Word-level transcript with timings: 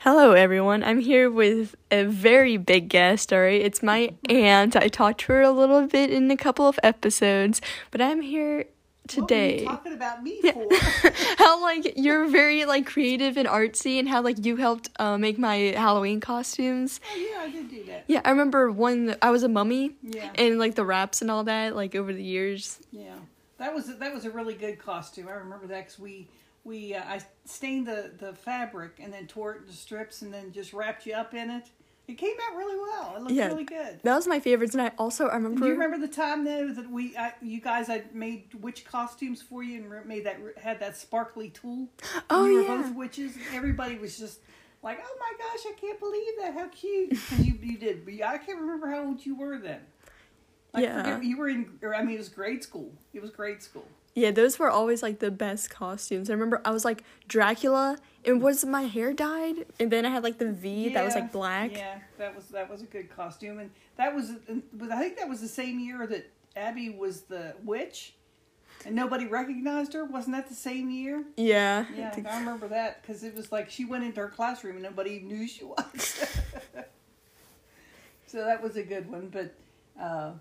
Hello, 0.00 0.32
everyone. 0.32 0.84
I'm 0.84 1.00
here 1.00 1.30
with 1.30 1.74
a 1.90 2.04
very 2.04 2.56
big 2.56 2.88
guest. 2.88 3.32
All 3.32 3.40
right, 3.40 3.60
it's 3.60 3.82
my 3.82 4.14
aunt. 4.28 4.76
I 4.76 4.88
talked 4.88 5.20
to 5.22 5.32
her 5.32 5.42
a 5.42 5.50
little 5.50 5.86
bit 5.86 6.10
in 6.10 6.30
a 6.30 6.36
couple 6.36 6.68
of 6.68 6.78
episodes, 6.84 7.60
but 7.90 8.00
I'm 8.00 8.20
here 8.20 8.66
today. 9.08 9.64
What 9.64 9.82
were 9.84 9.90
you 9.90 9.92
talking 9.92 9.92
about 9.94 10.22
me 10.22 10.40
Yeah. 10.42 10.52
for? 10.52 10.68
how 11.38 11.60
like 11.60 11.94
you're 11.96 12.28
very 12.28 12.64
like 12.64 12.86
creative 12.86 13.36
and 13.36 13.48
artsy, 13.48 13.98
and 13.98 14.08
how 14.08 14.22
like 14.22 14.44
you 14.46 14.54
helped 14.56 14.88
uh, 15.00 15.18
make 15.18 15.36
my 15.36 15.56
Halloween 15.76 16.20
costumes. 16.20 17.00
oh, 17.12 17.16
yeah, 17.16 17.40
I 17.42 17.50
did 17.50 17.68
do 17.68 17.82
that. 17.86 18.04
Yeah, 18.06 18.20
I 18.24 18.30
remember 18.30 18.70
one. 18.70 19.16
I 19.20 19.30
was 19.30 19.42
a 19.42 19.48
mummy, 19.48 19.96
Yeah, 20.02 20.30
and 20.36 20.60
like 20.60 20.76
the 20.76 20.84
wraps 20.84 21.22
and 21.22 21.30
all 21.30 21.42
that. 21.44 21.74
Like 21.74 21.96
over 21.96 22.12
the 22.12 22.22
years. 22.22 22.78
yeah. 22.92 23.14
That 23.58 23.74
was 23.74 23.86
that 23.98 24.14
was 24.14 24.24
a 24.24 24.30
really 24.30 24.54
good 24.54 24.78
costume. 24.78 25.26
I 25.26 25.32
remember 25.32 25.66
that 25.66 25.86
because 25.86 25.98
we 25.98 26.28
we 26.68 26.94
uh, 26.94 27.02
I 27.04 27.20
stained 27.46 27.86
the 27.86 28.12
the 28.18 28.34
fabric 28.34 28.98
and 29.00 29.12
then 29.12 29.26
tore 29.26 29.54
it 29.54 29.62
into 29.62 29.72
strips 29.72 30.22
and 30.22 30.32
then 30.32 30.52
just 30.52 30.72
wrapped 30.72 31.06
you 31.06 31.14
up 31.14 31.34
in 31.34 31.50
it. 31.50 31.64
It 32.06 32.16
came 32.16 32.34
out 32.48 32.56
really 32.56 32.78
well. 32.78 33.14
It 33.16 33.20
looked 33.22 33.34
Yeah. 33.34 33.48
really 33.48 33.64
good. 33.64 34.00
That 34.02 34.14
was 34.16 34.26
my 34.26 34.40
favorites, 34.40 34.74
and 34.74 34.80
I 34.80 34.92
also 34.98 35.26
I 35.28 35.34
remember. 35.34 35.60
do 35.60 35.66
you 35.66 35.72
remember 35.72 35.98
the 35.98 36.12
time 36.12 36.44
though 36.44 36.68
that 36.72 36.90
we 36.90 37.16
I, 37.16 37.34
you 37.42 37.60
guys 37.60 37.90
I 37.90 38.04
made 38.12 38.54
witch 38.54 38.84
costumes 38.84 39.42
for 39.42 39.62
you 39.62 39.78
and 39.82 40.06
made 40.06 40.24
that 40.24 40.38
had 40.56 40.78
that 40.80 40.96
sparkly 40.96 41.50
tulle? 41.50 41.88
Oh, 42.30 42.46
you 42.46 42.62
were 42.62 42.76
both 42.82 42.94
witches. 42.94 43.36
Everybody 43.54 43.96
was 43.98 44.18
just 44.18 44.40
like, 44.82 44.98
"Oh 45.04 45.16
my 45.20 45.32
gosh, 45.38 45.66
I 45.66 45.72
can't 45.78 45.98
believe 46.00 46.32
that! 46.40 46.54
How 46.54 46.68
cute!" 46.68 47.10
'Cause 47.10 47.40
you 47.40 47.58
you 47.62 47.76
did. 47.78 48.04
But 48.06 48.14
I 48.26 48.38
can't 48.38 48.60
remember 48.60 48.88
how 48.88 49.04
old 49.04 49.24
you 49.26 49.34
were 49.34 49.58
then. 49.58 49.80
I 50.72 50.80
Yeah. 50.82 51.02
forget- 51.02 51.24
you 51.24 51.36
were 51.36 51.48
in. 51.48 51.78
Or, 51.82 51.94
I 51.94 52.02
mean, 52.02 52.14
it 52.14 52.18
was 52.18 52.28
grade 52.30 52.62
school. 52.62 52.90
It 53.12 53.20
was 53.20 53.30
grade 53.30 53.62
school. 53.62 53.86
Yeah, 54.18 54.32
those 54.32 54.58
were 54.58 54.68
always 54.68 55.00
like 55.00 55.20
the 55.20 55.30
best 55.30 55.70
costumes. 55.70 56.28
I 56.28 56.32
remember 56.32 56.60
I 56.64 56.72
was 56.72 56.84
like 56.84 57.04
Dracula, 57.28 57.98
and 58.24 58.42
was 58.42 58.64
my 58.64 58.82
hair 58.82 59.12
dyed, 59.12 59.64
and 59.78 59.92
then 59.92 60.04
I 60.04 60.10
had 60.10 60.24
like 60.24 60.38
the 60.38 60.50
V 60.50 60.88
that 60.90 61.04
was 61.04 61.14
like 61.14 61.30
black. 61.30 61.70
Yeah, 61.72 61.98
that 62.18 62.34
was 62.34 62.48
that 62.48 62.68
was 62.68 62.82
a 62.82 62.86
good 62.86 63.14
costume, 63.14 63.60
and 63.60 63.70
that 63.96 64.12
was. 64.14 64.32
But 64.72 64.90
I 64.90 64.98
think 65.00 65.18
that 65.18 65.28
was 65.28 65.40
the 65.40 65.46
same 65.46 65.78
year 65.78 66.04
that 66.08 66.28
Abby 66.56 66.90
was 66.90 67.22
the 67.22 67.54
witch, 67.64 68.14
and 68.84 68.96
nobody 68.96 69.26
recognized 69.26 69.92
her. 69.92 70.04
Wasn't 70.04 70.34
that 70.34 70.48
the 70.48 70.54
same 70.56 70.90
year? 70.90 71.24
Yeah. 71.36 71.86
Yeah, 71.96 72.10
think- 72.10 72.26
I 72.26 72.40
remember 72.40 72.66
that 72.68 73.02
because 73.02 73.22
it 73.22 73.36
was 73.36 73.52
like 73.52 73.70
she 73.70 73.84
went 73.84 74.02
into 74.02 74.20
her 74.20 74.28
classroom 74.28 74.74
and 74.74 74.82
nobody 74.82 75.20
knew 75.20 75.46
she 75.46 75.64
was. 75.64 76.26
so 78.26 78.44
that 78.44 78.60
was 78.60 78.76
a 78.76 78.82
good 78.82 79.08
one. 79.08 79.28
But, 79.28 79.54
uh, 80.00 80.32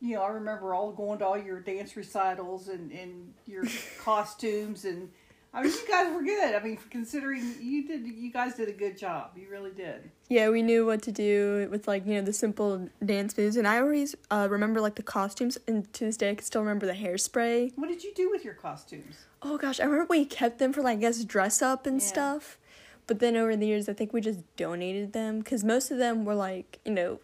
you 0.00 0.14
know, 0.14 0.22
I 0.22 0.28
remember 0.28 0.74
all 0.74 0.92
going 0.92 1.18
to 1.20 1.26
all 1.26 1.38
your 1.38 1.60
dance 1.60 1.96
recitals 1.96 2.68
and, 2.68 2.90
and 2.92 3.34
your 3.46 3.64
costumes. 3.98 4.84
And, 4.84 5.10
I 5.52 5.62
mean, 5.62 5.72
you 5.72 5.88
guys 5.88 6.12
were 6.14 6.22
good. 6.22 6.54
I 6.54 6.62
mean, 6.62 6.78
considering 6.90 7.54
you 7.60 7.86
did, 7.86 8.06
you 8.06 8.30
guys 8.30 8.54
did 8.54 8.68
a 8.68 8.72
good 8.72 8.96
job. 8.98 9.30
You 9.36 9.48
really 9.50 9.72
did. 9.72 10.10
Yeah, 10.28 10.50
we 10.50 10.62
knew 10.62 10.84
what 10.84 11.02
to 11.02 11.12
do 11.12 11.66
with 11.70 11.88
like 11.88 12.06
you 12.06 12.14
know 12.16 12.20
the 12.20 12.34
simple 12.34 12.90
dance 13.02 13.36
moves, 13.38 13.56
and 13.56 13.66
I 13.66 13.80
always 13.80 14.14
uh, 14.30 14.46
remember 14.50 14.78
like 14.78 14.96
the 14.96 15.02
costumes, 15.02 15.56
and 15.66 15.90
to 15.94 16.04
this 16.04 16.18
day 16.18 16.30
I 16.30 16.34
can 16.34 16.44
still 16.44 16.60
remember 16.60 16.84
the 16.84 16.92
hairspray. 16.92 17.72
What 17.76 17.88
did 17.88 18.04
you 18.04 18.12
do 18.14 18.30
with 18.30 18.44
your 18.44 18.52
costumes? 18.52 19.24
Oh 19.40 19.56
gosh, 19.56 19.80
I 19.80 19.84
remember 19.84 20.06
we 20.10 20.26
kept 20.26 20.58
them 20.58 20.74
for 20.74 20.82
like 20.82 20.98
I 20.98 21.00
guess 21.00 21.24
dress 21.24 21.62
up 21.62 21.86
and 21.86 21.98
Yeah. 21.98 22.06
stuff, 22.06 22.58
but 23.06 23.20
then 23.20 23.36
over 23.38 23.56
the 23.56 23.66
years 23.66 23.88
I 23.88 23.94
think 23.94 24.12
we 24.12 24.20
just 24.20 24.40
donated 24.56 25.14
them 25.14 25.38
because 25.38 25.64
most 25.64 25.90
of 25.90 25.96
them 25.96 26.26
were 26.26 26.34
like 26.34 26.78
you 26.84 26.92
know 26.92 27.20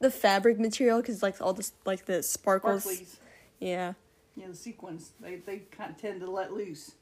the 0.00 0.10
fabric 0.10 0.58
material 0.58 1.00
because 1.00 1.22
like 1.22 1.40
all 1.40 1.52
this 1.52 1.72
like 1.84 2.06
the 2.06 2.22
sparkles. 2.22 2.84
Sparklies. 2.86 3.16
Yeah. 3.60 3.92
Know, 4.36 4.48
the 4.48 4.56
sequins. 4.56 5.12
They, 5.20 5.36
they 5.36 5.58
kind 5.70 5.90
of 5.90 5.98
tend 6.00 6.20
to 6.20 6.30
let 6.30 6.52
loose. 6.52 6.92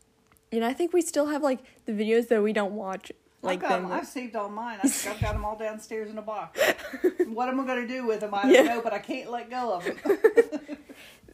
And 0.50 0.64
I 0.64 0.72
think 0.72 0.92
we 0.92 1.02
still 1.02 1.26
have 1.26 1.42
like 1.42 1.60
the 1.86 1.92
videos 1.92 2.28
that 2.28 2.42
we 2.42 2.52
don't 2.52 2.72
watch 2.72 3.12
like 3.42 3.62
I've, 3.62 3.68
got, 3.68 3.82
them. 3.82 3.92
I've 3.92 4.06
saved 4.06 4.34
all 4.34 4.48
mine. 4.48 4.80
I've, 4.82 5.06
I've 5.10 5.20
got 5.20 5.34
them 5.34 5.44
all 5.44 5.56
downstairs 5.56 6.10
in 6.10 6.18
a 6.18 6.22
box. 6.22 6.60
what 7.26 7.48
am 7.48 7.60
I 7.60 7.66
going 7.66 7.86
to 7.86 7.88
do 7.88 8.04
with 8.06 8.20
them? 8.20 8.34
I 8.34 8.42
don't 8.50 8.52
Yeah. 8.52 8.62
know, 8.62 8.80
but 8.80 8.92
I 8.92 8.98
can't 8.98 9.30
let 9.30 9.48
go 9.50 9.74
of 9.74 9.84
them. 9.84 10.78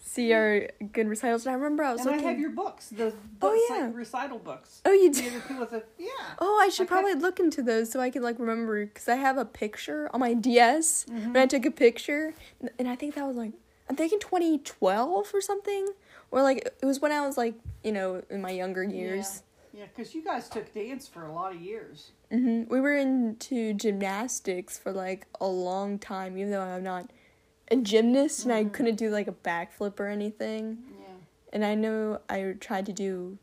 See 0.06 0.32
our 0.34 0.68
good 0.92 1.08
recitals. 1.08 1.46
And 1.46 1.52
I 1.52 1.54
remember 1.56 1.82
I 1.82 1.92
was 1.92 2.04
and 2.04 2.14
I 2.14 2.18
have 2.18 2.38
your 2.38 2.50
books, 2.50 2.90
the 2.90 3.12
Oh, 3.42 3.66
yeah. 3.70 3.86
like 3.86 3.96
recital 3.96 4.38
books. 4.38 4.82
oh, 4.84 4.92
you 4.92 5.10
do. 5.10 5.22
the 5.48 5.82
yeah. 5.98 6.08
Oh, 6.38 6.60
I 6.62 6.68
should 6.68 6.84
Okay. 6.84 6.88
probably 6.94 7.14
look 7.14 7.40
into 7.40 7.62
those 7.62 7.90
so 7.90 8.00
I 8.00 8.10
can 8.10 8.22
like 8.22 8.38
remember 8.38 8.84
because 8.84 9.08
I 9.08 9.16
have 9.16 9.38
a 9.38 9.44
picture 9.46 10.08
on 10.12 10.20
my 10.20 10.34
DS 10.34 11.06
when 11.08 11.36
I 11.38 11.46
took 11.46 11.64
a 11.64 11.70
picture, 11.70 12.34
and 12.78 12.86
I 12.86 12.96
think 12.96 13.14
that 13.16 13.26
was 13.26 13.36
like 13.36 13.52
I'm 13.88 13.96
thinking 13.96 14.20
2012 14.20 15.30
or 15.34 15.40
something, 15.40 15.88
or 16.30 16.42
like 16.42 16.58
it 16.80 16.84
was 16.86 17.00
when 17.00 17.10
I 17.10 17.26
was 17.26 17.36
like 17.38 17.54
you 17.82 17.90
know 17.92 18.22
in 18.30 18.40
my 18.42 18.50
younger 18.50 18.84
years. 18.84 19.42
Yeah, 19.72 19.86
because 19.86 20.14
you 20.14 20.22
guys 20.22 20.48
took 20.48 20.72
dance 20.72 21.08
for 21.08 21.24
a 21.26 21.32
lot 21.32 21.52
of 21.54 21.60
years. 21.60 22.12
hmm 22.30 22.62
We 22.68 22.80
were 22.80 22.94
into 22.94 23.72
gymnastics 23.74 24.78
for 24.78 24.92
like 24.92 25.26
a 25.40 25.46
long 25.48 25.98
time, 25.98 26.36
even 26.38 26.50
though 26.52 26.60
I'm 26.60 26.84
not 26.84 27.10
a 27.70 27.76
gymnast 27.76 28.44
and 28.44 28.52
I 28.52 28.62
mm-hmm. 28.62 28.70
couldn't 28.70 28.96
do 28.96 29.10
like 29.10 29.28
a 29.28 29.32
backflip 29.32 29.98
or 30.00 30.06
anything. 30.06 30.78
Yeah. 30.98 31.06
And 31.52 31.64
I 31.64 31.74
know 31.74 32.20
I 32.28 32.54
tried 32.60 32.86
to 32.86 32.92
do 32.92 33.38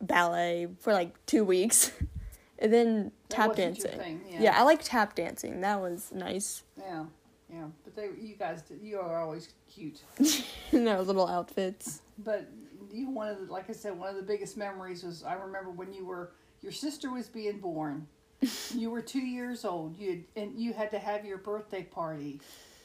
ballet 0.00 0.68
for 0.80 0.92
like 0.92 1.14
two 1.26 1.44
weeks, 1.44 1.92
and 2.58 2.72
then 2.72 3.12
That 3.28 3.36
tap 3.36 3.56
dancing. 3.56 3.98
thing, 3.98 4.20
yeah. 4.28 4.42
yeah. 4.42 4.60
I 4.60 4.62
like 4.62 4.80
tap 4.82 5.14
dancing. 5.14 5.60
That 5.60 5.80
was 5.80 6.10
nice. 6.12 6.62
Yeah. 6.78 7.04
Yeah. 7.52 7.66
But 7.84 7.94
they, 7.94 8.08
you 8.18 8.34
guys, 8.36 8.62
you 8.80 8.98
are 8.98 9.20
always 9.20 9.50
cute. 9.72 10.00
in 10.72 10.88
our 10.88 11.02
little 11.02 11.28
outfits. 11.28 12.00
But 12.18 12.48
you 12.90 13.10
one 13.10 13.28
of 13.28 13.46
the, 13.46 13.52
like 13.52 13.68
I 13.68 13.72
said, 13.72 13.98
one 13.98 14.08
of 14.08 14.16
the 14.16 14.22
biggest 14.22 14.56
memories 14.56 15.02
was 15.02 15.22
I 15.22 15.34
remember 15.34 15.70
when 15.70 15.92
you 15.92 16.06
were 16.06 16.32
your 16.62 16.72
sister 16.72 17.10
was 17.10 17.28
being 17.28 17.58
born. 17.58 18.06
you 18.74 18.90
were 18.90 19.02
two 19.02 19.20
years 19.20 19.64
old. 19.64 19.98
You 19.98 20.10
had, 20.10 20.24
and 20.36 20.58
you 20.58 20.72
had 20.72 20.90
to 20.92 20.98
have 20.98 21.24
your 21.24 21.38
birthday 21.38 21.82
party 21.82 22.40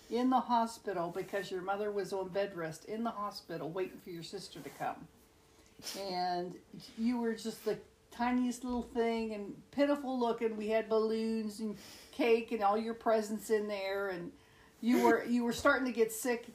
in 0.10 0.30
the 0.30 0.40
hospital 0.40 1.14
because 1.16 1.52
your 1.52 1.62
mother 1.62 1.92
was 1.92 2.14
on 2.14 2.30
bed 2.30 2.56
rest 2.56 2.86
in 2.86 3.04
the 3.04 3.12
hospital 3.12 3.70
waiting 3.70 4.00
for 4.04 4.10
your 4.10 4.24
sister 4.24 4.60
to 4.60 4.70
come. 4.70 5.08
And 6.10 6.56
you 6.98 7.20
were 7.20 7.34
just 7.34 7.64
the 7.66 7.78
tiniest 8.12 8.64
little 8.64 8.88
thing 8.94 9.34
and 9.34 9.54
pitiful 9.72 10.20
looking. 10.20 10.58
We 10.58 10.70
had 10.70 10.90
balloons 10.90 11.60
and 11.60 11.78
cake 12.12 12.52
and 12.52 12.64
all 12.64 12.78
your 12.78 12.96
presents 12.96 13.50
in 13.50 13.68
there 13.68 14.10
and 14.10 14.32
you 14.80 15.02
were 15.02 15.26
you 15.26 15.44
were 15.44 15.54
starting 15.54 15.88
to 15.88 15.92
get 15.92 16.12
sick. 16.12 16.48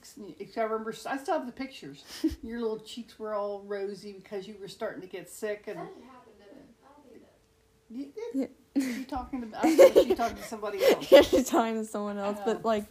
I 0.57 0.61
remember 0.61 0.95
I 1.07 1.17
still 1.17 1.35
have 1.35 1.47
the 1.47 1.53
pictures. 1.53 2.05
Your 2.43 2.61
little 2.61 2.79
cheeks 2.79 3.19
were 3.19 3.35
all 3.35 3.65
rosy 3.67 4.13
because 4.13 4.47
you 4.47 4.55
were 4.61 4.69
starting 4.69 5.01
to 5.01 5.09
get 5.09 5.29
sick 5.29 5.65
and 5.67 5.79
That 5.79 5.89
didn't 5.89 6.05
happen. 6.05 6.33
I 6.85 6.87
don't 7.11 7.23
you, 7.91 8.13
it, 8.35 8.53
she 8.81 9.05
talking 9.05 9.51
to 9.51 9.59
I 9.59 9.77
thought 9.77 10.05
she 10.05 10.15
talking 10.15 10.37
to 10.37 10.43
somebody 10.45 10.85
else. 10.91 11.11
Yeah, 11.11 11.23
she's 11.23 11.49
talking 11.49 11.75
to 11.75 11.85
someone 11.85 12.19
else, 12.19 12.39
but 12.45 12.65
like, 12.65 12.85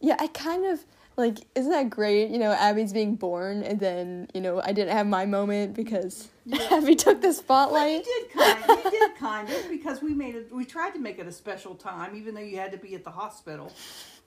yeah, 0.00 0.16
I 0.18 0.26
kind 0.28 0.66
of 0.66 0.84
like. 1.16 1.38
Isn't 1.54 1.70
that 1.72 1.90
great? 1.90 2.30
You 2.30 2.38
know, 2.38 2.52
Abby's 2.52 2.92
being 2.92 3.16
born, 3.16 3.62
and 3.62 3.78
then 3.80 4.28
you 4.34 4.40
know 4.40 4.60
I 4.62 4.72
didn't 4.72 4.92
have 4.92 5.06
my 5.06 5.26
moment 5.26 5.74
because 5.74 6.28
Yeah. 6.44 6.58
Abby 6.72 6.94
took 6.94 7.20
the 7.20 7.42
Well, 7.48 7.88
you 7.88 8.02
did 8.02 8.30
kind. 8.32 8.64
You 8.84 8.90
did 8.90 9.16
kind 9.16 9.48
of 9.50 9.68
because 9.68 10.00
we 10.02 10.14
made 10.14 10.34
it. 10.34 10.52
We 10.52 10.64
tried 10.64 10.90
to 10.94 10.98
make 10.98 11.18
it 11.18 11.26
a 11.26 11.32
special 11.32 11.74
time, 11.74 12.16
even 12.16 12.34
though 12.34 12.40
you 12.40 12.56
had 12.58 12.72
to 12.72 12.78
be 12.78 12.94
at 12.94 13.04
the 13.04 13.10
hospital. 13.10 13.72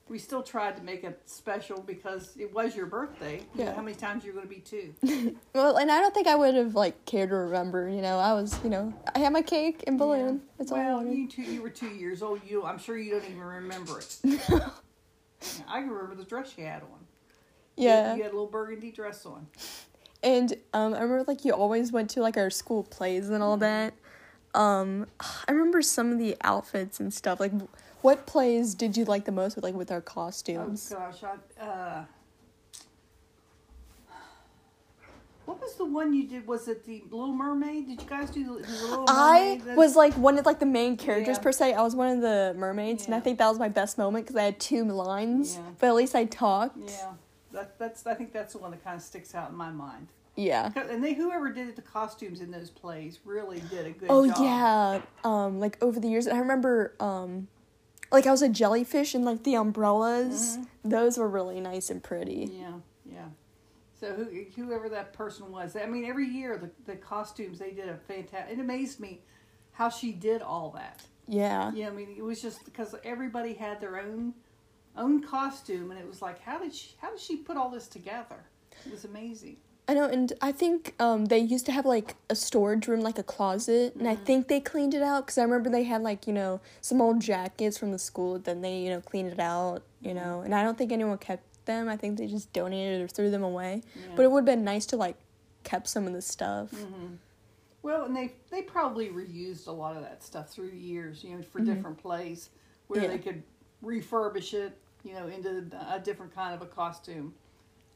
We 0.09 0.19
still 0.19 0.43
tried 0.43 0.75
to 0.75 0.83
make 0.83 1.05
it 1.05 1.21
special 1.25 1.79
because 1.81 2.35
it 2.37 2.53
was 2.53 2.75
your 2.75 2.85
birthday. 2.85 3.37
You 3.55 3.63
Yeah. 3.63 3.73
how 3.75 3.81
many 3.81 3.95
times 3.95 4.25
you're 4.25 4.33
going 4.33 4.45
to 4.47 4.53
be 4.53 4.59
two? 4.59 4.93
Well, 5.55 5.77
and 5.77 5.89
I 5.89 6.01
don't 6.01 6.13
think 6.13 6.27
I 6.27 6.35
would 6.35 6.55
have 6.55 6.75
like 6.75 7.05
cared 7.05 7.29
to 7.29 7.35
remember. 7.35 7.87
You 7.87 8.01
know, 8.01 8.17
I 8.19 8.33
was, 8.33 8.59
you 8.63 8.69
know, 8.69 8.93
I 9.15 9.19
had 9.19 9.31
my 9.31 9.41
cake 9.41 9.85
and 9.87 9.97
balloon. 9.97 10.41
That's 10.57 10.71
all 10.71 10.79
I 10.79 10.85
well, 10.85 11.05
you 11.05 11.29
two, 11.29 11.43
you 11.43 11.61
were 11.61 11.69
two 11.69 11.89
years 11.89 12.21
old. 12.21 12.41
You, 12.45 12.65
I'm 12.65 12.77
sure 12.77 12.97
you 12.97 13.11
don't 13.11 13.23
even 13.25 13.39
remember 13.39 13.99
it. 13.99 14.17
I 15.67 15.79
can 15.81 15.89
remember 15.89 16.15
the 16.15 16.23
dress 16.23 16.53
you 16.57 16.65
had 16.65 16.83
on. 16.83 16.89
Yeah, 17.77 18.15
you 18.15 18.23
had 18.23 18.31
a 18.31 18.35
little 18.35 18.47
burgundy 18.47 18.91
dress 18.91 19.25
on. 19.25 19.47
and 20.23 20.53
um, 20.73 20.93
I 20.93 21.01
remember 21.01 21.23
like 21.27 21.45
you 21.45 21.53
always 21.53 21.91
went 21.91 22.09
to 22.11 22.21
like 22.21 22.37
our 22.37 22.49
school 22.49 22.83
plays 22.83 23.29
and 23.29 23.41
all 23.41 23.57
that. 23.57 23.93
Um, 24.53 25.07
I 25.47 25.51
remember 25.51 25.81
some 25.81 26.11
of 26.11 26.19
the 26.19 26.35
outfits 26.41 26.99
and 26.99 27.13
stuff. 27.13 27.39
Like, 27.39 27.53
what 28.01 28.25
plays 28.25 28.75
did 28.75 28.97
you 28.97 29.05
like 29.05 29.25
the 29.25 29.31
most 29.31 29.55
with 29.55 29.63
like 29.63 29.75
with 29.75 29.91
our 29.91 30.01
costumes? 30.01 30.91
Oh 30.91 30.97
costumes? 30.97 31.21
gosh, 31.21 31.39
I, 31.59 31.63
uh, 31.63 32.05
what 35.51 35.61
was 35.61 35.75
the 35.75 35.85
one 35.85 36.13
you 36.13 36.27
did? 36.27 36.47
Was 36.47 36.67
it 36.67 36.85
the 36.85 37.03
Little 37.11 37.33
Mermaid? 37.33 37.87
Did 37.87 38.01
you 38.01 38.07
guys 38.07 38.29
do 38.29 38.43
the, 38.43 38.65
the 38.65 38.71
Little 38.87 39.05
I 39.09 39.57
Mermaid? 39.59 39.75
was 39.77 39.95
like 39.95 40.13
one 40.13 40.37
of 40.39 40.45
like 40.45 40.59
the 40.59 40.65
main 40.65 40.95
characters 40.97 41.37
Yeah. 41.37 41.43
per 41.43 41.51
se. 41.51 41.73
I 41.73 41.81
was 41.81 41.95
one 41.95 42.07
of 42.15 42.21
the 42.21 42.53
mermaids, 42.57 43.05
and 43.05 43.13
I 43.15 43.19
think 43.19 43.37
that 43.39 43.49
was 43.49 43.59
my 43.59 43.69
best 43.69 43.97
moment 43.97 44.25
because 44.25 44.37
I 44.37 44.43
had 44.43 44.59
two 44.59 44.83
lines, 44.85 45.55
Yeah. 45.57 45.63
but 45.79 45.87
at 45.87 45.95
least 45.95 46.15
I 46.15 46.25
talked. 46.25 46.77
Yeah, 46.89 47.11
that, 47.51 47.77
that's. 47.77 48.05
I 48.07 48.13
think 48.13 48.31
that's 48.33 48.53
the 48.53 48.59
one 48.59 48.71
that 48.71 48.83
kind 48.83 48.95
of 48.95 49.01
sticks 49.01 49.35
out 49.35 49.49
in 49.49 49.55
my 49.55 49.69
mind. 49.71 50.07
Yeah. 50.37 50.71
And 50.89 51.03
they, 51.03 51.13
whoever 51.13 51.51
did 51.51 51.75
the 51.75 51.81
costumes 51.81 52.39
in 52.39 52.51
those 52.51 52.69
plays, 52.69 53.19
really 53.25 53.59
did 53.69 53.85
a 53.85 53.91
good 53.91 54.07
Oh 54.09 54.25
job. 54.27 54.37
yeah. 54.41 55.01
Um, 55.25 55.59
like 55.59 55.77
over 55.83 55.99
the 55.99 56.07
years, 56.07 56.25
I 56.27 56.37
remember 56.37 56.95
um, 57.01 57.49
like 58.13 58.25
I 58.25 58.31
was 58.31 58.41
a 58.41 58.47
jellyfish 58.49 59.13
and 59.13 59.25
like 59.25 59.43
the 59.43 59.55
umbrellas. 59.55 60.57
Those 60.85 61.17
were 61.17 61.27
really 61.27 61.59
nice 61.59 61.89
and 61.89 62.01
pretty. 62.01 62.49
Yeah, 62.53 62.59
yeah. 62.61 62.73
So 64.01 64.15
who, 64.15 64.25
whoever 64.55 64.89
that 64.89 65.13
person 65.13 65.51
was, 65.51 65.75
I 65.75 65.85
mean, 65.85 66.05
every 66.05 66.27
year 66.27 66.57
the, 66.57 66.71
the 66.91 66.97
costumes 66.97 67.59
they 67.59 67.69
did 67.69 67.87
a 67.87 67.95
fantastic. 67.95 68.57
It 68.57 68.59
amazed 68.59 68.99
me 68.99 69.21
how 69.73 69.89
she 69.89 70.11
did 70.11 70.41
all 70.41 70.71
that. 70.71 71.03
Yeah. 71.27 71.71
Yeah, 71.71 71.89
I 71.89 71.91
mean, 71.91 72.15
it 72.17 72.23
was 72.23 72.41
just 72.41 72.65
because 72.65 72.95
everybody 73.03 73.53
had 73.53 73.79
their 73.79 73.99
own 73.99 74.33
own 74.97 75.21
costume, 75.21 75.91
and 75.91 75.99
it 75.99 76.07
was 76.07 76.21
like, 76.21 76.41
how 76.41 76.57
did 76.57 76.73
she 76.73 76.95
how 76.97 77.11
did 77.11 77.19
she 77.19 77.37
put 77.37 77.57
all 77.57 77.69
this 77.69 77.87
together? 77.87 78.43
It 78.87 78.91
was 78.91 79.05
amazing. 79.05 79.57
I 79.87 79.93
know, 79.93 80.05
and 80.05 80.33
I 80.41 80.51
think 80.51 80.95
um, 80.99 81.25
they 81.25 81.37
used 81.37 81.67
to 81.67 81.71
have 81.71 81.85
like 81.85 82.15
a 82.27 82.35
storage 82.35 82.87
room, 82.87 83.01
like 83.01 83.19
a 83.19 83.23
closet, 83.23 83.93
and 83.95 84.07
I 84.07 84.15
think 84.15 84.47
they 84.47 84.59
cleaned 84.59 84.95
it 84.95 85.03
out 85.03 85.27
because 85.27 85.37
I 85.37 85.43
remember 85.43 85.69
they 85.69 85.83
had 85.83 86.01
like 86.01 86.25
you 86.25 86.33
know 86.33 86.59
some 86.81 87.01
old 87.01 87.21
jackets 87.21 87.77
from 87.77 87.91
the 87.91 87.99
school. 87.99 88.39
Then 88.39 88.61
they 88.61 88.79
you 88.79 88.89
know 88.89 89.01
cleaned 89.01 89.31
it 89.31 89.39
out, 89.39 89.83
you 90.01 90.15
know, 90.15 90.41
and 90.41 90.55
I 90.55 90.63
don't 90.63 90.77
think 90.77 90.91
anyone 90.91 91.19
kept 91.19 91.43
them. 91.71 91.89
I 91.89 91.97
think 91.97 92.17
they 92.17 92.27
just 92.27 92.51
donated 92.53 93.01
or 93.01 93.07
threw 93.07 93.29
them 93.29 93.43
away. 93.43 93.81
Yeah. 93.95 94.13
But 94.15 94.23
it 94.23 94.31
would 94.31 94.41
have 94.41 94.45
been 94.45 94.63
nice 94.63 94.85
to 94.87 94.97
like 94.97 95.15
kept 95.63 95.87
some 95.87 96.07
of 96.07 96.13
the 96.13 96.21
stuff. 96.21 96.73
Well, 97.83 98.05
and 98.05 98.15
they 98.15 98.33
they 98.49 98.61
probably 98.61 99.09
reused 99.09 99.67
a 99.67 99.71
lot 99.71 99.95
of 99.95 100.03
that 100.03 100.23
stuff 100.23 100.49
through 100.49 100.71
the 100.71 100.77
years, 100.77 101.23
you 101.23 101.35
know, 101.35 101.43
for 101.43 101.59
different 101.59 101.97
plays 101.97 102.49
where 102.87 103.01
Yeah. 103.01 103.07
they 103.07 103.17
could 103.17 103.43
refurbish 103.83 104.53
it, 104.53 104.77
you 105.03 105.13
know, 105.13 105.27
into 105.27 105.65
a 105.89 105.99
different 105.99 106.33
kind 106.35 106.53
of 106.53 106.61
a 106.61 106.65
costume. 106.67 107.33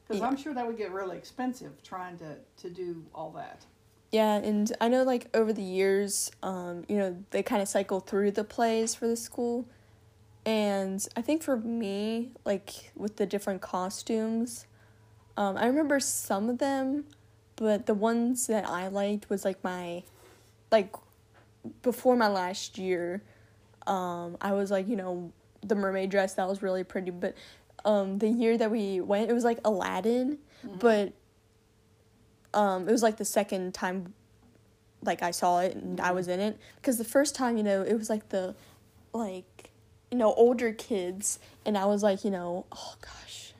Because 0.06 0.20
Yeah. 0.20 0.28
I'm 0.28 0.36
sure 0.36 0.54
that 0.54 0.66
would 0.66 0.76
get 0.76 0.92
really 0.92 1.16
expensive 1.16 1.82
trying 1.82 2.18
to 2.18 2.36
to 2.62 2.70
do 2.70 3.04
all 3.14 3.30
that. 3.32 3.64
Yeah, 4.12 4.36
and 4.36 4.72
I 4.80 4.88
know 4.88 5.02
like 5.02 5.28
over 5.34 5.52
the 5.52 5.62
years, 5.62 6.30
um, 6.42 6.84
you 6.88 6.96
know, 6.96 7.16
they 7.30 7.42
kind 7.42 7.60
of 7.60 7.68
cycle 7.68 8.00
through 8.00 8.30
the 8.32 8.44
plays 8.44 8.94
for 8.94 9.06
the 9.06 9.16
school. 9.16 9.66
And 10.46 11.06
I 11.16 11.22
think 11.22 11.42
for 11.42 11.56
me, 11.56 12.30
like 12.44 12.92
with 12.94 13.16
the 13.16 13.26
different 13.26 13.60
costumes, 13.60 14.66
um, 15.36 15.56
I 15.56 15.66
remember 15.66 15.98
some 16.00 16.48
of 16.48 16.58
them, 16.58 17.04
but 17.56 17.86
the 17.86 17.94
ones 17.94 18.46
that 18.46 18.66
I 18.66 18.86
liked 18.86 19.28
was 19.28 19.44
like 19.44 19.62
my, 19.64 20.04
like, 20.70 20.94
before 21.82 22.16
my 22.16 22.28
last 22.28 22.78
year, 22.78 23.22
um, 23.88 24.36
I 24.40 24.52
was 24.52 24.70
like, 24.70 24.88
you 24.88 24.94
know, 24.94 25.32
the 25.62 25.74
mermaid 25.74 26.10
dress 26.10 26.34
that 26.34 26.48
was 26.48 26.62
really 26.62 26.84
pretty. 26.84 27.10
But 27.10 27.34
um, 27.84 28.18
the 28.18 28.28
year 28.28 28.56
that 28.56 28.70
we 28.70 29.00
went, 29.00 29.28
it 29.28 29.34
was 29.34 29.44
like 29.44 29.58
Aladdin, 29.64 30.38
but 30.78 31.12
um, 32.54 32.88
it 32.88 32.92
was 32.92 33.02
like 33.02 33.16
the 33.16 33.24
second 33.24 33.74
time 33.74 34.14
like 35.02 35.22
I 35.22 35.30
saw 35.30 35.60
it 35.60 35.76
and 35.76 36.00
I 36.00 36.12
was 36.12 36.26
in 36.26 36.40
it 36.40 36.58
because 36.76 36.98
the 36.98 37.04
first 37.04 37.34
time 37.34 37.56
you 37.56 37.62
know 37.62 37.82
it 37.82 37.94
was 37.94 38.10
like 38.10 38.30
the 38.30 38.54
like 39.12 39.55
you 40.10 40.18
know 40.18 40.32
older 40.34 40.72
kids 40.72 41.38
and 41.64 41.76
I 41.76 41.84
was 41.86 42.02
like 42.02 42.24
you 42.24 42.30
know 42.30 42.66
oh 42.72 42.94
gosh 43.00 43.52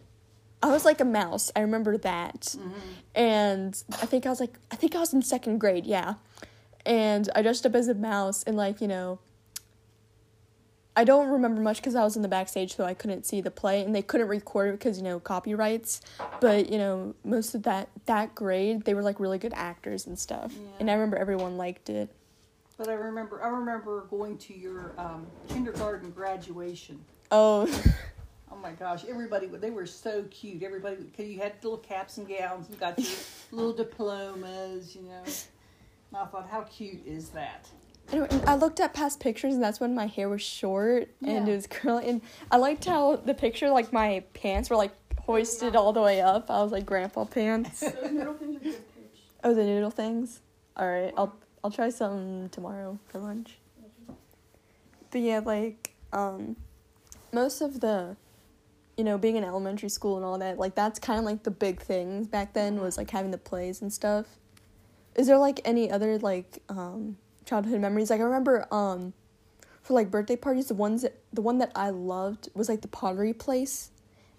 I 0.63 0.69
was 0.69 0.85
like 0.85 1.01
a 1.01 1.05
mouse 1.05 1.51
I 1.57 1.61
remember 1.61 1.97
that 1.99 2.41
mm-hmm. 2.41 2.73
and 3.15 3.83
I 4.03 4.07
think 4.07 4.27
I 4.27 4.31
was 4.31 4.41
like 4.41 4.55
I 4.71 4.77
think 4.77 4.95
I 4.95 5.01
was 5.01 5.13
in 5.13 5.23
second 5.23 5.59
grade 5.59 5.87
yeah 5.87 6.15
and 6.85 7.29
I 7.35 7.43
dressed 7.43 7.67
up 7.67 7.75
as 7.75 7.89
a 7.89 7.95
mouse 7.95 8.43
and 8.45 8.57
like 8.57 8.81
you 8.81 8.89
know 8.89 9.19
I 10.99 11.05
don't 11.05 11.29
remember 11.29 11.61
much 11.61 11.77
because 11.77 11.95
I 11.95 12.03
was 12.03 12.17
in 12.17 12.23
the 12.23 12.29
backstage, 12.29 12.75
so 12.75 12.85
I 12.85 12.95
couldn't 12.95 13.27
see 13.27 13.43
the 13.43 13.51
play, 13.51 13.83
and 13.83 13.95
they 13.95 14.01
couldn't 14.01 14.29
record 14.29 14.71
it 14.71 14.79
because 14.79 14.97
you 14.97 15.05
know 15.05 15.21
copyrights. 15.21 16.01
But 16.41 16.71
you 16.71 16.79
know, 16.79 17.15
most 17.23 17.55
of 17.55 17.65
that 17.65 17.91
that 18.07 18.35
grade, 18.35 18.85
they 18.85 18.95
were 18.95 19.03
like 19.03 19.21
really 19.21 19.37
good 19.39 19.53
actors 19.55 20.07
and 20.07 20.19
stuff, 20.19 20.55
Yeah. 20.55 20.69
and 20.81 20.91
I 20.91 20.95
remember 20.95 21.19
everyone 21.19 21.59
liked 21.59 21.91
it. 21.91 22.09
But 22.77 22.89
I 22.89 22.93
remember 22.95 23.43
I 23.43 23.49
remember 23.49 24.07
going 24.11 24.37
to 24.39 24.55
your 24.55 24.93
um, 24.99 25.27
kindergarten 25.49 26.11
graduation. 26.11 27.05
Oh, 27.31 27.69
Oh 28.53 28.57
my 28.57 28.71
gosh, 28.73 29.05
everybody 29.09 29.47
they 29.49 29.71
were 29.71 29.87
so 29.87 30.25
cute. 30.31 30.63
Everybody 30.63 30.97
cause 31.17 31.27
you 31.27 31.39
had 31.41 31.55
little 31.63 31.79
caps 31.79 32.17
and 32.19 32.29
gowns, 32.29 32.69
you 32.71 32.77
got 32.77 32.99
your 32.99 33.09
little 33.51 33.73
diplomas, 33.73 34.95
you 34.95 35.03
know. 35.03 35.23
And 35.25 36.17
I 36.17 36.25
thought, 36.27 36.49
how 36.49 36.63
cute 36.63 37.05
is 37.07 37.31
that? 37.31 37.69
Anyway, 38.13 38.29
and 38.31 38.43
I 38.49 38.55
looked 38.55 38.79
at 38.79 38.95
past 38.95 39.19
pictures, 39.19 39.55
and 39.55 39.63
that's 39.63 39.81
when 39.81 39.95
my 39.95 40.07
hair 40.07 40.29
was 40.29 40.41
short 40.43 41.09
and 41.23 41.47
Yeah. 41.49 41.53
it 41.53 41.57
was 41.57 41.67
curly. 41.67 42.09
And 42.09 42.21
I 42.51 42.57
liked 42.59 42.85
how 42.85 43.17
the 43.17 43.35
picture, 43.35 43.69
like 43.69 43.93
my 43.93 44.23
pants 44.33 44.71
were 44.71 44.77
like 44.77 44.93
hoisted 45.19 45.75
all 45.75 45.93
the 45.93 46.01
way 46.03 46.21
up. 46.21 46.49
I 46.51 46.63
was 46.63 46.71
like 46.71 46.87
grandpa 46.87 47.25
pants. 47.25 47.81
Those 47.81 48.13
middle 48.13 48.35
things 48.35 48.57
are 48.57 48.61
good 48.61 48.95
pitch. 48.95 49.21
Oh, 49.43 49.55
the 49.55 49.65
noodle 49.65 49.91
things. 49.91 50.41
All 50.77 50.89
right, 50.89 51.13
I'll 51.17 51.35
I'll 51.67 51.73
try 51.73 51.89
some 51.89 52.49
tomorrow 52.51 52.97
for 53.09 53.19
lunch. 53.19 53.59
But 55.11 55.21
yeah, 55.21 55.41
like 55.41 55.97
um, 56.13 56.55
most 57.33 57.61
of 57.61 57.81
the, 57.81 58.17
you 58.97 59.03
know, 59.03 59.19
being 59.19 59.35
in 59.35 59.43
elementary 59.43 59.89
school 59.89 60.15
and 60.15 60.25
all 60.25 60.39
that, 60.39 60.61
like 60.61 60.77
that's 60.77 61.01
kind 61.01 61.19
of 61.19 61.25
like 61.25 61.43
the 61.43 61.51
big 61.51 61.81
things 61.81 62.29
back 62.29 62.53
then 62.53 62.81
was 62.81 62.97
like 62.97 63.11
having 63.11 63.33
the 63.33 63.39
plays 63.39 63.83
and 63.83 63.93
stuff. 63.93 64.27
Is 65.17 65.27
there 65.27 65.39
like 65.39 65.61
any 65.65 65.91
other 65.91 66.21
like 66.21 66.63
um 66.69 67.17
childhood 67.45 67.81
memories? 67.81 68.11
Like 68.11 68.21
I 68.21 68.23
remember 68.23 68.73
um, 68.73 69.13
for 69.83 69.95
like 69.95 70.09
birthday 70.09 70.37
parties, 70.37 70.69
the 70.69 70.75
ones 70.75 71.03
that 71.03 71.19
the 71.33 71.43
one 71.43 71.59
that 71.59 71.73
I 71.75 71.91
loved 71.91 72.49
was 72.55 72.69
like 72.69 72.83
the 72.83 72.87
pottery 72.87 73.33
place, 73.33 73.91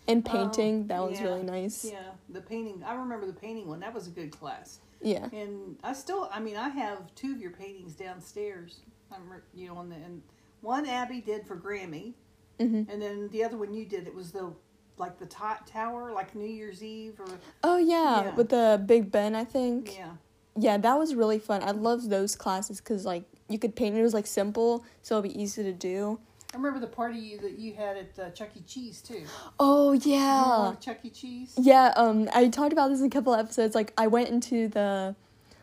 and 0.08 0.24
painting. 0.24 0.88
that 0.88 1.02
was 1.02 1.20
yeah. 1.20 1.26
really 1.26 1.44
nice. 1.44 1.84
Yeah, 1.84 2.12
the 2.30 2.40
painting. 2.40 2.82
I 2.86 2.94
remember 2.94 3.26
the 3.26 3.34
painting 3.34 3.68
one. 3.68 3.82
That 3.82 3.94
was 3.94 4.08
a 4.08 4.12
good 4.12 4.32
class. 4.32 4.80
Yeah. 5.02 5.28
And 5.32 5.78
I 5.84 5.94
still, 5.94 6.30
I 6.32 6.40
mean, 6.40 6.58
I 6.58 6.70
have 6.70 7.14
two 7.16 7.32
of 7.34 7.40
your 7.42 7.52
paintings 7.52 7.94
downstairs. 7.96 8.82
I'm, 9.12 9.22
you 9.54 9.68
know, 9.68 9.78
on 9.78 9.90
the 9.90 9.96
and 9.96 10.22
one 10.62 10.86
Abby 10.88 11.22
did 11.22 11.46
for 11.46 11.56
Grammy, 11.56 12.14
Mhm. 12.60 12.90
and 12.90 13.02
then 13.02 13.30
the 13.30 13.44
other 13.44 13.58
one 13.58 13.74
you 13.74 13.86
did. 13.86 14.08
It 14.08 14.14
was 14.16 14.32
the 14.32 14.54
like 14.98 15.20
the 15.20 15.28
to- 15.28 15.60
tower, 15.68 16.12
like 16.12 16.34
New 16.34 16.48
Year's 16.48 16.84
Eve, 16.84 17.20
or 17.20 17.28
Oh 17.64 17.78
yeah, 17.78 18.24
Yeah. 18.24 18.36
with 18.36 18.50
the 18.50 18.82
Big 18.86 19.12
Ben, 19.12 19.36
I 19.36 19.44
think. 19.46 19.96
yeah. 19.96 20.14
Yeah, 20.60 20.78
that 20.80 20.98
was 20.98 21.14
really 21.14 21.38
fun. 21.38 21.62
I 21.62 21.70
loved 21.70 22.10
those 22.10 22.36
classes 22.36 22.82
because 22.82 23.06
like 23.06 23.24
you 23.48 23.60
could 23.60 23.76
paint. 23.76 23.96
It 23.96 24.02
was 24.02 24.16
like 24.16 24.26
simple, 24.26 24.84
so 25.04 25.20
it'd 25.20 25.32
be 25.32 25.40
easy 25.42 25.62
to 25.64 25.72
do. 25.72 26.20
I 26.58 26.60
remember 26.60 26.80
the 26.80 26.88
party 26.88 27.20
you, 27.20 27.38
that 27.42 27.60
you 27.60 27.76
had 27.76 27.98
at 27.98 28.18
uh, 28.18 28.32
Chuck 28.32 28.50
E. 28.56 28.64
Cheese 28.66 29.04
too. 29.04 29.22
Oh 29.60 29.92
yeah, 29.92 30.74
Chuck 30.82 30.98
E. 31.04 31.12
Cheese. 31.12 31.54
yeah. 31.56 31.94
Um, 31.96 32.28
I 32.34 32.48
talked 32.48 32.74
about 32.74 32.90
this 32.90 33.00
in 33.00 33.06
a 33.06 33.12
couple 33.12 33.36
episodes. 33.36 33.76
Like 33.76 33.94
I 33.96 34.08
went 34.08 34.30
into 34.30 34.68
the, 34.68 35.16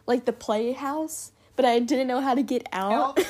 like 0.06 0.24
the 0.24 0.32
playhouse, 0.32 1.32
but 1.56 1.64
I 1.64 1.80
didn't 1.80 2.06
know 2.06 2.20
how 2.20 2.36
to 2.36 2.44
get 2.44 2.68
out. 2.72 3.18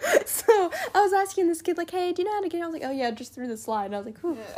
so 0.24 0.70
I 0.94 1.00
was 1.00 1.12
asking 1.12 1.48
this 1.48 1.62
kid 1.62 1.78
like, 1.78 1.90
"Hey, 1.90 2.12
do 2.12 2.22
you 2.22 2.28
know 2.28 2.34
how 2.34 2.42
to 2.42 2.48
get 2.48 2.60
out?" 2.60 2.66
I 2.66 2.68
was 2.68 2.74
like, 2.74 2.84
"Oh 2.88 2.92
yeah, 2.92 3.10
just 3.10 3.34
through 3.34 3.48
the 3.48 3.56
slide." 3.56 3.86
And 3.86 3.96
I 3.96 3.98
was 3.98 4.06
like, 4.06 4.20
"Whew." 4.20 4.38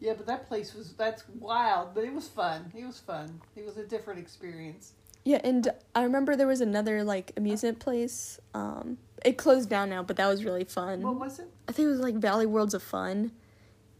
yeah, 0.00 0.14
but 0.14 0.26
that 0.26 0.48
place 0.48 0.74
was 0.74 0.94
that's 0.94 1.22
wild, 1.38 1.94
but 1.94 2.02
it 2.02 2.12
was 2.12 2.26
fun. 2.26 2.72
It 2.76 2.84
was 2.84 2.98
fun. 2.98 3.40
It 3.54 3.64
was 3.64 3.76
a 3.76 3.86
different 3.86 4.18
experience. 4.18 4.94
Yeah, 5.24 5.40
and 5.42 5.68
I 5.94 6.02
remember 6.02 6.34
there 6.34 6.48
was 6.48 6.60
another 6.60 7.04
like 7.04 7.32
amusement 7.36 7.78
place. 7.78 8.40
Um, 8.52 8.98
it 9.24 9.36
closed 9.38 9.68
down 9.70 9.90
now, 9.90 10.02
but 10.02 10.16
that 10.16 10.26
was 10.28 10.44
really 10.44 10.64
fun. 10.64 11.02
What 11.02 11.16
was 11.18 11.38
it? 11.38 11.48
I 11.68 11.72
think 11.72 11.86
it 11.86 11.90
was 11.90 12.00
like 12.00 12.14
Valley 12.16 12.46
Worlds 12.46 12.74
of 12.74 12.82
Fun. 12.82 13.32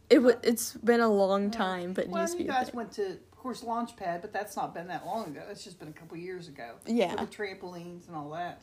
It 0.09 0.17
w- 0.17 0.37
it's 0.43 0.73
been 0.73 0.99
a 1.01 1.09
long 1.09 1.49
time, 1.51 1.93
but 1.93 2.05
it 2.05 2.09
well, 2.11 2.29
you 2.37 2.45
guys 2.45 2.71
went 2.73 2.91
to, 2.93 3.13
of 3.13 3.31
course, 3.37 3.61
Launchpad, 3.61 4.21
but 4.21 4.31
that's 4.31 4.55
not 4.55 4.73
been 4.73 4.87
that 4.87 5.05
long 5.05 5.27
ago. 5.27 5.41
That's 5.47 5.63
just 5.63 5.79
been 5.79 5.87
a 5.87 5.93
couple 5.93 6.15
years 6.17 6.47
ago. 6.47 6.75
Yeah. 6.85 7.15
With 7.19 7.31
the 7.31 7.35
trampolines 7.35 8.07
and 8.07 8.15
all 8.15 8.29
that. 8.31 8.61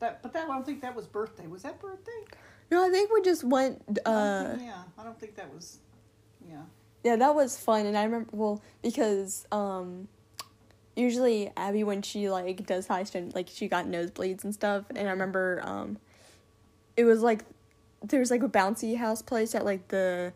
That, 0.00 0.22
but 0.22 0.32
that 0.34 0.44
I 0.44 0.52
don't 0.52 0.64
think 0.66 0.82
that 0.82 0.94
was 0.94 1.06
birthday. 1.06 1.46
Was 1.46 1.62
that 1.62 1.80
birthday? 1.80 2.24
No, 2.70 2.86
I 2.86 2.90
think 2.90 3.10
we 3.12 3.22
just 3.22 3.42
went. 3.44 3.82
I 4.06 4.10
Uh, 4.10 4.50
think- 4.50 4.62
yeah, 4.68 4.82
I 4.98 5.02
don't 5.04 5.18
think 5.18 5.34
that 5.36 5.52
was. 5.52 5.78
Yeah. 6.46 6.62
yeah, 7.04 7.16
that 7.16 7.34
was 7.34 7.58
fun, 7.58 7.86
and 7.86 7.96
I 7.96 8.04
remember 8.04 8.28
well 8.32 8.62
because 8.82 9.46
um, 9.52 10.08
usually 10.96 11.52
Abby 11.56 11.84
when 11.84 12.02
she 12.02 12.28
like 12.28 12.66
does 12.66 12.86
high 12.86 13.04
stand 13.04 13.34
like 13.34 13.48
she 13.48 13.68
got 13.68 13.86
nosebleeds 13.86 14.44
and 14.44 14.54
stuff, 14.54 14.84
and 14.90 15.08
I 15.08 15.10
remember 15.10 15.60
um, 15.64 15.98
it 16.96 17.04
was 17.04 17.22
like 17.22 17.44
there 18.02 18.20
was 18.20 18.30
like 18.30 18.42
a 18.42 18.48
bouncy 18.48 18.96
house 18.96 19.22
place 19.22 19.54
at 19.54 19.64
like 19.64 19.88
the 19.88 20.32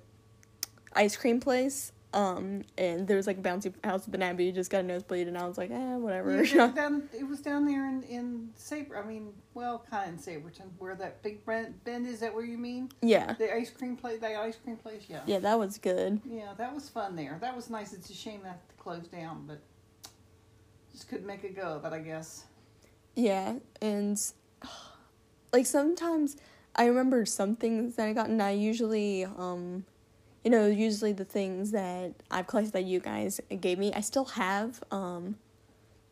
ice 0.94 1.16
cream 1.16 1.40
place. 1.40 1.92
Um, 2.12 2.62
and 2.78 3.08
there 3.08 3.16
was 3.16 3.26
like 3.26 3.38
a 3.38 3.40
bouncy 3.40 3.74
house, 3.82 4.06
with 4.06 4.14
an 4.14 4.22
Abby 4.22 4.52
just 4.52 4.70
got 4.70 4.80
a 4.80 4.82
nosebleed, 4.84 5.26
and 5.26 5.36
I 5.36 5.48
was 5.48 5.58
like, 5.58 5.72
eh, 5.72 5.96
whatever. 5.96 6.44
Yeah, 6.44 6.68
down, 6.74 7.08
it 7.12 7.26
was 7.26 7.40
down 7.40 7.66
there 7.66 7.88
in 7.88 8.04
in 8.04 8.50
Saber. 8.54 8.96
I 8.96 9.04
mean, 9.04 9.32
well, 9.52 9.84
kind 9.90 10.08
of 10.08 10.28
in 10.28 10.40
Sabraton, 10.40 10.68
where 10.78 10.94
that 10.94 11.24
big 11.24 11.44
bend, 11.44 11.82
bend 11.82 12.06
is. 12.06 12.20
That 12.20 12.32
where 12.32 12.44
you 12.44 12.56
mean 12.56 12.90
yeah, 13.02 13.32
the 13.32 13.52
ice 13.52 13.70
cream 13.70 13.96
place? 13.96 14.20
The 14.20 14.38
ice 14.38 14.56
cream 14.62 14.76
place. 14.76 15.02
Yeah. 15.08 15.22
yeah, 15.26 15.40
that 15.40 15.58
was 15.58 15.76
good. 15.76 16.20
Yeah, 16.24 16.52
that 16.56 16.72
was 16.72 16.88
fun 16.88 17.16
there. 17.16 17.38
That 17.40 17.56
was 17.56 17.68
nice. 17.68 17.92
It's 17.92 18.08
a 18.10 18.14
shame 18.14 18.42
that 18.44 18.60
closed 18.78 19.10
down, 19.10 19.42
but 19.48 19.58
just 20.94 21.08
couldn't 21.08 21.26
make 21.26 21.44
it 21.44 21.56
go 21.56 21.62
of 21.62 21.84
it, 21.84 21.92
I 21.92 21.98
guess. 21.98 22.44
Yeah, 23.16 23.56
and 23.82 24.20
like 25.52 25.66
sometimes 25.66 26.36
I 26.76 26.86
remember 26.86 27.26
some 27.26 27.56
things 27.56 27.96
that 27.96 28.08
I 28.08 28.12
got, 28.12 28.28
and 28.28 28.42
I 28.42 28.52
usually, 28.52 29.24
um, 29.24 29.84
you 30.44 30.50
know, 30.50 30.66
usually 30.66 31.12
the 31.12 31.24
things 31.24 31.72
that 31.72 32.12
I've 32.30 32.46
collected 32.46 32.72
that 32.72 32.84
you 32.84 33.00
guys 33.00 33.40
gave 33.60 33.78
me, 33.78 33.92
I 33.92 34.00
still 34.00 34.24
have. 34.26 34.82
Um, 34.90 35.36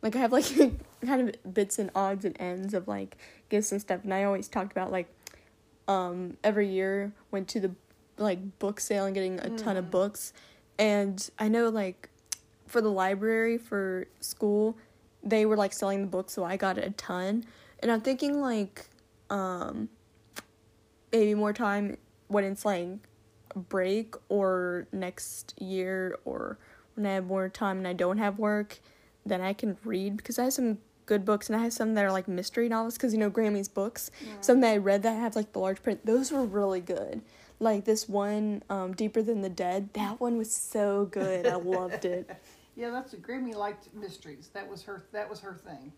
like 0.02 0.16
I 0.16 0.18
have 0.18 0.32
like 0.32 0.46
kind 1.06 1.28
of 1.28 1.54
bits 1.54 1.78
and 1.78 1.90
odds 1.94 2.24
and 2.24 2.36
ends 2.40 2.74
of 2.74 2.88
like 2.88 3.16
gifts 3.48 3.72
and 3.72 3.80
stuff, 3.80 4.00
and 4.04 4.12
I 4.12 4.24
always 4.24 4.48
talked 4.48 4.72
about 4.72 4.90
like, 4.90 5.08
um, 5.88 6.36
every 6.42 6.68
year 6.68 7.12
went 7.30 7.48
to 7.48 7.60
the 7.60 7.72
like 8.18 8.58
book 8.58 8.80
sale 8.80 9.06
and 9.06 9.14
getting 9.14 9.40
a 9.40 9.50
ton 9.56 9.76
of 9.76 9.90
books, 9.90 10.32
and 10.78 11.30
I 11.38 11.48
know 11.48 11.68
like 11.68 12.08
for 12.72 12.80
the 12.80 12.90
library 12.90 13.58
for 13.58 14.06
school 14.20 14.76
they 15.22 15.46
were 15.46 15.56
like 15.56 15.72
selling 15.72 16.00
the 16.00 16.06
books 16.06 16.32
so 16.32 16.42
i 16.44 16.56
got 16.56 16.78
a 16.78 16.90
ton 16.90 17.44
and 17.82 17.90
I'm 17.90 18.00
thinking 18.00 18.40
like, 18.40 18.86
um, 19.28 19.88
maybe 21.10 21.34
more 21.34 21.52
time 21.52 21.98
when 22.28 22.44
it's 22.44 22.64
like 22.64 22.88
break 23.68 24.14
or 24.28 24.86
next 24.92 25.54
year 25.60 26.16
or 26.24 26.58
when 26.94 27.06
I 27.06 27.14
have 27.14 27.26
more 27.26 27.48
time 27.48 27.78
and 27.78 27.88
I 27.88 27.92
don't 27.92 28.18
have 28.18 28.38
work, 28.38 28.78
then 29.26 29.40
I 29.40 29.52
can 29.52 29.76
read 29.84 30.16
because 30.16 30.38
I 30.38 30.44
have 30.44 30.52
some 30.52 30.78
good 31.06 31.24
books 31.24 31.50
and 31.50 31.58
I 31.58 31.64
have 31.64 31.72
some 31.72 31.94
that 31.94 32.04
are 32.04 32.12
like 32.12 32.28
mystery 32.28 32.68
novels 32.68 32.96
because 32.96 33.12
you 33.12 33.18
know 33.18 33.28
Grammy's 33.30 33.68
books. 33.68 34.12
Some 34.40 34.60
that 34.60 34.70
I 34.70 34.76
read 34.76 35.02
that 35.02 35.18
have 35.18 35.34
like 35.34 35.52
the 35.52 35.58
large 35.58 35.82
print. 35.82 36.06
Those 36.06 36.30
were 36.30 36.44
really 36.44 36.80
good. 36.80 37.20
Like 37.58 37.84
this 37.84 38.08
one, 38.08 38.62
um, 38.70 38.92
Deeper 38.92 39.22
Than 39.22 39.42
the 39.42 39.48
Dead. 39.48 39.92
That 39.94 40.20
one 40.20 40.36
was 40.36 40.54
so 40.54 41.06
good. 41.06 41.46
I 41.46 41.56
loved 41.56 42.04
it. 42.04 42.30
Yeah, 42.74 42.90
that's 42.90 43.12
what 43.12 43.22
Grammy 43.22 43.54
liked 43.54 43.92
mysteries. 43.94 44.50
That 44.54 44.68
was 44.68 44.82
her. 44.84 45.04
That 45.12 45.28
was 45.28 45.40
her 45.40 45.54
thing, 45.54 45.92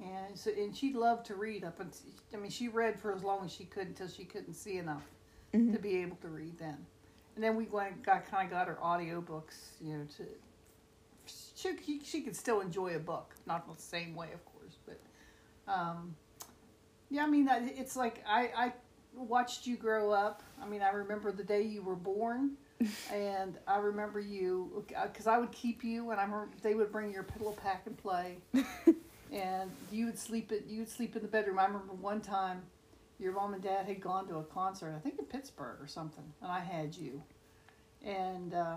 and 0.00 0.38
so 0.38 0.50
and 0.50 0.76
she 0.76 0.92
loved 0.92 1.26
to 1.26 1.34
read. 1.34 1.64
Up 1.64 1.80
and 1.80 1.90
I 2.32 2.36
mean, 2.36 2.50
she 2.50 2.68
read 2.68 2.98
for 2.98 3.12
as 3.12 3.24
long 3.24 3.44
as 3.44 3.52
she 3.52 3.64
could 3.64 3.88
until 3.88 4.08
she 4.08 4.24
couldn't 4.24 4.54
see 4.54 4.78
enough 4.78 5.02
to 5.52 5.78
be 5.78 5.96
able 5.98 6.16
to 6.16 6.28
read. 6.28 6.58
Then, 6.58 6.86
and 7.34 7.42
then 7.42 7.56
we 7.56 7.64
went 7.64 8.02
got 8.04 8.30
kind 8.30 8.46
of 8.46 8.50
got 8.52 8.68
her 8.68 8.78
audiobooks. 8.82 9.56
You 9.80 9.98
know, 9.98 10.04
to 10.18 10.26
she 11.26 11.76
she, 11.84 12.00
she 12.04 12.20
could 12.20 12.36
still 12.36 12.60
enjoy 12.60 12.94
a 12.94 13.00
book, 13.00 13.34
not 13.46 13.66
the 13.72 13.80
same 13.80 14.14
way, 14.14 14.28
of 14.32 14.44
course, 14.44 14.76
but 14.86 15.00
um, 15.72 16.14
yeah. 17.10 17.24
I 17.24 17.26
mean, 17.26 17.48
it's 17.50 17.96
like 17.96 18.22
I 18.26 18.50
I 18.56 18.72
watched 19.16 19.66
you 19.66 19.76
grow 19.76 20.12
up. 20.12 20.42
I 20.62 20.66
mean, 20.66 20.82
I 20.82 20.90
remember 20.90 21.32
the 21.32 21.44
day 21.44 21.62
you 21.62 21.82
were 21.82 21.96
born. 21.96 22.52
And 23.12 23.58
I 23.66 23.78
remember 23.78 24.20
you 24.20 24.84
because 24.88 25.26
I 25.26 25.38
would 25.38 25.52
keep 25.52 25.84
you, 25.84 26.10
and 26.10 26.20
I 26.20 26.24
remember 26.24 26.48
they 26.62 26.74
would 26.74 26.90
bring 26.90 27.12
your 27.12 27.22
pillow 27.22 27.52
pack 27.52 27.82
and 27.86 27.96
play, 27.96 28.38
and 29.32 29.70
you 29.90 30.06
would 30.06 30.18
sleep 30.18 30.50
at 30.52 30.66
you 30.66 30.80
would 30.80 30.88
sleep 30.88 31.16
in 31.16 31.22
the 31.22 31.28
bedroom. 31.28 31.58
I 31.58 31.66
remember 31.66 31.92
one 31.94 32.20
time, 32.20 32.62
your 33.18 33.32
mom 33.32 33.54
and 33.54 33.62
dad 33.62 33.86
had 33.86 34.00
gone 34.00 34.26
to 34.28 34.36
a 34.36 34.44
concert, 34.44 34.94
I 34.96 34.98
think 34.98 35.18
in 35.18 35.24
Pittsburgh 35.24 35.80
or 35.80 35.86
something, 35.86 36.24
and 36.42 36.50
I 36.50 36.60
had 36.60 36.94
you, 36.94 37.22
and 38.04 38.54
uh, 38.54 38.76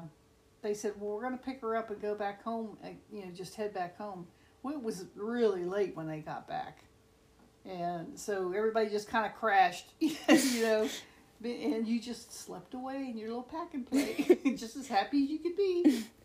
they 0.62 0.74
said, 0.74 0.94
"Well, 1.00 1.16
we're 1.16 1.22
going 1.22 1.38
to 1.38 1.44
pick 1.44 1.62
her 1.62 1.75
up 1.75 1.89
and 1.89 2.01
go 2.01 2.16
back 2.16 2.44
home, 2.44 2.77
and, 2.84 2.98
you 3.12 3.25
know, 3.25 3.32
just 3.32 3.56
head 3.56 3.74
back 3.74 3.98
home." 3.98 4.27
Well, 4.63 4.74
it 4.74 4.82
was 4.82 5.06
really 5.16 5.66
late 5.66 5.96
when 5.96 6.08
they 6.08 6.20
got 6.20 6.48
back, 6.48 6.84
and 7.66 8.18
so 8.18 8.54
everybody 8.56 8.89
just 8.89 9.08
kind 9.08 9.25
of 9.25 9.34
crashed, 9.36 9.88
you 10.00 10.62
know. 10.62 10.88
And 11.44 11.88
you 11.88 12.00
just 12.00 12.34
slept 12.34 12.74
away 12.74 13.08
in 13.10 13.17
your 13.17 13.27
little 13.29 13.44
pack 13.44 13.74
and 13.74 13.86
play, 13.86 14.39
just 14.56 14.75
as 14.75 14.88
happy 14.88 15.24
as 15.24 15.29
you 15.29 15.39
could 15.39 15.56
be. 15.56 16.06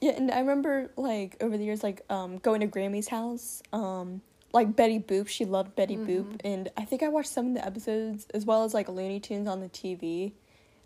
Yeah, 0.00 0.12
and 0.12 0.30
I 0.30 0.40
remember 0.40 0.90
like 0.96 1.36
over 1.42 1.58
the 1.58 1.64
years, 1.64 1.82
like 1.82 2.02
um 2.08 2.38
going 2.38 2.60
to 2.62 2.66
Grammy's 2.66 3.08
house. 3.08 3.62
Um, 3.72 4.22
like 4.52 4.74
Betty 4.74 4.98
Boop, 4.98 5.28
she 5.28 5.44
loved 5.44 5.76
Betty 5.76 5.96
Boop, 5.96 6.40
and 6.42 6.70
I 6.76 6.84
think 6.84 7.02
I 7.02 7.08
watched 7.08 7.28
some 7.30 7.48
of 7.48 7.54
the 7.54 7.64
episodes 7.64 8.26
as 8.34 8.44
well 8.44 8.64
as 8.64 8.72
like 8.74 8.88
Looney 8.88 9.20
Tunes 9.20 9.46
on 9.46 9.60
the 9.60 9.68
TV. 9.68 10.32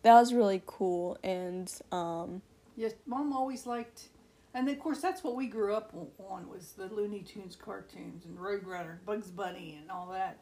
That 0.02 0.14
was 0.14 0.34
really 0.34 0.62
cool, 0.66 1.16
and 1.22 1.72
um, 1.92 2.42
Yes, 2.76 2.92
mom 3.06 3.32
always 3.32 3.66
liked, 3.66 4.08
and 4.52 4.68
of 4.68 4.78
course 4.80 5.00
that's 5.00 5.22
what 5.24 5.36
we 5.36 5.46
grew 5.46 5.74
up 5.74 5.94
on 6.28 6.48
was 6.48 6.72
the 6.72 6.86
Looney 6.88 7.20
Tunes 7.20 7.56
cartoons 7.56 8.24
and 8.26 8.36
Roadrunner, 8.36 8.96
Bugs 9.06 9.28
Bunny, 9.30 9.78
and 9.80 9.90
all 9.90 10.08
that. 10.10 10.38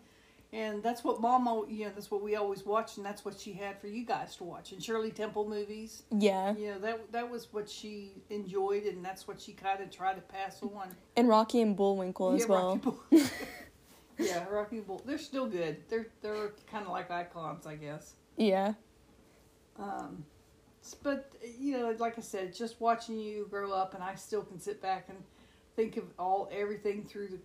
And 0.55 0.83
that's 0.83 1.03
what 1.03 1.19
mom, 1.19 1.65
you 1.71 1.87
know, 1.87 1.93
that's 1.95 2.11
what 2.11 2.23
we 2.23 2.37
always 2.37 2.67
watched, 2.67 2.99
and 2.99 3.07
that's 3.07 3.25
what 3.25 3.41
she 3.41 3.55
had 3.55 3.81
for 3.81 3.87
you 3.87 4.05
guys 4.05 4.37
to 4.37 4.45
watch. 4.45 4.73
And 4.73 4.85
Shirley 4.85 5.11
Temple 5.11 5.49
movies, 5.49 6.03
yeah, 6.11 6.55
you 6.55 6.73
know, 6.73 6.79
that 6.81 7.11
that 7.13 7.31
was 7.31 7.51
what 7.53 7.71
she 7.71 8.13
enjoyed, 8.29 8.83
and 8.85 9.03
that's 9.03 9.27
what 9.27 9.41
she 9.41 9.53
kind 9.53 9.81
of 9.81 9.91
tried 9.91 10.17
to 10.17 10.21
pass 10.21 10.63
on. 10.63 10.95
and 11.17 11.27
Rocky 11.27 11.63
and 11.63 11.75
Bullwinkle 11.75 12.33
as 12.33 12.43
yeah, 12.43 12.47
well. 12.49 12.69
Rocky 12.69 12.79
Bull. 12.81 13.01
yeah, 14.19 14.45
Rocky 14.51 14.77
and 14.77 14.87
Bull. 14.87 15.01
They're 15.07 15.17
still 15.17 15.47
good. 15.47 15.79
They're 15.89 16.09
they're 16.21 16.53
kind 16.71 16.85
of 16.85 16.93
like 16.93 17.11
icons, 17.11 17.67
I 17.67 17.77
guess. 17.77 18.15
Yeah, 18.37 18.75
Um, 19.79 20.25
but 21.03 21.33
you 21.59 21.79
know, 21.79 21.95
like 21.99 22.19
I 22.19 22.23
said, 22.23 22.55
just 22.55 22.79
watching 22.79 23.19
you 23.19 23.47
grow 23.49 23.73
up, 23.73 23.95
and 23.95 24.03
I 24.03 24.17
still 24.17 24.43
can 24.43 24.61
sit 24.61 24.83
back 24.83 25.07
and 25.09 25.17
think 25.77 25.97
of 25.97 26.05
all 26.19 26.51
everything 26.53 27.05
through 27.05 27.29
the, 27.29 27.39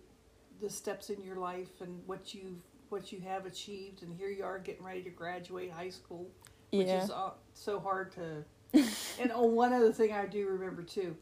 the 0.60 0.68
steps 0.68 1.08
in 1.08 1.22
your 1.22 1.36
life 1.36 1.80
and 1.80 2.02
what 2.06 2.34
you've 2.34 2.60
what 2.90 3.12
you 3.12 3.20
have 3.20 3.46
achieved, 3.46 4.02
and 4.02 4.14
here 4.14 4.28
you 4.28 4.44
are 4.44 4.58
getting 4.58 4.84
ready 4.84 5.02
to 5.02 5.10
graduate 5.10 5.70
high 5.70 5.90
school, 5.90 6.28
which 6.70 6.86
yeah, 6.86 7.04
is 7.04 7.10
uh, 7.10 7.30
so 7.54 7.78
hard 7.80 8.12
to. 8.12 8.44
and 9.20 9.32
oh, 9.34 9.46
one 9.46 9.72
other 9.72 9.92
thing 9.92 10.12
I 10.12 10.26
do 10.26 10.46
remember 10.48 10.82
too, 10.82 11.16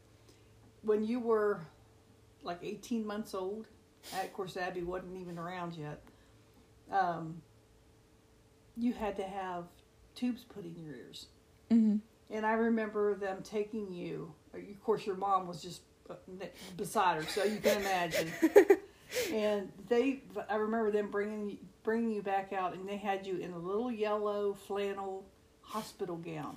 when 0.83 1.05
you 1.05 1.21
were 1.21 1.61
like 2.43 2.59
eighteen 2.63 3.07
months 3.07 3.35
old, 3.35 3.67
of 4.13 4.33
course 4.33 4.57
Abby 4.57 4.83
wasn't 4.83 5.17
even 5.17 5.39
around 5.39 5.75
yet. 5.75 6.03
Um, 6.91 7.43
you 8.77 8.93
had 8.93 9.17
to 9.17 9.25
have 9.25 9.65
tubes 10.15 10.45
put 10.45 10.65
in 10.65 10.77
your 10.77 10.95
ears. 10.95 11.27
hmm 11.71 11.97
And 12.31 12.47
I 12.47 12.53
remember 12.53 13.15
them 13.15 13.43
taking 13.43 13.93
you. 13.93 14.33
Of 14.55 14.83
course, 14.83 15.07
your 15.07 15.17
mom 15.17 15.47
was 15.47 15.63
just 15.63 15.83
uh, 16.09 16.15
beside 16.77 17.23
her, 17.23 17.31
so 17.31 17.45
you 17.45 17.59
can 17.59 17.81
imagine. 17.81 18.33
and 19.33 19.71
they, 19.89 20.23
I 20.49 20.57
remember 20.57 20.91
them 20.91 21.11
bringing 21.11 21.51
you- 21.51 21.59
bringing 21.83 22.11
you 22.11 22.23
back 22.23 22.53
out, 22.53 22.75
and 22.75 22.89
they 22.89 22.97
had 22.97 23.27
you 23.27 23.37
in 23.39 23.53
a 23.53 23.59
little 23.59 23.91
yellow 23.93 24.55
flannel 24.67 25.25
hospital 25.63 26.17
gown, 26.17 26.57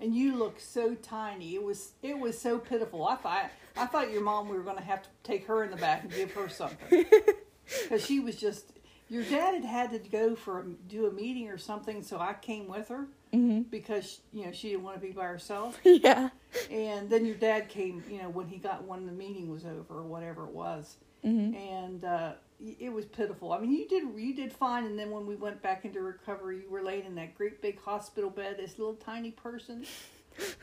and 0.00 0.14
you 0.14 0.36
looked 0.36 0.60
so 0.60 0.94
tiny. 0.94 1.54
It 1.54 1.62
was 1.62 1.92
it 2.02 2.18
was 2.18 2.38
so 2.38 2.58
pitiful. 2.58 3.06
I 3.06 3.16
thought 3.16 3.50
I 3.76 3.86
thought 3.86 4.10
your 4.12 4.22
mom 4.22 4.48
we 4.48 4.56
were 4.56 4.62
going 4.64 4.76
to 4.76 4.82
have 4.82 5.02
to 5.02 5.08
take 5.22 5.46
her 5.46 5.64
in 5.64 5.70
the 5.70 5.76
back 5.76 6.02
and 6.04 6.12
give 6.12 6.32
her 6.32 6.48
something 6.48 7.04
because 7.82 8.04
she 8.04 8.20
was 8.20 8.36
just. 8.36 8.72
Your 9.10 9.22
dad 9.22 9.54
had 9.54 9.64
had 9.64 9.90
to 9.92 9.98
go 10.10 10.36
for 10.36 10.60
a, 10.60 10.64
do 10.86 11.06
a 11.06 11.10
meeting 11.10 11.48
or 11.48 11.56
something, 11.56 12.02
so 12.02 12.18
I 12.20 12.34
came 12.34 12.68
with 12.68 12.88
her 12.88 13.06
hmm 13.32 13.60
because 13.62 14.20
you 14.34 14.44
know 14.44 14.52
she 14.52 14.68
didn't 14.68 14.82
want 14.82 15.00
to 15.00 15.06
be 15.06 15.12
by 15.12 15.24
herself. 15.24 15.78
yeah, 15.84 16.28
And 16.70 17.08
then 17.08 17.24
your 17.24 17.36
dad 17.36 17.70
came, 17.70 18.02
you 18.10 18.22
know, 18.22 18.28
when 18.28 18.48
he 18.48 18.58
got 18.58 18.84
when 18.86 19.06
the 19.06 19.12
meeting 19.12 19.50
was 19.50 19.64
over 19.64 20.00
or 20.00 20.02
whatever 20.02 20.44
it 20.44 20.52
was, 20.52 20.98
hmm 21.22 21.54
and 21.54 22.04
uh, 22.04 22.32
it 22.80 22.92
was 22.92 23.04
pitiful. 23.04 23.52
I 23.52 23.60
mean, 23.60 23.72
you 23.72 23.88
did 23.88 24.04
you 24.16 24.34
did 24.34 24.52
fine, 24.52 24.84
and 24.84 24.98
then 24.98 25.10
when 25.10 25.26
we 25.26 25.36
went 25.36 25.62
back 25.62 25.84
into 25.84 26.00
recovery, 26.00 26.62
you 26.62 26.70
were 26.70 26.82
laid 26.82 27.06
in 27.06 27.14
that 27.16 27.34
great 27.34 27.62
big 27.62 27.80
hospital 27.80 28.30
bed, 28.30 28.56
this 28.58 28.78
little 28.78 28.94
tiny 28.94 29.30
person. 29.30 29.84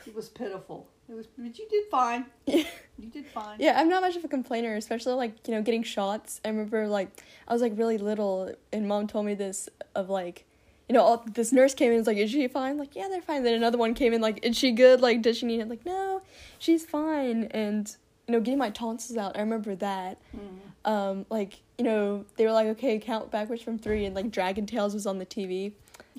It 0.06 0.16
was 0.16 0.30
pitiful. 0.30 0.88
It 1.10 1.16
was, 1.16 1.28
but 1.28 1.58
you 1.58 1.68
did 1.70 1.86
fine. 1.90 2.26
yeah. 2.46 2.64
You 2.98 3.10
did 3.10 3.28
fine. 3.28 3.58
Yeah, 3.60 3.78
I'm 3.78 3.90
not 3.90 4.02
much 4.02 4.16
of 4.16 4.24
a 4.24 4.30
complainer, 4.30 4.74
especially 4.78 5.16
like, 5.16 5.46
you 5.50 5.54
know, 5.54 5.62
getting 5.62 5.84
shots. 5.84 6.40
I 6.46 6.48
remember 6.48 6.88
like 6.88 7.10
I 7.46 7.52
was 7.52 7.62
like 7.62 7.74
really 7.76 7.98
little 7.98 8.56
and 8.72 8.88
mom 8.88 9.08
told 9.08 9.26
me 9.26 9.34
this 9.34 9.68
of 9.96 10.10
like 10.10 10.46
you 10.88 10.94
know, 10.94 11.02
all, 11.02 11.26
this 11.34 11.52
nurse 11.52 11.74
came 11.74 11.88
in 11.88 11.96
and 11.96 12.00
was 12.02 12.08
like, 12.08 12.18
Is 12.18 12.32
she 12.32 12.48
fine? 12.48 12.78
Like, 12.78 12.96
yeah, 12.96 13.08
they're 13.10 13.22
fine. 13.22 13.44
Then 13.44 13.56
another 13.56 13.78
one 13.78 13.96
came 13.96 14.14
in, 14.14 14.22
like, 14.22 14.46
Is 14.46 14.56
she 14.56 14.72
good? 14.72 15.02
Like, 15.02 15.22
does 15.22 15.38
she 15.38 15.46
need 15.46 15.60
it? 15.60 15.68
Like, 15.68 15.86
no, 15.86 16.22
she's 16.60 16.86
fine. 16.86 17.46
And, 17.52 17.96
you 18.27 18.34
know, 18.34 18.39
getting 18.39 18.58
my 18.58 18.70
tonsils 18.70 19.17
out, 19.17 19.36
I 19.38 19.41
remember 19.41 19.75
that. 19.75 20.17
Mm. 20.36 20.89
Um, 20.89 21.25
like, 21.29 21.60
you 21.77 21.84
know, 21.84 22.25
they 22.38 22.46
were 22.46 22.51
like, 22.51 22.67
Okay, 22.67 23.00
count 23.00 23.32
backwards 23.32 23.62
from 23.62 23.77
three 23.77 24.05
and 24.05 24.15
like 24.15 24.32
Dragon 24.32 24.65
Tales 24.65 24.94
was 24.94 25.05
on 25.05 25.20
the 25.20 25.25
TV. 25.25 25.74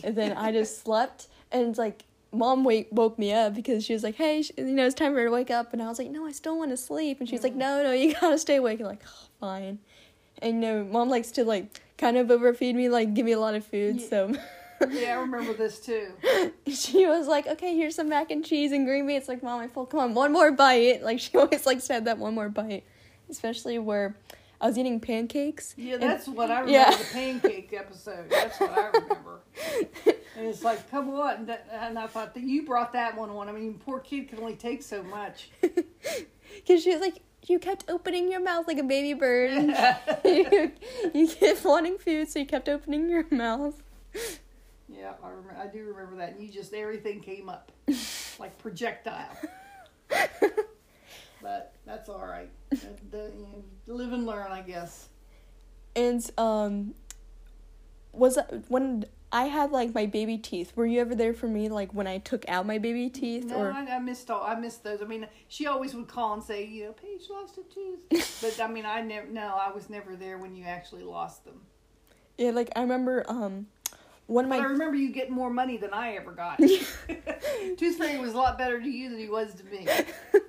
And 0.04 0.16
then 0.16 0.36
I 0.36 0.52
just 0.52 0.82
slept 0.84 1.28
and 1.52 1.68
it's 1.68 1.78
like 1.78 2.04
mom 2.32 2.64
wake 2.64 2.88
woke 2.90 3.18
me 3.18 3.32
up 3.32 3.54
because 3.54 3.84
she 3.84 3.92
was 3.92 4.02
like, 4.02 4.16
"Hey, 4.16 4.44
you 4.56 4.64
know, 4.64 4.86
it's 4.86 4.94
time 4.94 5.12
for 5.12 5.20
her 5.20 5.26
to 5.26 5.30
wake 5.30 5.50
up," 5.50 5.72
and 5.72 5.82
I 5.82 5.88
was 5.88 5.98
like, 5.98 6.10
"No, 6.10 6.26
I 6.26 6.32
still 6.32 6.58
want 6.58 6.70
to 6.70 6.76
sleep," 6.76 7.20
and 7.20 7.28
she 7.28 7.34
was 7.34 7.42
like, 7.42 7.54
"No, 7.54 7.82
no, 7.82 7.92
you 7.92 8.14
gotta 8.20 8.38
stay 8.38 8.56
awake." 8.56 8.80
And 8.80 8.88
like, 8.88 9.02
oh, 9.06 9.28
fine. 9.40 9.78
And 10.42 10.54
you 10.54 10.60
know, 10.60 10.84
mom 10.84 11.08
likes 11.08 11.30
to 11.32 11.44
like 11.44 11.80
kind 11.98 12.16
of 12.16 12.30
overfeed 12.30 12.76
me, 12.76 12.88
like 12.88 13.14
give 13.14 13.24
me 13.24 13.32
a 13.32 13.40
lot 13.40 13.54
of 13.54 13.64
food. 13.64 14.00
Yeah. 14.00 14.08
So 14.08 14.34
Yeah, 14.90 15.12
I 15.16 15.20
remember 15.20 15.52
this 15.54 15.80
too. 15.80 16.12
she 16.66 17.06
was 17.06 17.26
like, 17.26 17.46
"Okay, 17.46 17.74
here's 17.76 17.94
some 17.94 18.08
mac 18.08 18.30
and 18.30 18.44
cheese 18.44 18.72
and 18.72 18.86
green 18.86 19.06
beans." 19.06 19.28
Like, 19.28 19.42
mom, 19.42 19.60
I'm 19.60 19.68
full. 19.70 19.86
Come 19.86 20.00
on, 20.00 20.14
one 20.14 20.32
more 20.32 20.52
bite. 20.52 21.02
Like 21.02 21.20
she 21.20 21.30
always 21.38 21.66
likes 21.66 21.86
to 21.88 21.94
have 21.94 22.04
that 22.04 22.18
one 22.18 22.34
more 22.34 22.48
bite, 22.48 22.84
especially 23.30 23.78
where 23.78 24.16
I 24.60 24.66
was 24.66 24.76
eating 24.78 25.00
pancakes. 25.00 25.74
Yeah, 25.76 25.94
and- 25.94 26.02
that's 26.02 26.28
what 26.28 26.50
I 26.50 26.60
remember. 26.60 26.72
Yeah. 26.72 26.90
The 26.96 27.04
pancake 27.12 27.72
episode. 27.72 28.30
That's 28.30 28.58
what 28.60 28.70
I 28.70 28.86
remember. 28.88 29.40
And 30.38 30.46
it's 30.46 30.62
like, 30.62 30.90
come 30.90 31.08
on, 31.10 31.34
and, 31.34 31.46
that, 31.48 31.66
and 31.72 31.98
I 31.98 32.06
thought 32.06 32.34
that 32.34 32.42
you 32.42 32.66
brought 32.66 32.92
that 32.92 33.16
one 33.16 33.30
on. 33.30 33.48
I 33.48 33.52
mean, 33.52 33.80
poor 33.82 34.00
kid 34.00 34.28
can 34.28 34.38
only 34.38 34.54
take 34.54 34.82
so 34.82 35.02
much. 35.02 35.48
Because 35.62 36.82
she 36.82 36.90
was 36.90 37.00
like, 37.00 37.22
you 37.46 37.58
kept 37.58 37.84
opening 37.88 38.30
your 38.30 38.40
mouth 38.40 38.66
like 38.66 38.76
a 38.78 38.82
baby 38.82 39.14
bird. 39.14 39.50
you, 40.24 40.72
you 41.14 41.28
kept 41.28 41.64
wanting 41.64 41.96
food, 41.96 42.28
so 42.28 42.38
you 42.40 42.44
kept 42.44 42.68
opening 42.68 43.08
your 43.08 43.24
mouth. 43.30 43.82
Yeah, 44.88 45.14
I 45.22 45.28
remember. 45.28 45.56
I 45.60 45.66
do 45.66 45.84
remember 45.84 46.16
that. 46.16 46.30
And 46.30 46.40
you 46.40 46.52
just 46.52 46.72
everything 46.72 47.20
came 47.20 47.48
up 47.48 47.72
like 48.38 48.56
projectile. 48.58 49.36
but 51.42 51.74
that's 51.84 52.08
all 52.08 52.24
right. 52.24 52.50
The, 52.70 53.30
the, 53.86 53.92
live 53.92 54.12
and 54.12 54.26
learn, 54.26 54.50
I 54.50 54.62
guess. 54.62 55.08
And 55.94 56.28
um, 56.38 56.94
was 58.12 58.36
that 58.36 58.64
when 58.68 59.06
I 59.32 59.44
had 59.44 59.72
like 59.72 59.94
my 59.94 60.06
baby 60.06 60.38
teeth. 60.38 60.72
Were 60.76 60.86
you 60.86 61.00
ever 61.00 61.14
there 61.14 61.34
for 61.34 61.48
me 61.48 61.68
like 61.68 61.92
when 61.92 62.06
I 62.06 62.18
took 62.18 62.48
out 62.48 62.64
my 62.64 62.78
baby 62.78 63.10
teeth 63.10 63.46
No, 63.46 63.56
or 63.56 63.72
I, 63.72 63.84
I 63.84 63.98
missed 63.98 64.30
all. 64.30 64.42
I 64.42 64.54
missed 64.54 64.84
those. 64.84 65.02
I 65.02 65.04
mean, 65.04 65.26
she 65.48 65.66
always 65.66 65.94
would 65.94 66.08
call 66.08 66.34
and 66.34 66.42
say, 66.42 66.64
you 66.64 66.84
know, 66.84 66.92
Paige 66.92 67.28
lost 67.28 67.58
a 67.58 67.62
tooth. 67.62 68.38
but 68.40 68.64
I 68.64 68.68
mean, 68.68 68.86
I 68.86 69.00
never. 69.00 69.26
No, 69.26 69.58
I 69.60 69.72
was 69.72 69.90
never 69.90 70.14
there 70.16 70.38
when 70.38 70.54
you 70.54 70.64
actually 70.64 71.02
lost 71.02 71.44
them. 71.44 71.60
Yeah, 72.38 72.50
like 72.50 72.70
I 72.76 72.80
remember 72.80 73.24
um 73.28 73.66
one 74.26 74.44
of 74.44 74.50
But 74.50 74.60
I 74.60 74.64
remember 74.64 74.96
you 74.96 75.10
getting 75.10 75.34
more 75.34 75.50
money 75.50 75.76
than 75.76 75.92
I 75.92 76.16
ever 76.16 76.32
got. 76.32 76.58
Tooth 77.76 77.96
Fairy 77.96 78.18
was 78.18 78.32
a 78.34 78.36
lot 78.36 78.58
better 78.58 78.80
to 78.80 78.88
you 78.88 79.08
than 79.10 79.18
he 79.18 79.28
was 79.28 79.54
to 79.54 79.64
me. 79.64 79.86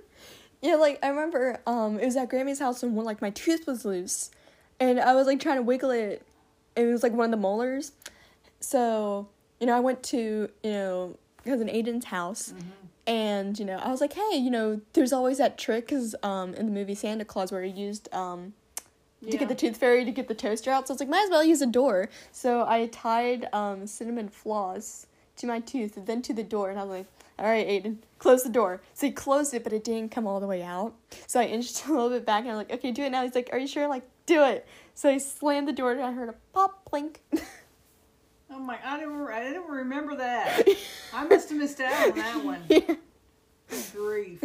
Yeah, 0.59 0.73
like 0.73 0.97
I 1.03 1.09
remember 1.09 1.59
um 1.67 1.99
it 1.99 2.05
was 2.05 2.17
at 2.17 2.29
Grammy's 2.29 2.57
house 2.57 2.81
and 2.81 2.95
one 2.95 3.05
like 3.05 3.21
my 3.21 3.29
tooth 3.29 3.67
was 3.67 3.85
loose 3.85 4.31
and 4.79 4.99
I 4.99 5.13
was 5.13 5.27
like 5.27 5.39
trying 5.39 5.57
to 5.57 5.61
wiggle 5.61 5.91
it. 5.91 6.23
And 6.75 6.89
it 6.89 6.91
was 6.91 7.03
like 7.03 7.11
one 7.13 7.25
of 7.25 7.31
the 7.31 7.37
molars. 7.37 7.91
So, 8.59 9.27
you 9.59 9.67
know, 9.67 9.77
I 9.77 9.79
went 9.79 10.01
to, 10.03 10.49
you 10.63 10.71
know, 10.71 11.17
cousin 11.45 11.67
Aiden's 11.67 12.05
house 12.05 12.55
and, 13.05 13.57
you 13.57 13.65
know, 13.65 13.77
I 13.77 13.89
was 13.89 14.01
like, 14.01 14.13
"Hey, 14.13 14.37
you 14.37 14.49
know, 14.49 14.81
there's 14.93 15.13
always 15.13 15.37
that 15.37 15.59
trick 15.59 15.89
cuz 15.89 16.15
um 16.23 16.55
in 16.55 16.65
the 16.65 16.71
movie 16.71 16.95
Santa 16.95 17.23
Clause 17.23 17.51
where 17.51 17.61
he 17.61 17.69
used 17.69 18.11
um 18.11 18.53
to 19.23 19.27
Yeah. 19.31 19.37
get 19.37 19.49
the 19.49 19.55
tooth 19.55 19.77
fairy 19.77 20.05
to 20.05 20.11
get 20.11 20.27
the 20.27 20.33
toaster 20.35 20.69
out. 20.71 20.87
So 20.87 20.91
I 20.91 20.95
was 20.95 20.99
like, 21.01 21.09
might 21.09 21.23
as 21.25 21.29
well 21.29 21.43
use 21.43 21.61
a 21.61 21.65
door. 21.67 22.09
So 22.31 22.65
I 22.67 22.87
tied 22.87 23.47
um, 23.53 23.87
cinnamon 23.87 24.29
floss 24.29 25.07
to 25.37 25.47
my 25.47 25.59
tooth 25.59 25.97
and 25.97 26.07
then 26.07 26.21
to 26.23 26.33
the 26.33 26.43
door, 26.43 26.69
and 26.69 26.79
I 26.79 26.83
was 26.83 26.97
like, 26.99 27.05
all 27.39 27.45
right, 27.45 27.67
Aiden, 27.67 27.97
close 28.17 28.41
the 28.43 28.49
door. 28.49 28.81
So 28.95 29.05
he 29.05 29.11
closed 29.13 29.53
it, 29.53 29.63
but 29.63 29.71
it 29.71 29.83
didn't 29.83 30.09
come 30.11 30.25
all 30.25 30.39
the 30.39 30.47
way 30.47 30.63
out. 30.63 30.93
So 31.27 31.39
I 31.39 31.43
inched 31.45 31.85
a 31.87 31.91
little 31.91 32.09
bit 32.09 32.25
back, 32.25 32.41
and 32.41 32.49
I'm 32.51 32.57
like, 32.57 32.71
okay, 32.71 32.91
do 32.91 33.03
it 33.03 33.11
now. 33.11 33.23
He's 33.23 33.35
like, 33.35 33.49
are 33.51 33.59
you 33.59 33.67
sure? 33.67 33.87
Like, 33.87 34.03
do 34.25 34.43
it. 34.43 34.65
So 34.95 35.09
I 35.09 35.19
slammed 35.19 35.67
the 35.67 35.73
door, 35.73 35.91
and 35.91 36.01
I 36.01 36.11
heard 36.11 36.29
a 36.29 36.35
pop, 36.53 36.87
plink. 36.91 37.17
Oh 38.49 38.59
my! 38.59 38.79
I 38.81 38.97
didn't. 38.97 39.27
I 39.27 39.43
didn't 39.43 39.67
remember 39.69 40.15
that. 40.15 40.65
I 41.13 41.25
must 41.25 41.49
have 41.49 41.57
missed 41.57 41.81
out 41.81 42.11
on 42.11 42.17
that 42.17 42.45
one. 42.45 42.61
yeah. 42.69 42.95
Grief. 43.93 44.41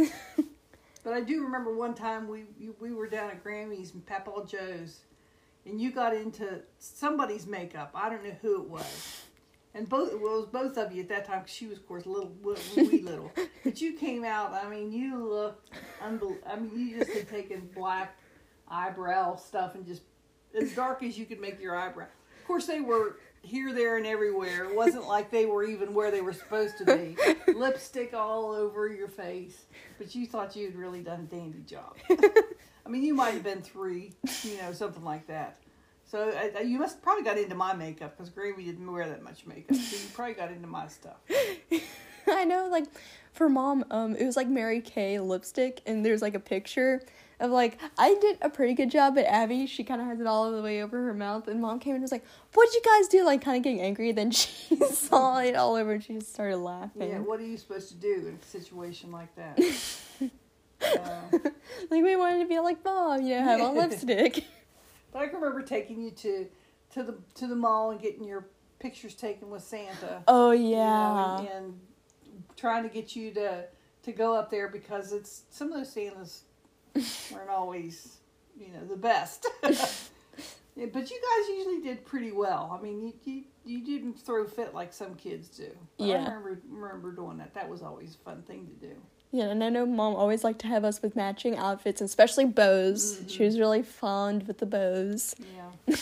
But 1.04 1.14
I 1.14 1.20
do 1.20 1.42
remember 1.42 1.74
one 1.74 1.94
time 1.94 2.28
we 2.28 2.44
we 2.80 2.92
were 2.92 3.08
down 3.08 3.30
at 3.30 3.42
Grammy's 3.42 3.92
and 3.94 4.04
Papa 4.06 4.30
Joe's, 4.46 5.00
and 5.66 5.80
you 5.80 5.90
got 5.90 6.14
into 6.14 6.60
somebody's 6.78 7.46
makeup. 7.46 7.90
I 7.94 8.08
don't 8.08 8.22
know 8.24 8.36
who 8.40 8.62
it 8.62 8.68
was, 8.68 9.22
and 9.74 9.88
both 9.88 10.12
well, 10.20 10.36
it 10.38 10.40
was 10.40 10.46
both 10.46 10.78
of 10.78 10.92
you 10.92 11.02
at 11.02 11.08
that 11.08 11.24
time. 11.26 11.40
'cause 11.40 11.50
she 11.50 11.66
was, 11.66 11.78
of 11.78 11.86
course, 11.88 12.06
little 12.06 12.32
wee 12.76 13.00
little. 13.02 13.32
But 13.64 13.80
you 13.80 13.92
came 13.94 14.24
out. 14.24 14.52
I 14.52 14.68
mean, 14.68 14.92
you 14.92 15.24
looked 15.24 15.70
unbel. 16.00 16.36
I 16.46 16.56
mean, 16.56 16.72
you 16.76 16.98
just 16.98 17.12
had 17.12 17.28
taken 17.28 17.70
black 17.74 18.16
eyebrow 18.68 19.36
stuff 19.36 19.74
and 19.76 19.86
just 19.86 20.02
as 20.60 20.74
dark 20.74 21.02
as 21.04 21.16
you 21.16 21.26
could 21.26 21.40
make 21.40 21.60
your 21.60 21.76
eyebrow. 21.76 22.06
Of 22.40 22.46
course, 22.46 22.66
they 22.66 22.80
were 22.80 23.18
here, 23.42 23.72
there, 23.72 23.96
and 23.96 24.06
everywhere. 24.06 24.64
It 24.64 24.74
wasn't 24.74 25.06
like 25.06 25.30
they 25.30 25.46
were 25.46 25.64
even 25.64 25.94
where 25.94 26.10
they 26.10 26.20
were 26.20 26.32
supposed 26.32 26.78
to 26.78 26.84
be. 26.84 27.16
Lipstick 27.52 28.14
all 28.14 28.52
over 28.52 28.88
your 28.88 29.08
face, 29.08 29.64
but 29.98 30.14
you 30.14 30.26
thought 30.26 30.56
you 30.56 30.66
had 30.66 30.76
really 30.76 31.00
done 31.00 31.20
a 31.20 31.34
dandy 31.34 31.60
job. 31.66 31.96
I 32.84 32.88
mean, 32.88 33.02
you 33.02 33.14
might 33.14 33.34
have 33.34 33.44
been 33.44 33.62
three, 33.62 34.12
you 34.42 34.56
know, 34.58 34.72
something 34.72 35.04
like 35.04 35.26
that. 35.28 35.58
So 36.04 36.30
I- 36.56 36.60
you 36.60 36.78
must 36.78 37.00
probably 37.02 37.24
got 37.24 37.38
into 37.38 37.54
my 37.54 37.74
makeup 37.74 38.16
because 38.16 38.30
Grammy 38.30 38.64
didn't 38.64 38.90
wear 38.90 39.08
that 39.08 39.22
much 39.22 39.46
makeup. 39.46 39.76
So 39.76 39.96
you 39.96 40.02
probably 40.14 40.34
got 40.34 40.50
into 40.50 40.68
my 40.68 40.88
stuff. 40.88 41.16
I 42.28 42.44
know, 42.44 42.68
like, 42.70 42.84
for 43.32 43.48
mom, 43.48 43.84
um, 43.90 44.14
it 44.14 44.24
was 44.24 44.36
like 44.36 44.48
Mary 44.48 44.80
Kay 44.80 45.18
lipstick, 45.18 45.80
and 45.86 46.04
there's 46.04 46.22
like 46.22 46.34
a 46.34 46.40
picture 46.40 47.02
of 47.42 47.50
like 47.50 47.78
I 47.98 48.14
did 48.20 48.38
a 48.40 48.48
pretty 48.48 48.74
good 48.74 48.90
job, 48.90 49.14
but 49.16 49.26
Abby, 49.26 49.66
she 49.66 49.84
kind 49.84 50.00
of 50.00 50.06
has 50.06 50.20
it 50.20 50.26
all 50.26 50.50
the 50.50 50.62
way 50.62 50.82
over 50.82 51.02
her 51.02 51.14
mouth, 51.14 51.48
and 51.48 51.60
mom 51.60 51.80
came 51.80 51.90
in 51.90 51.96
and 51.96 52.02
was 52.02 52.12
like, 52.12 52.24
"What'd 52.54 52.72
you 52.72 52.80
guys 52.84 53.08
do?" 53.08 53.24
Like, 53.24 53.42
kind 53.42 53.56
of 53.56 53.62
getting 53.62 53.80
angry. 53.80 54.12
Then 54.12 54.30
she 54.30 54.76
saw 54.76 55.40
it 55.40 55.56
all 55.56 55.74
over, 55.74 55.92
and 55.92 56.02
she 56.02 56.14
just 56.14 56.32
started 56.32 56.58
laughing. 56.58 57.10
Yeah, 57.10 57.18
what 57.18 57.40
are 57.40 57.46
you 57.46 57.58
supposed 57.58 57.88
to 57.88 57.94
do 57.96 58.26
in 58.28 58.38
a 58.40 58.46
situation 58.46 59.10
like 59.12 59.34
that? 59.36 59.58
Uh, 60.84 61.38
like 61.92 62.02
we 62.02 62.16
wanted 62.16 62.40
to 62.40 62.48
be 62.48 62.58
like 62.58 62.84
mom, 62.84 63.22
you 63.22 63.36
know, 63.36 63.44
have 63.44 63.60
on 63.60 63.76
lipstick. 63.76 64.44
but 65.12 65.22
I 65.22 65.26
can 65.28 65.36
remember 65.36 65.62
taking 65.62 66.02
you 66.02 66.10
to 66.10 66.46
to 66.90 67.04
the 67.04 67.18
to 67.36 67.46
the 67.46 67.54
mall 67.54 67.92
and 67.92 68.00
getting 68.00 68.24
your 68.24 68.48
pictures 68.80 69.14
taken 69.14 69.48
with 69.48 69.62
Santa. 69.62 70.24
Oh 70.26 70.50
you 70.50 70.70
know, 70.70 70.76
yeah, 70.76 71.38
and, 71.38 71.48
and 71.48 71.80
trying 72.56 72.82
to 72.82 72.88
get 72.88 73.14
you 73.14 73.30
to 73.34 73.66
to 74.02 74.12
go 74.12 74.34
up 74.34 74.50
there 74.50 74.66
because 74.68 75.12
it's 75.12 75.42
some 75.50 75.68
of 75.68 75.78
those 75.78 75.92
Santas 75.92 76.42
weren't 77.32 77.50
always 77.50 78.18
you 78.58 78.68
know 78.68 78.86
the 78.88 78.96
best. 78.96 79.46
Yeah, 80.74 80.86
but 80.90 81.10
you 81.10 81.20
guys 81.20 81.48
usually 81.50 81.82
did 81.82 82.06
pretty 82.06 82.32
well. 82.32 82.74
I 82.78 82.82
mean, 82.82 83.02
you 83.02 83.12
you, 83.26 83.42
you 83.66 83.84
didn't 83.84 84.14
throw 84.14 84.46
fit 84.46 84.72
like 84.72 84.90
some 84.94 85.14
kids 85.16 85.48
do. 85.48 85.68
But 85.98 86.06
Yeah. 86.06 86.14
I 86.14 86.18
remember 86.32 86.60
remember 86.70 87.12
doing 87.12 87.36
that. 87.38 87.52
That 87.52 87.68
was 87.68 87.82
always 87.82 88.14
a 88.14 88.18
fun 88.24 88.40
thing 88.48 88.66
to 88.66 88.86
do. 88.86 88.94
yeah, 89.32 89.48
and 89.50 89.62
I 89.62 89.68
know 89.68 89.84
mom 89.84 90.14
always 90.16 90.44
liked 90.44 90.60
to 90.60 90.68
have 90.68 90.82
us 90.82 91.02
with 91.02 91.14
matching 91.14 91.58
outfits, 91.58 92.00
especially 92.00 92.46
bows. 92.46 93.16
Mm-hmm. 93.18 93.28
She 93.28 93.44
was 93.44 93.58
really 93.58 93.82
fond 93.82 94.46
with 94.46 94.58
the 94.58 94.66
bows. 94.66 95.34
Yeah. 95.54 95.96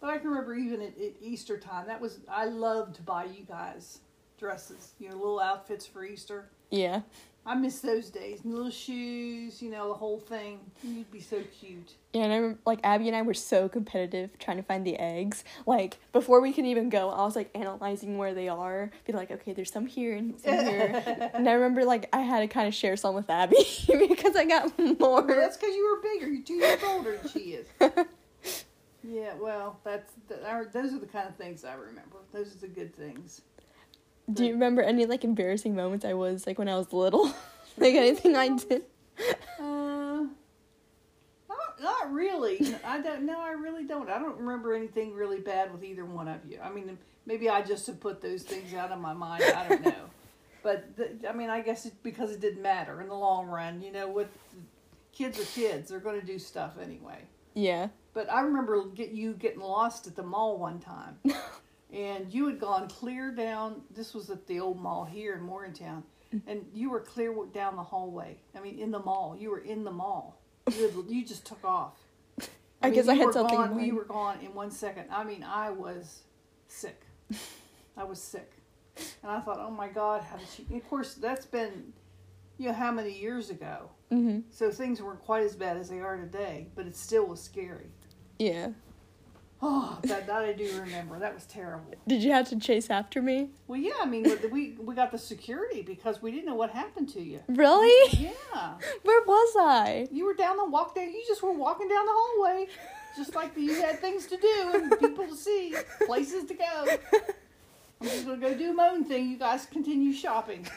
but 0.00 0.08
I 0.08 0.16
can 0.16 0.28
remember 0.30 0.54
even 0.54 0.80
at, 0.80 0.96
at 0.98 1.12
Easter 1.20 1.58
time, 1.58 1.86
that 1.88 2.00
was 2.00 2.20
I 2.26 2.46
loved 2.46 2.96
to 2.96 3.02
buy 3.02 3.24
you 3.26 3.44
guys 3.46 3.98
dresses, 4.38 4.92
you 4.98 5.10
know, 5.10 5.16
little 5.16 5.38
outfits 5.40 5.84
for 5.86 6.02
Easter. 6.02 6.48
Yeah, 6.70 7.02
I 7.46 7.54
miss 7.54 7.80
those 7.80 8.08
days. 8.08 8.40
And 8.42 8.54
little 8.54 8.70
shoes, 8.70 9.60
you 9.60 9.70
know, 9.70 9.88
the 9.88 9.94
whole 9.94 10.18
thing. 10.18 10.60
You'd 10.82 11.10
be 11.10 11.20
so 11.20 11.42
cute. 11.58 11.92
yeah, 12.14 12.24
and 12.24 12.32
I 12.32 12.36
remember, 12.36 12.60
like 12.64 12.80
Abby 12.82 13.06
and 13.08 13.16
I 13.16 13.22
were 13.22 13.34
so 13.34 13.68
competitive 13.68 14.38
trying 14.38 14.56
to 14.56 14.62
find 14.62 14.86
the 14.86 14.96
eggs. 14.96 15.44
Like 15.66 15.98
before 16.12 16.40
we 16.40 16.52
could 16.52 16.64
even 16.64 16.88
go, 16.88 17.10
I 17.10 17.24
was 17.24 17.36
like 17.36 17.50
analyzing 17.54 18.16
where 18.16 18.32
they 18.32 18.48
are. 18.48 18.90
Be 19.06 19.12
like, 19.12 19.30
okay, 19.30 19.52
there's 19.52 19.70
some 19.70 19.86
here 19.86 20.14
and 20.16 20.40
some 20.40 20.54
here. 20.54 21.30
and 21.34 21.48
I 21.48 21.52
remember 21.52 21.84
like 21.84 22.08
I 22.12 22.20
had 22.20 22.40
to 22.40 22.48
kind 22.48 22.66
of 22.66 22.74
share 22.74 22.96
some 22.96 23.14
with 23.14 23.28
Abby 23.28 23.56
because 24.08 24.36
I 24.36 24.46
got 24.46 24.78
more. 24.78 24.94
Well, 24.98 25.26
that's 25.26 25.58
because 25.58 25.74
you 25.74 25.86
were 25.86 26.00
bigger. 26.00 26.32
You're 26.32 26.42
two 26.42 26.54
years 26.54 26.82
older 26.82 27.18
than 27.18 27.30
she 27.30 27.58
is. 27.58 27.66
yeah, 29.02 29.34
well, 29.38 29.78
that's 29.84 30.12
the, 30.28 30.46
our, 30.48 30.64
those 30.64 30.94
are 30.94 30.98
the 30.98 31.06
kind 31.06 31.28
of 31.28 31.36
things 31.36 31.64
I 31.64 31.74
remember. 31.74 32.16
Those 32.32 32.54
are 32.54 32.58
the 32.60 32.68
good 32.68 32.96
things. 32.96 33.42
Do 34.32 34.44
you 34.44 34.52
remember 34.52 34.82
any 34.82 35.06
like 35.06 35.24
embarrassing 35.24 35.74
moments 35.74 36.04
I 36.04 36.14
was 36.14 36.46
like 36.46 36.58
when 36.58 36.68
I 36.68 36.76
was 36.76 36.92
little? 36.92 37.26
like 37.76 37.94
anything 37.94 38.36
I 38.36 38.56
did? 38.56 38.82
Uh, 39.60 40.24
not, 41.48 41.80
not 41.80 42.12
really. 42.12 42.74
I 42.84 43.00
don't. 43.00 43.22
No, 43.22 43.40
I 43.40 43.50
really 43.50 43.84
don't. 43.84 44.08
I 44.08 44.18
don't 44.18 44.38
remember 44.38 44.74
anything 44.74 45.14
really 45.14 45.40
bad 45.40 45.72
with 45.72 45.84
either 45.84 46.04
one 46.04 46.28
of 46.28 46.40
you. 46.48 46.58
I 46.62 46.70
mean, 46.70 46.98
maybe 47.26 47.48
I 47.50 47.62
just 47.62 47.86
have 47.86 48.00
put 48.00 48.20
those 48.20 48.42
things 48.42 48.72
out 48.74 48.92
of 48.92 49.00
my 49.00 49.12
mind. 49.12 49.44
I 49.44 49.68
don't 49.68 49.84
know. 49.84 49.94
But 50.62 50.96
the, 50.96 51.28
I 51.28 51.34
mean, 51.34 51.50
I 51.50 51.60
guess 51.60 51.84
it's 51.84 51.94
because 52.02 52.30
it 52.30 52.40
didn't 52.40 52.62
matter 52.62 53.02
in 53.02 53.08
the 53.08 53.14
long 53.14 53.48
run. 53.48 53.82
You 53.82 53.92
know, 53.92 54.08
what 54.08 54.30
kids 55.12 55.38
are 55.38 55.44
kids. 55.44 55.90
They're 55.90 55.98
going 56.00 56.18
to 56.18 56.26
do 56.26 56.38
stuff 56.38 56.78
anyway. 56.82 57.18
Yeah. 57.52 57.88
But 58.14 58.32
I 58.32 58.40
remember 58.42 58.84
get 58.86 59.10
you 59.10 59.34
getting 59.34 59.60
lost 59.60 60.06
at 60.06 60.16
the 60.16 60.22
mall 60.22 60.58
one 60.58 60.78
time, 60.80 61.18
and 61.94 62.32
you 62.32 62.46
had 62.46 62.58
gone 62.58 62.88
clear 62.88 63.30
down. 63.30 63.82
This 63.94 64.14
was 64.14 64.28
at 64.30 64.46
the 64.46 64.60
old 64.60 64.80
mall 64.80 65.04
here 65.04 65.34
in 65.34 65.42
Morgantown, 65.42 66.02
and 66.46 66.66
you 66.74 66.90
were 66.90 67.00
clear 67.00 67.34
down 67.52 67.76
the 67.76 67.82
hallway. 67.82 68.36
I 68.56 68.60
mean, 68.60 68.78
in 68.78 68.90
the 68.90 68.98
mall. 68.98 69.36
You 69.38 69.50
were 69.50 69.60
in 69.60 69.84
the 69.84 69.92
mall. 69.92 70.40
You 70.74 70.82
had, 70.82 70.92
you 71.08 71.24
just 71.24 71.46
took 71.46 71.64
off. 71.64 71.94
I 72.82 72.90
guess 72.90 73.08
I 73.08 73.14
had 73.14 73.32
something 73.32 73.60
in 73.60 73.68
Gone, 73.68 73.84
you 73.84 73.94
were 73.94 74.04
gone 74.04 74.38
in 74.42 74.52
one 74.54 74.70
second. 74.70 75.06
I 75.10 75.24
mean, 75.24 75.44
I 75.44 75.70
was 75.70 76.22
sick. 76.68 77.02
I 77.96 78.02
was 78.02 78.20
sick, 78.20 78.50
and 79.22 79.30
I 79.30 79.40
thought, 79.40 79.58
oh 79.60 79.70
my 79.70 79.88
God, 79.88 80.22
how 80.22 80.36
did 80.36 80.48
she? 80.48 80.66
Of 80.76 80.88
course, 80.88 81.14
that's 81.14 81.46
been, 81.46 81.92
you 82.58 82.68
know, 82.68 82.74
how 82.74 82.90
many 82.90 83.12
years 83.16 83.50
ago. 83.50 83.90
Mhm. 84.10 84.42
So 84.50 84.70
things 84.70 85.00
weren't 85.00 85.20
quite 85.20 85.44
as 85.44 85.54
bad 85.54 85.76
as 85.76 85.88
they 85.88 86.00
are 86.00 86.16
today, 86.16 86.66
but 86.74 86.86
it 86.86 86.96
still 86.96 87.26
was 87.26 87.40
scary. 87.40 87.86
Yeah. 88.38 88.70
Oh, 89.66 89.98
that, 90.02 90.26
that 90.26 90.42
I 90.44 90.52
do 90.52 90.68
remember. 90.78 91.18
That 91.18 91.32
was 91.32 91.46
terrible. 91.46 91.94
Did 92.06 92.22
you 92.22 92.32
have 92.32 92.48
to 92.50 92.58
chase 92.58 92.90
after 92.90 93.22
me? 93.22 93.48
Well, 93.66 93.80
yeah, 93.80 93.94
I 94.02 94.04
mean, 94.04 94.24
we- 94.52 94.76
we 94.78 94.94
got 94.94 95.10
the 95.10 95.16
security 95.18 95.80
because 95.80 96.20
we 96.20 96.30
didn't 96.30 96.44
know 96.46 96.54
what 96.54 96.70
happened 96.70 97.08
to 97.14 97.22
you. 97.22 97.40
Really? 97.48 98.18
Yeah, 98.18 98.74
Where 99.02 99.22
was 99.26 99.54
I? 99.58 100.06
you 100.12 100.26
were 100.26 100.34
down 100.34 100.58
the 100.58 100.66
walk 100.66 100.94
down. 100.94 101.08
You 101.12 101.24
just 101.26 101.42
were 101.42 101.52
walking 101.52 101.88
down 101.88 102.04
the 102.04 102.12
hallway, 102.14 102.66
just 103.16 103.34
like 103.34 103.56
you 103.56 103.74
had 103.80 104.00
things 104.00 104.26
to 104.26 104.36
do 104.36 104.70
and 104.74 104.98
people 105.00 105.26
to 105.26 105.34
see, 105.36 105.74
places 106.04 106.44
to 106.44 106.54
go. 106.54 106.86
I'm 108.02 108.08
just 108.08 108.26
gonna 108.26 108.36
go 108.36 108.52
do 108.54 108.74
my 108.74 108.88
own 108.90 109.04
thing. 109.04 109.30
You 109.30 109.38
guys 109.38 109.64
continue 109.66 110.12
shopping. 110.12 110.66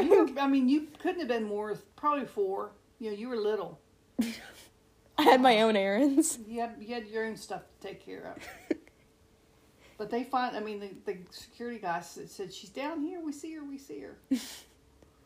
You 0.00 0.24
were, 0.24 0.40
I 0.40 0.46
mean, 0.48 0.68
you 0.70 0.86
couldn't 1.00 1.18
have 1.20 1.28
been 1.28 1.44
more. 1.44 1.76
Probably 1.96 2.24
four. 2.24 2.70
You 2.98 3.10
know, 3.10 3.16
you 3.16 3.28
were 3.28 3.36
little. 3.36 3.78
I 5.18 5.22
had 5.22 5.40
my 5.40 5.60
own 5.62 5.76
errands. 5.76 6.38
You 6.48 6.60
had 6.60 6.76
you 6.80 6.94
had 6.94 7.06
your 7.06 7.24
own 7.26 7.36
stuff 7.36 7.62
to 7.80 7.88
take 7.88 8.04
care 8.04 8.34
of. 8.36 8.78
But 9.98 10.10
they 10.10 10.24
find. 10.24 10.56
I 10.56 10.60
mean, 10.60 10.80
the, 10.80 10.90
the 11.04 11.18
security 11.30 11.78
guy 11.78 12.00
said, 12.00 12.28
said 12.28 12.52
she's 12.52 12.70
down 12.70 13.02
here. 13.02 13.20
We 13.24 13.30
see 13.30 13.54
her. 13.54 13.62
We 13.62 13.78
see 13.78 14.00
her. 14.00 14.16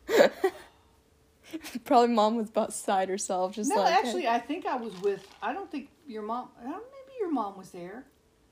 Probably 1.83 2.13
mom 2.13 2.35
was 2.35 2.51
beside 2.51 3.09
herself, 3.09 3.53
just 3.53 3.71
no, 3.71 3.77
like 3.77 3.93
actually, 3.93 4.27
I 4.27 4.37
think 4.37 4.67
I 4.67 4.75
was 4.75 4.93
with. 5.01 5.27
I 5.41 5.51
don't 5.51 5.71
think 5.71 5.89
your 6.05 6.21
mom. 6.21 6.49
I 6.59 6.65
don't, 6.65 6.73
maybe 6.75 7.17
your 7.19 7.31
mom 7.31 7.57
was 7.57 7.71
there. 7.71 8.05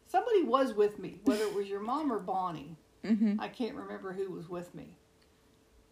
somebody 0.08 0.41
was 0.41 0.74
with 0.74 0.98
me, 0.98 1.19
whether 1.26 1.43
it 1.43 1.54
was 1.54 1.67
your 1.67 1.82
mom 1.82 2.12
or 2.12 2.17
Bonnie. 2.17 2.76
Mm-hmm. 3.04 3.39
I 3.39 3.48
can't 3.48 3.76
remember 3.76 4.12
who 4.13 4.32
was 4.32 4.50
with 4.50 4.74
me, 4.74 4.98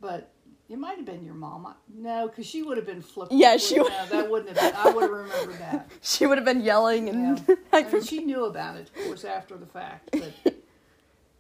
but 0.01 0.32
it 0.73 0.79
might 0.79 0.97
have 0.97 1.05
been 1.05 1.23
your 1.23 1.36
mom. 1.36 1.71
No, 1.93 2.27
because 2.27 2.47
she 2.47 2.63
would 2.63 2.77
have 2.77 2.86
been 2.88 3.03
flipping. 3.03 3.38
Yeah, 3.38 3.57
she 3.57 3.79
would. 3.79 3.91
No, 3.91 4.05
that 4.07 4.29
wouldn't 4.29 4.57
have 4.57 4.73
been. 4.73 4.81
I 4.81 4.89
would 4.91 5.03
have 5.03 5.12
remembered 5.12 5.59
that. 5.59 5.88
She 6.01 6.25
would 6.25 6.39
have 6.39 6.45
been 6.45 6.62
yelling 6.62 7.09
and 7.09 7.43
Yeah. 7.47 7.55
I 7.73 7.83
mean, 7.83 8.01
she 8.01 8.19
knew 8.23 8.45
about 8.45 8.77
it, 8.77 8.89
of 8.89 9.05
course, 9.05 9.23
after 9.23 9.55
the 9.55 9.67
fact. 9.67 10.09
But 10.12 10.33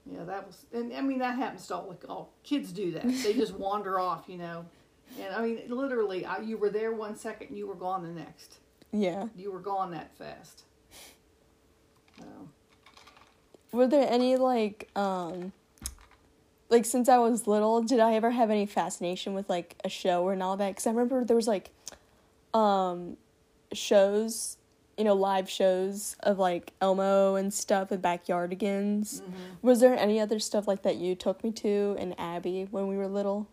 yeah, 0.05 0.23
that 0.25 0.45
was, 0.45 0.65
and 0.71 0.93
I 0.93 1.01
mean, 1.01 1.17
that 1.17 1.35
happens 1.35 1.65
to 1.67 1.75
all, 1.77 1.87
like, 1.89 2.07
all 2.07 2.31
kids 2.43 2.71
do 2.71 2.91
that. 2.91 3.07
They 3.23 3.33
just 3.33 3.55
wander 3.55 3.99
off, 3.99 4.25
you 4.27 4.37
know. 4.37 4.65
And 5.19 5.33
I 5.33 5.41
mean, 5.41 5.61
literally, 5.67 6.25
I, 6.25 6.37
you 6.37 6.57
were 6.57 6.69
there 6.69 6.91
one 6.93 7.17
second, 7.17 7.47
and 7.49 7.57
you 7.57 7.65
were 7.65 7.75
gone 7.75 8.03
the 8.03 8.09
next. 8.09 8.57
yeah. 8.91 9.27
You 9.35 9.51
were 9.51 9.59
gone 9.59 9.89
that 9.91 10.15
fast. 10.15 10.63
So, 12.19 12.25
Were 13.71 13.87
there 13.87 14.07
any 14.07 14.35
like 14.37 14.89
um 14.95 15.51
like 16.73 16.85
since 16.85 17.07
I 17.07 17.19
was 17.19 17.47
little, 17.47 17.81
did 17.81 17.99
I 17.99 18.15
ever 18.15 18.31
have 18.31 18.49
any 18.49 18.65
fascination 18.65 19.33
with 19.33 19.49
like 19.49 19.75
a 19.85 19.89
show 19.89 20.23
or 20.23 20.33
and 20.33 20.43
all 20.43 20.57
that? 20.57 20.75
Cuz 20.75 20.87
I 20.87 20.89
remember 20.89 21.23
there 21.23 21.37
was 21.37 21.47
like 21.47 21.71
um 22.53 23.15
shows, 23.71 24.57
you 24.97 25.05
know, 25.05 25.13
live 25.13 25.49
shows 25.49 26.17
of 26.19 26.39
like 26.39 26.73
Elmo 26.81 27.35
and 27.35 27.53
stuff 27.53 27.91
and 27.91 28.03
Backyardigans. 28.03 29.21
Was 29.61 29.79
there 29.79 29.95
any 29.97 30.19
other 30.19 30.39
stuff 30.39 30.67
like 30.67 30.81
that 30.81 30.97
you 30.97 31.15
took 31.15 31.43
me 31.43 31.51
to 31.53 31.95
and 31.97 32.19
Abby 32.19 32.67
when 32.71 32.87
we 32.87 32.97
were 32.97 33.07
little? 33.07 33.47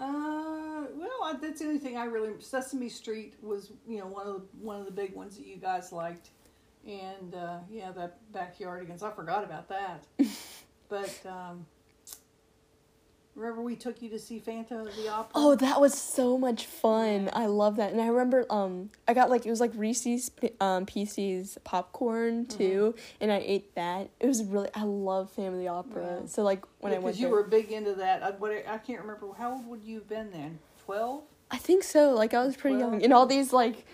uh, 0.00 0.84
well, 0.96 1.38
that's 1.40 1.60
the 1.60 1.66
only 1.66 1.78
thing 1.78 1.96
I 1.96 2.04
really. 2.04 2.30
Sesame 2.40 2.88
Street 2.88 3.34
was, 3.42 3.72
you 3.86 3.98
know, 3.98 4.06
one 4.06 4.26
of 4.26 4.34
the 4.34 4.42
one 4.60 4.80
of 4.80 4.86
the 4.86 4.92
big 4.92 5.14
ones 5.14 5.36
that 5.36 5.46
you 5.46 5.56
guys 5.56 5.92
liked, 5.92 6.30
and 6.86 7.34
uh, 7.34 7.58
yeah, 7.70 7.92
that 7.92 8.18
backyardigans. 8.32 9.02
I 9.02 9.10
forgot 9.10 9.44
about 9.44 9.68
that, 9.68 10.06
but 10.88 11.14
um, 11.26 11.66
remember 13.34 13.62
we 13.62 13.76
took 13.76 14.02
you 14.02 14.08
to 14.10 14.18
see 14.18 14.38
Phantom 14.38 14.86
of 14.86 14.94
the 14.96 15.08
Opera. 15.08 15.30
Oh, 15.34 15.54
that 15.56 15.80
was 15.80 15.94
so 15.94 16.36
much 16.36 16.66
fun. 16.66 17.30
I 17.32 17.46
love 17.46 17.76
that. 17.76 17.92
And 17.92 18.00
I 18.00 18.06
remember 18.08 18.44
um 18.50 18.90
I 19.08 19.14
got 19.14 19.30
like 19.30 19.46
it 19.46 19.50
was 19.50 19.60
like 19.60 19.72
Reese's 19.74 20.30
um 20.60 20.86
Pieces 20.86 21.58
popcorn 21.64 22.44
Mm-hmm. 22.46 22.58
too 22.58 22.94
and 23.20 23.32
I 23.32 23.42
ate 23.44 23.74
that. 23.74 24.10
It 24.20 24.26
was 24.26 24.44
really 24.44 24.68
I 24.74 24.82
love 24.84 25.30
Family 25.30 25.64
the 25.64 25.68
Opera. 25.68 26.18
Yeah. 26.22 26.26
So 26.26 26.42
like 26.42 26.64
when 26.80 26.92
I 26.92 26.96
went 26.98 27.04
because 27.04 27.04
went 27.04 27.16
you 27.18 27.26
there, 27.26 27.34
were 27.36 27.42
big 27.44 27.72
into 27.72 27.94
that. 27.94 28.22
I, 28.22 28.30
what, 28.32 28.52
I 28.68 28.78
can't 28.78 29.00
remember 29.00 29.28
how 29.36 29.52
old 29.52 29.66
would 29.68 29.82
you 29.82 29.96
have 29.96 30.08
been 30.08 30.30
then? 30.30 30.58
Twelve. 30.84 31.22
I 31.50 31.58
think 31.58 31.84
so. 31.84 32.12
Like 32.14 32.34
I 32.34 32.44
was 32.44 32.56
pretty 32.56 32.76
Well- 32.76 32.92
young. 32.92 33.02
And 33.02 33.12
all 33.12 33.26
these 33.26 33.52
like 33.52 33.86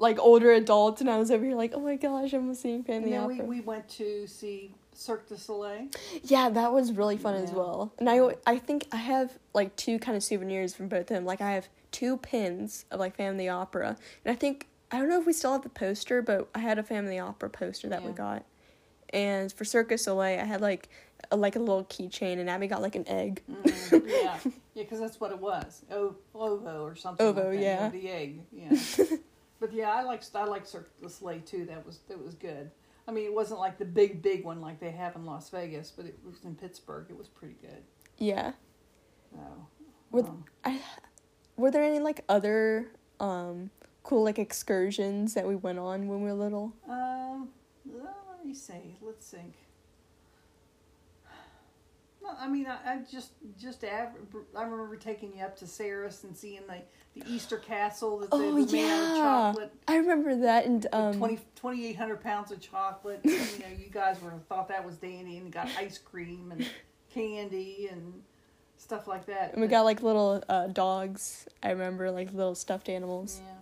like 0.00 0.20
older 0.20 0.52
adults 0.52 1.00
and 1.00 1.10
I 1.10 1.18
was 1.18 1.28
over 1.32 1.44
here 1.44 1.56
like, 1.56 1.72
"Oh 1.74 1.80
my 1.80 1.96
gosh, 1.96 2.32
I'm 2.32 2.54
seeing 2.54 2.76
And 2.76 2.86
Family 2.86 3.10
then 3.10 3.26
we, 3.26 3.40
we 3.40 3.60
went 3.60 3.88
to 3.90 4.28
see 4.28 4.72
Cirque 4.98 5.28
du 5.28 5.36
Soleil. 5.36 5.86
Yeah, 6.24 6.50
that 6.50 6.72
was 6.72 6.90
really 6.92 7.16
fun 7.16 7.36
as 7.36 7.52
well. 7.52 7.92
And 8.00 8.10
I 8.10 8.34
I 8.44 8.58
think 8.58 8.88
I 8.90 8.96
have 8.96 9.38
like 9.54 9.76
two 9.76 10.00
kind 10.00 10.16
of 10.16 10.24
souvenirs 10.24 10.74
from 10.74 10.88
both 10.88 11.02
of 11.02 11.06
them. 11.06 11.24
Like 11.24 11.40
I 11.40 11.52
have 11.52 11.68
two 11.92 12.16
pins 12.16 12.84
of 12.90 12.98
like 12.98 13.14
Family 13.14 13.48
Opera, 13.48 13.96
and 14.24 14.32
I 14.32 14.34
think 14.34 14.66
I 14.90 14.98
don't 14.98 15.08
know 15.08 15.20
if 15.20 15.24
we 15.24 15.32
still 15.32 15.52
have 15.52 15.62
the 15.62 15.68
poster, 15.68 16.20
but 16.20 16.48
I 16.52 16.58
had 16.58 16.80
a 16.80 16.82
Family 16.82 17.16
Opera 17.16 17.48
poster 17.48 17.88
that 17.90 18.02
we 18.02 18.10
got. 18.10 18.44
And 19.10 19.52
for 19.52 19.64
Cirque 19.64 19.90
du 19.90 19.98
Soleil, 19.98 20.40
I 20.40 20.44
had 20.44 20.60
like 20.60 20.88
a, 21.30 21.36
like 21.36 21.54
a 21.54 21.60
little 21.60 21.84
keychain, 21.84 22.40
and 22.40 22.50
Abby 22.50 22.66
got 22.66 22.82
like 22.82 22.96
an 22.96 23.06
egg. 23.06 23.42
Mm, 23.48 24.02
yeah, 24.08 24.36
yeah, 24.74 24.82
because 24.82 24.98
that's 24.98 25.20
what 25.20 25.30
it 25.30 25.38
was. 25.38 25.84
O, 25.92 26.16
ovo 26.34 26.82
or 26.82 26.96
something. 26.96 27.24
Ovo, 27.24 27.50
like 27.50 27.60
that, 27.60 27.62
yeah. 27.62 27.88
the 27.88 28.10
egg. 28.10 28.40
Yeah. 28.50 28.76
but 29.60 29.72
yeah, 29.72 29.90
I 29.90 30.02
like 30.02 30.24
I 30.34 30.44
like 30.44 30.66
Cirque 30.66 30.90
du 31.00 31.08
Soleil 31.08 31.40
too. 31.42 31.66
That 31.66 31.86
was 31.86 32.00
that 32.08 32.20
was 32.20 32.34
good. 32.34 32.72
I 33.08 33.10
mean, 33.10 33.24
it 33.24 33.32
wasn't 33.32 33.58
like 33.58 33.78
the 33.78 33.86
big 33.86 34.20
big 34.20 34.44
one 34.44 34.60
like 34.60 34.80
they 34.80 34.90
have 34.90 35.16
in 35.16 35.24
Las 35.24 35.48
Vegas, 35.48 35.90
but 35.90 36.04
it 36.04 36.18
was 36.22 36.44
in 36.44 36.54
Pittsburgh. 36.54 37.06
It 37.08 37.16
was 37.16 37.26
pretty 37.26 37.54
good. 37.58 37.82
Yeah. 38.18 38.52
So, 39.32 39.38
With- 40.10 40.26
um, 40.26 40.44
I 40.62 40.80
were 41.56 41.70
there 41.70 41.82
any 41.82 42.00
like 42.00 42.22
other 42.28 42.90
um 43.18 43.70
cool 44.02 44.24
like 44.24 44.38
excursions 44.38 45.34
that 45.34 45.46
we 45.46 45.56
went 45.56 45.78
on 45.78 46.06
when 46.06 46.22
we 46.22 46.30
were 46.30 46.34
little? 46.34 46.74
Um, 46.86 47.48
well, 47.86 48.14
let 48.30 48.44
me 48.44 48.54
see. 48.54 48.96
Let's 49.00 49.30
think. 49.30 49.54
No, 52.28 52.34
I 52.38 52.48
mean, 52.48 52.66
I, 52.66 52.94
I 52.94 52.98
just 53.10 53.32
just 53.58 53.84
I 53.84 54.08
remember 54.54 54.96
taking 54.96 55.36
you 55.36 55.44
up 55.44 55.56
to 55.58 55.64
Sarris 55.64 56.24
and 56.24 56.36
seeing 56.36 56.60
the, 56.66 56.82
the 57.20 57.30
Easter 57.32 57.56
castle 57.58 58.18
that 58.18 58.30
they 58.30 58.36
Oh 58.36 58.52
made 58.52 58.62
out 58.62 58.68
of 58.68 58.72
yeah, 58.74 59.14
chocolate. 59.16 59.72
I 59.86 59.96
remember 59.96 60.36
that 60.36 60.66
and 60.66 60.86
um. 60.92 61.14
20 61.14 61.36
2,800 61.56 62.20
pounds 62.22 62.50
of 62.52 62.60
chocolate. 62.60 63.20
you 63.24 63.32
know, 63.32 63.66
you 63.76 63.88
guys 63.90 64.20
were 64.22 64.32
thought 64.48 64.68
that 64.68 64.84
was 64.84 64.96
dandy 64.96 65.38
and 65.38 65.50
got 65.52 65.68
ice 65.78 65.98
cream 65.98 66.52
and 66.52 66.66
candy 67.12 67.88
and 67.90 68.22
stuff 68.76 69.06
like 69.08 69.26
that. 69.26 69.52
And 69.52 69.60
we 69.60 69.66
But- 69.66 69.72
got 69.72 69.82
like 69.82 70.02
little 70.02 70.42
uh, 70.48 70.66
dogs. 70.68 71.46
I 71.62 71.70
remember 71.70 72.10
like 72.10 72.32
little 72.32 72.54
stuffed 72.54 72.88
animals. 72.88 73.40
Yeah. 73.44 73.54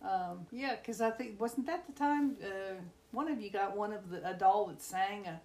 Um, 0.00 0.46
yeah, 0.52 0.76
because 0.76 1.00
I 1.00 1.10
think 1.10 1.40
wasn't 1.40 1.66
that 1.66 1.84
the 1.86 1.92
time 1.92 2.36
uh, 2.42 2.74
one 3.10 3.28
of 3.28 3.40
you 3.40 3.50
got 3.50 3.76
one 3.76 3.92
of 3.92 4.10
the 4.10 4.28
a 4.28 4.32
doll 4.32 4.66
that 4.66 4.80
sang 4.80 5.26
a 5.26 5.40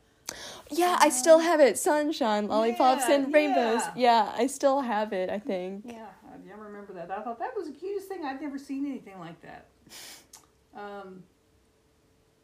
Yeah, 0.71 0.97
I 0.99 1.09
still 1.09 1.39
have 1.39 1.59
it. 1.59 1.77
Sunshine, 1.77 2.47
lollipops, 2.47 3.05
Yeah, 3.07 3.15
and 3.15 3.33
rainbows. 3.33 3.81
yeah. 3.95 4.25
yeah, 4.25 4.33
I 4.35 4.47
still 4.47 4.81
have 4.81 5.13
it. 5.13 5.29
I 5.29 5.39
think. 5.39 5.83
Yeah, 5.85 6.05
I, 6.25 6.59
remember 6.59 6.93
that. 6.93 7.11
I 7.11 7.21
thought 7.21 7.39
that 7.39 7.55
was 7.55 7.65
the 7.67 7.73
cutest 7.73 8.07
thing. 8.07 8.23
I'd 8.25 8.41
never 8.41 8.57
seen 8.57 8.85
anything 8.85 9.19
like 9.19 9.39
that. 9.41 9.67
Um, 10.75 11.23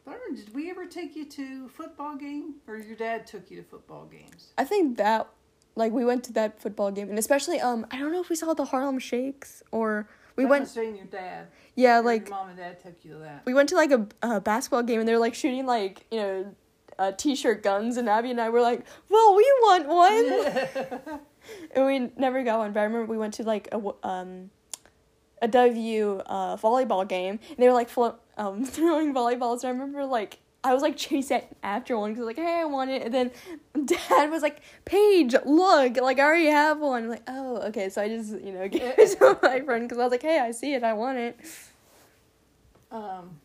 but 0.05 0.11
I 0.11 0.17
don't 0.17 0.35
did 0.35 0.53
we 0.53 0.69
ever 0.69 0.85
take 0.85 1.15
you 1.15 1.25
to 1.25 1.67
football 1.69 2.15
game, 2.15 2.55
or 2.67 2.77
your 2.77 2.95
dad 2.95 3.25
took 3.27 3.49
you 3.49 3.57
to 3.57 3.63
football 3.63 4.05
games? 4.05 4.53
I 4.57 4.63
think 4.65 4.97
that, 4.97 5.27
like, 5.75 5.91
we 5.91 6.05
went 6.05 6.23
to 6.25 6.33
that 6.33 6.61
football 6.61 6.91
game, 6.91 7.09
and 7.09 7.17
especially 7.19 7.59
um, 7.59 7.85
I 7.91 7.97
don't 7.97 8.11
know 8.11 8.21
if 8.21 8.29
we 8.29 8.35
saw 8.35 8.53
the 8.53 8.65
Harlem 8.65 8.99
Shakes 8.99 9.63
or 9.71 10.07
we 10.35 10.43
that 10.43 10.49
went. 10.49 10.61
must 10.63 10.75
your 10.75 11.05
dad. 11.11 11.47
Yeah, 11.75 11.95
Your 11.97 12.03
like 12.05 12.29
mom 12.29 12.49
and 12.49 12.57
dad 12.57 12.81
took 12.83 13.03
you 13.03 13.13
to 13.13 13.19
that. 13.19 13.43
we 13.45 13.53
went 13.53 13.69
to 13.69 13.75
like 13.75 13.91
a, 13.91 14.07
a 14.21 14.41
basketball 14.41 14.83
game, 14.83 14.99
and 14.99 15.07
they're 15.07 15.19
like 15.19 15.33
shooting 15.35 15.65
like 15.65 16.05
you 16.11 16.17
know, 16.19 16.55
uh, 16.99 17.13
t-shirt 17.13 17.63
guns, 17.63 17.97
and 17.97 18.09
Abby 18.09 18.29
and 18.29 18.41
I 18.41 18.49
were 18.49 18.61
like, 18.61 18.85
"Well, 19.07 19.33
we 19.35 19.43
want 19.61 19.87
one." 19.87 21.19
and 21.75 21.85
we 21.85 22.11
never 22.17 22.43
got 22.43 22.59
one. 22.59 22.73
But 22.73 22.81
I 22.81 22.83
remember 22.83 23.05
we 23.05 23.17
went 23.17 23.33
to 23.35 23.43
like 23.43 23.67
a 23.67 23.77
w- 23.77 23.95
um 24.03 24.51
a 25.41 25.47
W 25.47 26.17
uh 26.25 26.57
volleyball 26.57 27.07
game, 27.07 27.39
and 27.49 27.57
they 27.57 27.67
were 27.67 27.73
like 27.73 27.89
flo- 27.89 28.17
um 28.37 28.65
throwing 28.75 29.13
volleyballs. 29.13 29.63
And 29.63 29.69
I 29.69 29.71
remember 29.71 30.05
like 30.05 30.39
I 30.61 30.73
was 30.73 30.81
like 30.81 30.97
chasing 30.97 31.43
after 31.63 31.97
one 31.97 32.11
because 32.11 32.23
I 32.23 32.25
was 32.25 32.35
like 32.37 32.45
hey 32.45 32.59
I 32.59 32.65
want 32.65 32.91
it, 32.91 33.03
and 33.03 33.13
then 33.13 33.31
Dad 33.85 34.29
was 34.29 34.41
like 34.41 34.59
Paige 34.83 35.35
look 35.45 35.95
like 35.97 36.19
I 36.19 36.23
already 36.23 36.47
have 36.47 36.79
one. 36.79 37.03
I'm 37.03 37.09
like 37.09 37.23
oh 37.27 37.61
okay, 37.69 37.87
so 37.87 38.01
I 38.01 38.09
just 38.09 38.31
you 38.31 38.51
know 38.51 38.67
gave 38.67 38.81
it 38.97 39.17
to 39.19 39.39
my 39.41 39.61
friend 39.61 39.87
because 39.87 39.97
I 39.97 40.03
was 40.03 40.11
like 40.11 40.21
hey 40.21 40.39
I 40.39 40.51
see 40.51 40.73
it 40.73 40.83
I 40.83 40.91
want 40.93 41.17
it. 41.17 41.39
Um, 42.91 43.39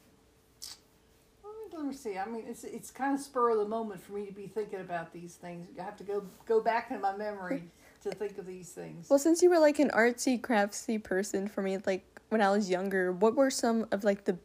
let 1.84 1.90
me, 1.90 1.96
see. 1.96 2.18
I 2.18 2.26
mean, 2.26 2.44
it's 2.46 2.64
it's 2.64 2.90
kind 2.90 3.14
of 3.14 3.20
spur 3.20 3.50
of 3.50 3.58
the 3.58 3.68
moment 3.68 4.00
for 4.00 4.12
me 4.12 4.26
to 4.26 4.32
be 4.32 4.46
thinking 4.46 4.80
about 4.80 5.12
these 5.12 5.34
things. 5.34 5.68
I 5.78 5.82
have 5.82 5.96
to 5.98 6.04
go 6.04 6.24
go 6.46 6.60
back 6.60 6.90
in 6.90 7.00
my 7.00 7.16
memory 7.16 7.64
to 8.02 8.10
think 8.10 8.38
of 8.38 8.46
these 8.46 8.70
things. 8.70 9.08
Well, 9.08 9.18
since 9.18 9.42
you 9.42 9.50
were 9.50 9.58
like 9.58 9.78
an 9.78 9.90
artsy 9.90 10.40
craftsy 10.40 11.02
person 11.02 11.48
for 11.48 11.62
me, 11.62 11.78
like 11.86 12.04
when 12.30 12.40
I 12.40 12.50
was 12.50 12.70
younger, 12.70 13.12
what 13.12 13.34
were 13.34 13.50
some 13.50 13.86
of 13.92 14.04
like 14.04 14.24
the 14.24 14.36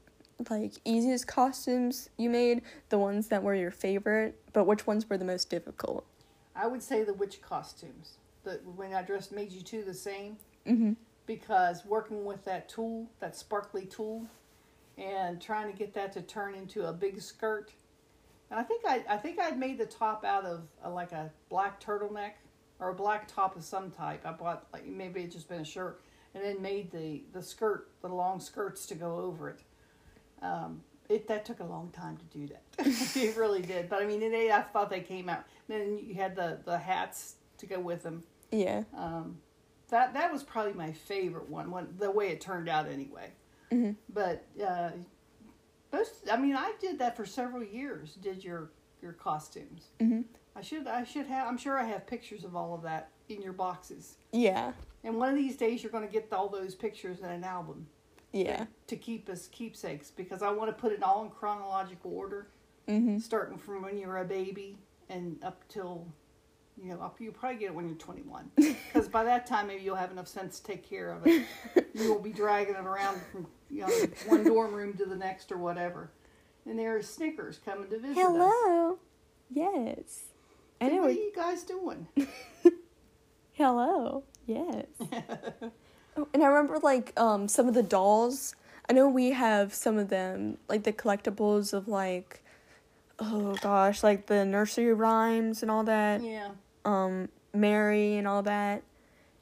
like 0.49 0.73
easiest 0.85 1.27
costumes 1.27 2.09
you 2.17 2.29
made? 2.29 2.61
The 2.89 2.97
ones 2.99 3.27
that 3.27 3.43
were 3.43 3.55
your 3.55 3.71
favorite, 3.71 4.39
but 4.53 4.65
which 4.65 4.85
ones 4.87 5.09
were 5.09 5.17
the 5.17 5.25
most 5.25 5.49
difficult? 5.49 6.05
I 6.55 6.67
would 6.67 6.83
say 6.83 7.03
the 7.03 7.13
witch 7.13 7.41
costumes. 7.41 8.17
The 8.43 8.59
when 8.75 8.93
I 8.93 9.01
dressed 9.01 9.31
made 9.31 9.51
you 9.51 9.61
two 9.61 9.83
the 9.83 9.93
same 9.93 10.37
Mm-hmm. 10.67 10.91
because 11.25 11.83
working 11.85 12.25
with 12.25 12.45
that 12.45 12.69
tulle, 12.69 13.07
that 13.19 13.35
sparkly 13.35 13.85
tulle, 13.85 14.27
and 14.99 15.41
trying 15.41 15.71
to 15.71 15.77
get 15.77 15.93
that 15.93 16.11
to 16.13 16.21
turn 16.21 16.55
into 16.55 16.87
a 16.87 16.93
big 16.93 17.21
skirt. 17.21 17.71
And 18.51 18.59
I 18.59 18.63
think 18.63 18.83
I 18.85 19.03
I 19.09 19.17
think 19.17 19.39
I'd 19.39 19.57
made 19.57 19.77
the 19.77 19.85
top 19.85 20.25
out 20.25 20.45
of 20.45 20.63
uh 20.83 20.89
like 20.89 21.11
a 21.11 21.31
black 21.49 21.81
turtleneck 21.81 22.33
or 22.79 22.89
a 22.89 22.93
black 22.93 23.27
top 23.27 23.55
of 23.55 23.63
some 23.63 23.91
type. 23.91 24.25
I 24.25 24.31
bought 24.31 24.67
like 24.73 24.85
maybe 24.85 25.21
it 25.21 25.31
just 25.31 25.47
been 25.47 25.61
a 25.61 25.65
shirt, 25.65 26.01
and 26.33 26.43
then 26.43 26.61
made 26.61 26.91
the 26.91 27.23
the 27.33 27.41
skirt, 27.41 27.89
the 28.01 28.09
long 28.09 28.39
skirts 28.39 28.85
to 28.87 28.95
go 28.95 29.17
over 29.17 29.49
it. 29.49 29.59
Um, 30.41 30.81
it 31.09 31.27
that 31.27 31.45
took 31.45 31.59
a 31.59 31.65
long 31.65 31.89
time 31.91 32.17
to 32.17 32.25
do 32.37 32.47
that. 32.47 32.63
it 33.15 33.37
really 33.37 33.61
did. 33.61 33.89
But 33.89 34.01
I 34.01 34.05
mean, 34.05 34.19
they 34.19 34.51
I 34.51 34.61
thought 34.61 34.89
they 34.89 35.01
came 35.01 35.29
out. 35.29 35.43
Then 35.67 35.99
you 36.03 36.15
had 36.15 36.35
the 36.35 36.59
the 36.65 36.77
hats 36.77 37.35
to 37.59 37.65
go 37.65 37.79
with 37.79 38.03
them. 38.03 38.23
Yeah. 38.51 38.83
Um, 38.95 39.37
that 39.89 40.13
that 40.13 40.31
was 40.31 40.43
probably 40.43 40.73
my 40.73 40.91
favorite 40.91 41.49
one, 41.49 41.71
one 41.71 41.95
the 41.97 42.11
way 42.11 42.29
it 42.29 42.41
turned 42.41 42.69
out 42.69 42.87
anyway. 42.87 43.31
Mhm. 43.71 43.95
But 44.13 44.45
uh, 44.63 44.91
most, 45.91 46.29
I 46.31 46.37
mean, 46.37 46.55
I 46.55 46.73
did 46.79 46.99
that 46.99 47.15
for 47.15 47.25
several 47.25 47.63
years. 47.63 48.15
Did 48.15 48.43
your 48.43 48.71
your 49.01 49.13
costumes? 49.13 49.89
Mhm. 49.99 50.25
I 50.55 50.61
should 50.61 50.87
I 50.87 51.03
should 51.03 51.25
have. 51.27 51.47
I'm 51.47 51.57
sure 51.57 51.77
I 51.77 51.83
have 51.83 52.05
pictures 52.07 52.43
of 52.43 52.55
all 52.55 52.73
of 52.73 52.81
that 52.83 53.09
in 53.29 53.41
your 53.41 53.53
boxes. 53.53 54.17
Yeah. 54.31 54.73
And 55.03 55.15
one 55.17 55.29
of 55.29 55.35
these 55.35 55.55
days, 55.55 55.81
you're 55.81 55.91
going 55.91 56.05
to 56.05 56.11
get 56.11 56.27
all 56.33 56.49
those 56.49 56.75
pictures 56.75 57.19
in 57.19 57.25
an 57.25 57.43
album 57.45 57.87
Yeah. 58.33 58.65
to 58.87 58.97
keep 58.97 59.29
as 59.29 59.47
keepsakes 59.47 60.11
because 60.11 60.41
I 60.41 60.49
want 60.51 60.69
to 60.75 60.81
put 60.81 60.91
it 60.91 61.01
all 61.03 61.23
in 61.23 61.29
chronological 61.29 62.13
order 62.13 62.47
Mm-hmm. 62.87 63.19
starting 63.19 63.59
from 63.59 63.83
when 63.83 63.97
you 63.99 64.07
were 64.07 64.17
a 64.17 64.25
baby 64.25 64.75
and 65.09 65.37
up 65.43 65.63
till 65.67 66.07
you 66.75 66.89
know 66.91 66.99
up 66.99 67.21
you 67.21 67.31
probably 67.31 67.59
get 67.59 67.65
it 67.67 67.75
when 67.75 67.87
you're 67.87 67.95
21 67.97 68.49
because 68.55 69.07
by 69.07 69.23
that 69.23 69.45
time 69.45 69.67
maybe 69.67 69.83
you'll 69.83 69.95
have 69.95 70.09
enough 70.09 70.27
sense 70.27 70.59
to 70.59 70.65
take 70.65 70.81
care 70.89 71.11
of 71.11 71.27
it 71.27 71.45
you 71.93 72.11
will 72.11 72.19
be 72.19 72.31
dragging 72.31 72.73
it 72.73 72.83
around 72.83 73.21
from 73.31 73.45
you 73.69 73.81
know 73.81 73.87
one 74.27 74.43
dorm 74.43 74.73
room 74.73 74.93
to 74.97 75.05
the 75.05 75.15
next 75.15 75.51
or 75.51 75.57
whatever 75.57 76.09
and 76.65 76.77
there 76.77 76.95
are 76.95 77.01
snickers 77.01 77.59
coming 77.63 77.89
to 77.89 77.97
visit 77.99 78.17
us 78.17 78.23
Hello. 78.25 78.97
Yes. 79.51 80.23
I 80.81 80.89
know. 80.89 81.01
what 81.01 81.09
are 81.09 81.13
you 81.13 81.31
guys 81.35 81.63
doing 81.63 82.07
Hello. 83.53 84.23
Yes. 84.45 84.85
oh, 86.17 86.27
and 86.33 86.41
I 86.43 86.47
remember 86.47 86.79
like 86.79 87.11
um 87.19 87.47
some 87.47 87.67
of 87.67 87.73
the 87.73 87.83
dolls. 87.83 88.55
I 88.89 88.93
know 88.93 89.07
we 89.09 89.31
have 89.31 89.73
some 89.73 89.97
of 89.97 90.07
them, 90.09 90.57
like 90.69 90.83
the 90.83 90.93
collectibles 90.93 91.73
of 91.73 91.87
like 91.87 92.41
oh 93.19 93.55
gosh, 93.61 94.01
like 94.01 94.27
the 94.27 94.45
nursery 94.45 94.93
rhymes 94.93 95.61
and 95.61 95.69
all 95.69 95.83
that. 95.83 96.23
yeah 96.23 96.49
Um 96.85 97.29
Mary 97.53 98.15
and 98.15 98.27
all 98.27 98.43
that. 98.43 98.83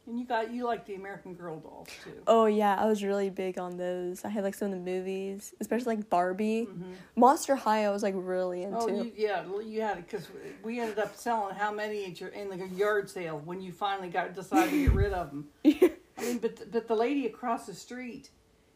And 0.08 0.18
you 0.20 0.26
got 0.26 0.52
you 0.52 0.66
like 0.66 0.86
the 0.86 0.96
american 0.96 1.34
girl 1.34 1.60
dolls 1.60 1.90
too 2.04 2.12
Oh 2.28 2.46
yeah, 2.46 2.76
I 2.78 2.86
was 2.86 3.04
really 3.04 3.30
big 3.30 3.58
on 3.58 3.78
those. 3.78 4.26
I 4.26 4.30
had 4.30 4.44
like 4.44 4.54
some 4.56 4.68
of 4.68 4.74
the 4.74 4.92
movies, 4.92 5.54
especially 5.62 5.96
like 5.96 6.10
Barbie. 6.10 6.68
Mhm. 6.70 6.96
Monster 7.16 7.56
High 7.56 7.86
I 7.86 7.90
was 7.90 8.04
like 8.04 8.16
really 8.18 8.64
into. 8.64 8.78
Oh, 8.78 8.88
you, 8.88 9.12
yeah, 9.16 9.44
you 9.64 9.82
had 9.82 9.98
it 10.00 10.08
because 10.10 10.28
we 10.64 10.80
ended 10.80 11.00
up 11.00 11.16
selling 11.16 11.56
how 11.56 11.72
many 11.72 12.06
at 12.06 12.20
your 12.20 12.30
in 12.30 12.50
the 12.50 12.68
yard 12.68 13.10
sale 13.10 13.42
when 13.46 13.62
you 13.62 13.72
finally 13.72 14.10
got 14.10 14.34
decided 14.36 14.72
to 14.72 14.84
get 14.86 14.94
rid 14.94 15.14
of 15.14 15.30
them. 15.32 15.48
I 15.66 16.22
mean, 16.22 16.40
but 16.40 16.72
but 16.72 16.88
the 16.88 16.96
lady 16.96 17.26
across 17.26 17.66
the 17.66 17.74
street, 17.74 18.30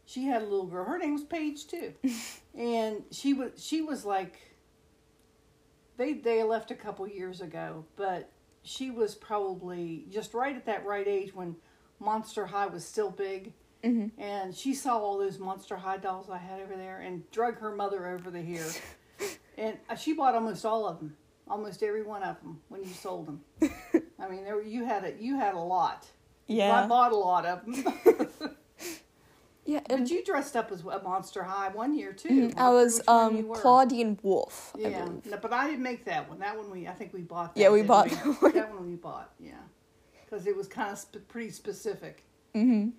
she 0.05 0.25
had 0.25 0.41
a 0.41 0.45
little 0.45 0.67
girl. 0.67 0.85
Her 0.85 0.97
name 0.97 1.13
was 1.13 1.23
Paige 1.23 1.67
too, 1.67 1.93
and 2.55 3.03
she 3.11 3.33
was 3.33 3.51
she 3.57 3.81
was 3.81 4.05
like. 4.05 4.39
They 5.97 6.13
they 6.13 6.41
left 6.43 6.71
a 6.71 6.75
couple 6.75 7.07
years 7.07 7.41
ago, 7.41 7.85
but 7.95 8.31
she 8.63 8.91
was 8.91 9.15
probably 9.15 10.05
just 10.09 10.33
right 10.33 10.55
at 10.55 10.65
that 10.65 10.85
right 10.85 11.07
age 11.07 11.33
when 11.33 11.55
Monster 11.99 12.45
High 12.47 12.67
was 12.67 12.85
still 12.85 13.09
big, 13.11 13.53
Mhm. 13.83 14.11
and 14.17 14.55
she 14.55 14.73
saw 14.73 14.97
all 14.97 15.17
those 15.17 15.39
Monster 15.39 15.75
High 15.77 15.97
dolls 15.97 16.29
I 16.29 16.37
had 16.37 16.59
over 16.61 16.75
there, 16.75 16.99
and 16.99 17.29
drug 17.31 17.57
her 17.59 17.75
mother 17.75 18.07
over 18.07 18.29
the 18.29 18.41
here, 18.41 18.67
and 19.57 19.77
uh, 19.89 19.95
she 19.95 20.13
bought 20.13 20.35
almost 20.35 20.65
all 20.65 20.87
of 20.87 20.99
them, 20.99 21.15
almost 21.47 21.81
every 21.83 22.03
one 22.03 22.23
of 22.23 22.39
them 22.41 22.61
when 22.69 22.81
you 22.83 22.89
sold 22.89 23.27
them. 23.27 23.43
I 24.19 24.27
mean, 24.27 24.43
there 24.43 24.55
were, 24.55 24.61
you 24.63 24.85
had 24.85 25.03
a 25.05 25.13
you 25.19 25.35
had 25.37 25.55
a 25.55 25.59
lot. 25.59 26.07
Yeah. 26.47 26.83
I 26.83 26.87
bought 26.87 27.11
a 27.11 27.15
lot 27.15 27.45
of 27.45 27.65
them. 27.65 28.27
Yeah, 29.65 29.81
but 29.87 30.09
you 30.09 30.23
dressed 30.23 30.55
up 30.55 30.71
as 30.71 30.81
a 30.81 31.01
Monster 31.03 31.43
High 31.43 31.69
one 31.69 31.95
year 31.95 32.13
too. 32.13 32.49
Mhm, 32.49 32.57
I 32.57 32.69
was 32.69 32.97
which 32.97 33.07
one 33.07 33.37
you 33.37 33.53
um. 33.53 33.59
Clawdeen 33.59 34.17
Wolf. 34.23 34.73
Yeah, 34.77 35.07
no, 35.25 35.37
but 35.37 35.53
I 35.53 35.67
didn't 35.67 35.83
make 35.83 36.05
that 36.05 36.27
one. 36.27 36.39
That 36.39 36.57
one 36.57 36.71
we 36.71 36.87
I 36.87 36.93
think 36.93 37.13
we 37.13 37.21
bought. 37.21 37.53
That, 37.55 37.61
Yeah, 37.61 37.69
we 37.69 37.83
bought 37.83 38.09
we? 38.09 38.15
that 38.15 38.41
one. 38.41 38.51
That 38.53 38.73
one 38.73 38.89
we 38.89 38.95
bought. 38.95 39.31
Yeah, 39.39 39.53
because 40.25 40.47
it 40.47 40.55
was 40.55 40.67
kind 40.67 40.91
of 40.91 40.97
sp- 40.97 41.27
pretty 41.27 41.51
specific. 41.51 42.23
Mm-hmm. 42.55 42.89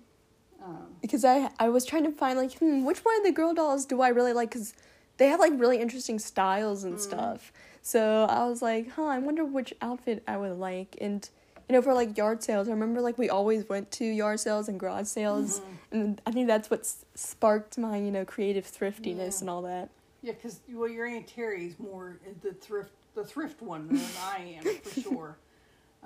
Um, 0.63 0.87
because 1.01 1.25
I 1.25 1.49
I 1.59 1.67
was 1.67 1.85
trying 1.85 2.05
to 2.05 2.11
find 2.11 2.39
like 2.39 2.53
hmm, 2.57 2.85
which 2.85 2.99
one 2.99 3.17
of 3.17 3.23
the 3.23 3.33
girl 3.33 3.53
dolls 3.53 3.85
do 3.85 4.01
I 4.01 4.07
really 4.09 4.31
like 4.33 4.49
because 4.51 4.73
they 5.17 5.27
have 5.27 5.39
like 5.41 5.53
really 5.57 5.79
interesting 5.79 6.17
styles 6.17 6.85
and 6.85 6.99
stuff. 6.99 7.51
So 7.81 8.25
I 8.29 8.47
was 8.47 8.61
like, 8.61 8.91
huh, 8.91 9.03
I 9.03 9.19
wonder 9.19 9.43
which 9.43 9.73
outfit 9.81 10.23
I 10.25 10.37
would 10.37 10.57
like. 10.57 10.95
And 11.01 11.29
you 11.69 11.73
know, 11.73 11.81
for 11.81 11.93
like 11.93 12.17
yard 12.17 12.43
sales, 12.43 12.67
I 12.67 12.71
remember 12.71 13.01
like 13.01 13.17
we 13.17 13.29
always 13.29 13.67
went 13.69 13.89
to 13.91 14.05
yard 14.05 14.39
sales 14.39 14.67
and 14.67 14.79
garage 14.79 15.07
sales, 15.07 15.61
and 15.91 16.21
I 16.25 16.31
think 16.31 16.47
that's 16.47 16.69
what 16.69 16.85
sparked 17.15 17.77
my 17.77 17.97
you 17.97 18.11
know 18.11 18.25
creative 18.25 18.65
thriftiness 18.65 19.37
Yeah. 19.37 19.41
and 19.41 19.49
all 19.49 19.61
that. 19.63 19.89
yeah, 20.21 20.33
because 20.33 20.59
well, 20.69 20.89
your 20.89 21.05
aunt 21.05 21.27
Terry's 21.27 21.77
more 21.79 22.19
the 22.41 22.53
thrift 22.53 22.91
the 23.15 23.23
thrift 23.23 23.61
one 23.61 23.87
than 23.87 24.01
I 24.21 24.57
am 24.59 24.75
for 24.83 24.99
sure. 25.01 25.37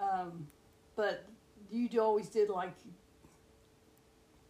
Um, 0.02 0.48
but 0.96 1.26
you 1.72 1.90
always 2.02 2.28
did 2.30 2.50
like 2.50 2.74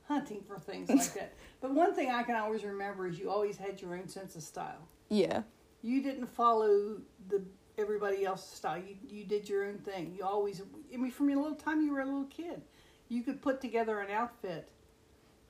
hunting 0.07 0.41
for 0.47 0.57
things 0.59 0.89
like 0.89 1.13
that. 1.13 1.33
But 1.59 1.73
one 1.73 1.95
thing 1.95 2.11
I 2.11 2.21
can 2.21 2.35
always 2.35 2.63
remember 2.63 3.07
is 3.07 3.17
you 3.17 3.31
always 3.31 3.57
had 3.57 3.81
your 3.81 3.95
own 3.95 4.07
sense 4.07 4.35
of 4.35 4.43
style. 4.43 4.87
Yeah, 5.09 5.41
you 5.81 6.03
didn't 6.03 6.27
follow 6.27 6.97
the 7.29 7.41
everybody 7.77 8.25
else's 8.25 8.49
style. 8.49 8.77
You 8.77 8.95
you 9.09 9.23
did 9.23 9.47
your 9.47 9.65
own 9.65 9.77
thing. 9.79 10.13
You 10.17 10.23
always 10.25 10.61
I 10.93 10.97
mean 10.97 11.11
from 11.11 11.29
your 11.29 11.39
little 11.39 11.55
time 11.57 11.81
you 11.81 11.93
were 11.93 12.01
a 12.01 12.05
little 12.05 12.25
kid. 12.25 12.61
You 13.09 13.23
could 13.23 13.41
put 13.41 13.61
together 13.61 13.99
an 13.99 14.11
outfit 14.11 14.67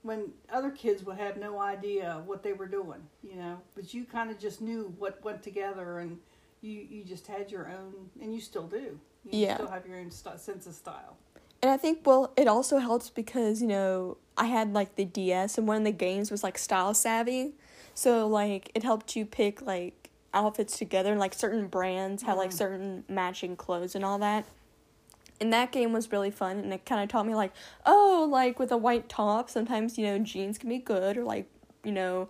when 0.04 0.32
other 0.52 0.70
kids 0.70 1.04
would 1.04 1.18
have 1.18 1.38
no 1.38 1.60
idea 1.60 2.22
what 2.26 2.44
they 2.44 2.54
were 2.54 2.68
doing, 2.68 3.02
you 3.24 3.36
know. 3.36 3.60
But 3.76 3.94
you 3.94 4.06
kind 4.06 4.30
of 4.30 4.38
just 4.40 4.62
knew 4.62 4.94
what 5.00 5.24
went 5.24 5.42
together 5.42 6.00
and 6.00 6.20
you 6.62 6.86
you 6.90 7.04
just 7.04 7.28
had 7.28 7.52
your 7.52 7.68
own 7.70 7.94
and 8.22 8.34
you 8.34 8.42
still 8.42 8.68
do. 8.68 9.00
You 9.24 9.32
Yeah. 9.40 9.56
still 9.56 9.68
have 9.68 9.86
your 9.88 9.98
own 9.98 10.12
st- 10.12 10.40
sense 10.40 10.68
of 10.68 10.74
style. 10.76 11.18
And 11.62 11.72
I 11.72 11.78
think 11.78 12.06
well, 12.06 12.32
it 12.38 12.48
also 12.48 12.78
helps 12.78 13.10
because 13.10 13.62
you 13.62 13.68
know 13.68 14.18
I 14.38 14.46
had 14.46 14.74
like 14.74 14.96
the 14.96 15.06
DS, 15.06 15.58
and 15.58 15.68
one 15.68 15.78
of 15.78 15.84
the 15.84 15.92
games 15.92 16.30
was 16.30 16.44
like 16.44 16.58
style 16.58 16.94
savvy, 16.94 17.56
so 17.96 18.28
like 18.28 18.72
it 18.76 18.84
helped 18.84 19.16
you 19.16 19.26
pick 19.26 19.62
like 19.64 20.07
outfits 20.46 20.78
together, 20.78 21.12
and 21.12 21.20
like 21.20 21.34
certain 21.34 21.68
brands 21.68 22.24
had 22.24 22.34
like 22.38 22.50
Mhm. 22.52 22.54
certain 22.54 23.04
matching 23.10 23.56
clothes 23.56 23.96
and 23.96 24.04
all 24.06 24.20
that. 24.20 24.46
And 25.40 25.54
that 25.54 25.72
game 25.72 25.94
was 25.94 26.12
really 26.12 26.32
fun, 26.32 26.58
and 26.58 26.74
it 26.74 26.86
kind 26.86 27.02
of 27.04 27.10
taught 27.10 27.26
me 27.28 27.36
like, 27.36 27.52
oh, 27.86 28.28
like 28.30 28.58
with 28.60 28.72
a 28.72 28.78
white 28.78 29.08
top, 29.10 29.50
sometimes 29.50 29.98
you 29.98 30.06
know 30.06 30.18
jeans 30.20 30.58
can 30.58 30.70
be 30.70 30.80
good, 30.80 31.18
or 31.18 31.24
like 31.24 31.50
you 31.84 31.92
know, 31.92 32.28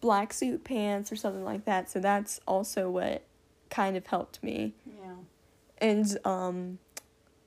black 0.00 0.32
suit 0.32 0.64
pants 0.64 1.10
or 1.12 1.16
something 1.16 1.44
like 1.44 1.64
that. 1.64 1.90
So 1.90 1.98
that's 2.00 2.40
also 2.46 2.90
what 2.90 3.22
kind 3.70 3.96
of 3.96 4.06
helped 4.06 4.40
me 4.42 4.72
Yeah. 4.86 5.14
and 5.78 6.16
um 6.24 6.78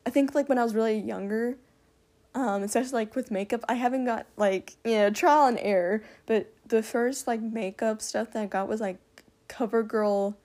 i 0.06 0.10
think 0.10 0.36
like 0.36 0.50
when 0.50 0.58
i 0.58 0.64
was 0.64 0.76
really 0.76 1.00
younger 1.00 1.56
um 2.36 2.64
especially 2.64 2.92
like 2.92 3.16
with 3.16 3.32
makeup 3.32 3.64
i 3.70 3.76
haven't 3.76 4.04
got 4.04 4.26
like 4.36 4.76
you 4.84 4.92
know 4.96 5.10
trial 5.10 5.48
and 5.48 5.58
error 5.62 6.04
but 6.26 6.52
the 6.68 6.84
first 6.84 7.28
like 7.28 7.40
makeup 7.42 8.02
stuff 8.02 8.32
that 8.32 8.42
i 8.44 8.46
got 8.46 8.68
was 8.68 8.82
like 8.82 8.98
covergirl 9.50 10.36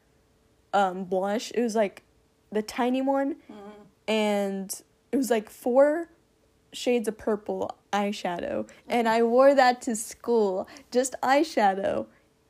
um 0.73 1.05
blush. 1.05 1.51
It 1.55 1.61
was 1.63 1.75
like 1.75 2.03
the 2.51 2.63
tiny 2.63 3.03
one. 3.03 3.37
Mhm. 3.51 3.73
and 4.09 4.83
it 5.13 5.17
was 5.17 5.31
like 5.31 5.49
four 5.51 6.09
shades 6.73 7.07
of 7.07 7.17
purple 7.19 7.71
eyeshadow. 7.93 8.69
And 8.89 9.09
i 9.09 9.23
wore 9.23 9.55
that 9.55 9.83
to 9.83 9.95
school. 9.97 10.69
Just 10.91 11.15
eyeshadow. 11.23 12.07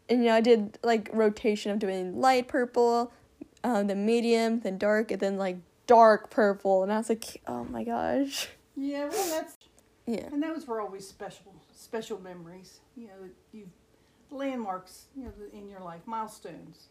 And 0.09 0.21
you 0.21 0.27
know 0.31 0.35
i 0.37 0.41
did 0.41 0.79
like 0.83 1.09
rotation 1.12 1.71
of 1.73 1.79
doing 1.79 2.21
light 2.21 2.49
purple 2.49 3.12
um, 3.65 3.87
then 3.87 4.05
medium 4.05 4.61
then 4.61 4.77
dark 4.79 5.11
and 5.11 5.21
then 5.21 5.37
like 5.38 5.57
dark 5.87 6.31
purple. 6.31 6.83
And 6.83 6.93
i 6.93 6.99
was 6.99 7.09
like 7.09 7.43
oh 7.47 7.65
my 7.65 7.85
gosh. 7.85 8.49
Yeah, 8.77 9.09
well 9.09 9.29
that's 9.31 9.57
yeah. 10.07 10.27
And 10.33 10.43
those 10.43 10.67
were 10.67 10.81
always 10.81 11.07
special, 11.07 11.55
special 11.75 12.21
memories. 12.21 12.81
You 12.97 13.07
know, 13.09 13.12
that 13.23 13.33
you 13.53 13.69
landmarks. 14.33 15.07
You 15.16 15.25
know, 15.25 15.33
in 15.53 15.68
your 15.68 15.81
life, 15.81 16.03
milestones. 16.07 16.88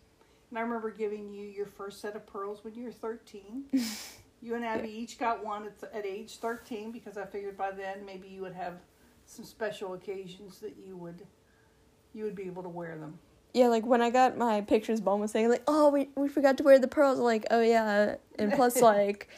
And 0.50 0.60
I 0.60 0.62
remember 0.62 0.92
giving 0.92 1.34
you 1.34 1.48
your 1.48 1.66
first 1.66 2.02
set 2.02 2.16
of 2.16 2.26
pearls 2.28 2.64
when 2.64 2.74
you 2.76 2.86
were 2.86 2.92
thirteen. 2.92 3.66
you 4.42 4.56
and 4.56 4.66
Abby 4.66 4.90
each 4.90 5.18
got 5.18 5.44
one 5.44 5.66
at, 5.66 5.94
at 5.94 6.06
age 6.06 6.38
thirteen 6.38 6.92
because 6.92 7.18
I 7.18 7.26
figured 7.26 7.58
by 7.58 7.72
then 7.72 8.06
maybe 8.06 8.28
you 8.28 8.42
would 8.42 8.54
have 8.54 8.76
some 9.26 9.46
special 9.46 9.94
occasions 9.94 10.60
that 10.60 10.76
you 10.86 10.98
would 10.98 11.26
you 12.14 12.26
would 12.26 12.36
be 12.36 12.44
able 12.44 12.64
to 12.64 12.70
wear 12.70 12.98
them. 12.98 13.18
yeah 13.54 13.68
like 13.68 13.86
when 13.86 14.02
i 14.02 14.10
got 14.10 14.38
my 14.38 14.60
pictures 14.60 15.02
mom 15.02 15.22
was 15.22 15.32
saying 15.32 15.50
like 15.50 15.64
oh 15.68 15.90
we, 15.90 16.10
we 16.16 16.28
forgot 16.28 16.58
to 16.58 16.64
wear 16.64 16.78
the 16.80 16.88
pearls 16.88 17.18
I'm 17.18 17.24
like 17.24 17.46
oh 17.52 17.62
yeah 17.62 18.16
and 18.38 18.52
plus 18.52 18.82
like 18.92 19.30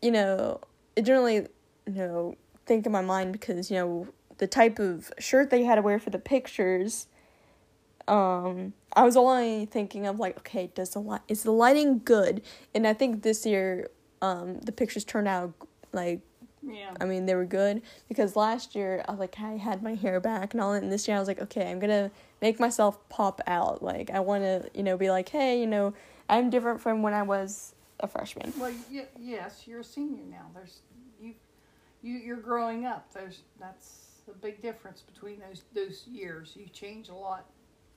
you 0.00 0.10
know 0.10 0.60
it 0.96 1.02
generally 1.02 1.46
you 1.86 1.92
know 1.92 2.36
think 2.64 2.86
in 2.86 2.92
my 2.92 3.02
mind 3.02 3.32
because 3.32 3.70
you 3.70 3.76
know 3.76 4.08
the 4.38 4.46
type 4.46 4.78
of 4.78 5.12
shirt 5.18 5.50
they 5.50 5.64
had 5.64 5.74
to 5.74 5.82
wear 5.82 5.98
for 5.98 6.10
the 6.10 6.18
pictures 6.18 7.06
um 8.08 8.72
i 8.94 9.02
was 9.04 9.16
only 9.16 9.64
thinking 9.66 10.06
of 10.06 10.18
like 10.18 10.36
okay 10.38 10.70
does 10.74 10.90
the 10.90 10.98
light 10.98 11.20
is 11.28 11.42
the 11.44 11.50
lighting 11.52 12.00
good 12.04 12.42
and 12.74 12.86
i 12.86 12.92
think 12.92 13.22
this 13.22 13.46
year 13.46 13.88
um 14.20 14.58
the 14.60 14.72
pictures 14.72 15.04
turned 15.04 15.28
out 15.28 15.52
like 15.92 16.20
Yeah. 16.64 16.94
I 17.00 17.06
mean, 17.06 17.26
they 17.26 17.34
were 17.34 17.44
good 17.44 17.82
because 18.08 18.36
last 18.36 18.76
year 18.76 19.04
I 19.08 19.10
was 19.10 19.18
like, 19.18 19.34
I 19.40 19.56
had 19.56 19.82
my 19.82 19.94
hair 19.96 20.20
back 20.20 20.54
and 20.54 20.60
all 20.62 20.72
that, 20.72 20.82
and 20.84 20.92
this 20.92 21.08
year 21.08 21.16
I 21.16 21.20
was 21.20 21.26
like, 21.26 21.42
okay, 21.42 21.68
I'm 21.68 21.80
gonna 21.80 22.08
make 22.40 22.60
myself 22.60 22.94
pop 23.08 23.40
out. 23.48 23.82
Like, 23.82 24.10
I 24.10 24.20
want 24.20 24.44
to, 24.44 24.70
you 24.72 24.84
know, 24.84 24.96
be 24.96 25.10
like, 25.10 25.28
hey, 25.28 25.58
you 25.60 25.66
know, 25.66 25.92
I'm 26.28 26.50
different 26.50 26.80
from 26.80 27.02
when 27.02 27.14
I 27.14 27.22
was 27.24 27.74
a 27.98 28.06
freshman. 28.06 28.52
Well, 28.56 28.72
y- 28.92 29.08
yes, 29.18 29.66
you're 29.66 29.80
a 29.80 29.84
senior 29.84 30.22
now. 30.30 30.46
There's 30.54 30.82
you, 31.20 31.34
you 32.00 32.14
you're 32.26 32.36
growing 32.50 32.86
up. 32.86 33.12
There's 33.12 33.42
that's 33.58 34.22
a 34.30 34.34
big 34.38 34.62
difference 34.62 35.02
between 35.02 35.40
those 35.40 35.64
those 35.74 36.06
years. 36.06 36.54
You 36.56 36.66
change 36.68 37.08
a 37.08 37.14
lot. 37.14 37.44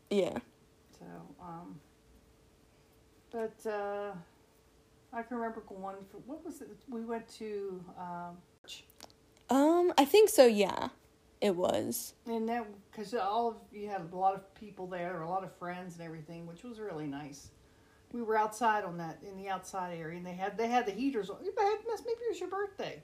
Yeah. 0.10 0.38
So, 0.98 1.06
um, 1.41 1.80
but 3.32 3.70
uh, 3.70 4.12
I 5.13 5.22
can 5.24 5.38
remember 5.38 5.62
going 5.68 5.98
for 6.12 6.18
what 6.26 6.46
was 6.46 6.62
it? 6.62 6.70
We 6.89 7.02
went 7.02 7.28
to 7.39 7.84
um, 8.00 8.38
Um, 9.50 9.94
I 9.98 10.06
think 10.06 10.30
so. 10.30 10.46
Yeah, 10.46 10.89
it 11.41 11.56
was. 11.56 12.13
and 12.26 12.48
that 12.50 12.65
because 12.91 13.13
all 13.13 13.50
of 13.50 13.56
you 13.72 13.89
had 13.89 14.02
a 14.12 14.15
lot 14.15 14.36
of 14.36 14.54
people 14.56 14.88
there, 14.88 15.22
a 15.22 15.30
lot 15.30 15.44
of 15.44 15.56
friends 15.58 15.96
and 15.96 16.04
everything, 16.04 16.46
which 16.48 16.63
was 16.63 16.80
really 16.80 17.08
nice. 17.08 17.50
We 18.13 18.22
were 18.22 18.38
outside 18.38 18.86
on 18.86 18.98
that 18.98 19.18
in 19.28 19.36
the 19.36 19.50
outside 19.50 19.98
area, 19.98 20.18
and 20.18 20.26
they 20.26 20.34
had 20.34 20.58
they 20.58 20.68
had 20.68 20.86
the 20.86 20.91
heaters 20.91 21.30
on. 21.30 21.38
Maybe 21.41 21.52
it 21.58 22.30
was 22.30 22.39
your 22.39 22.50
birthday. 22.50 23.02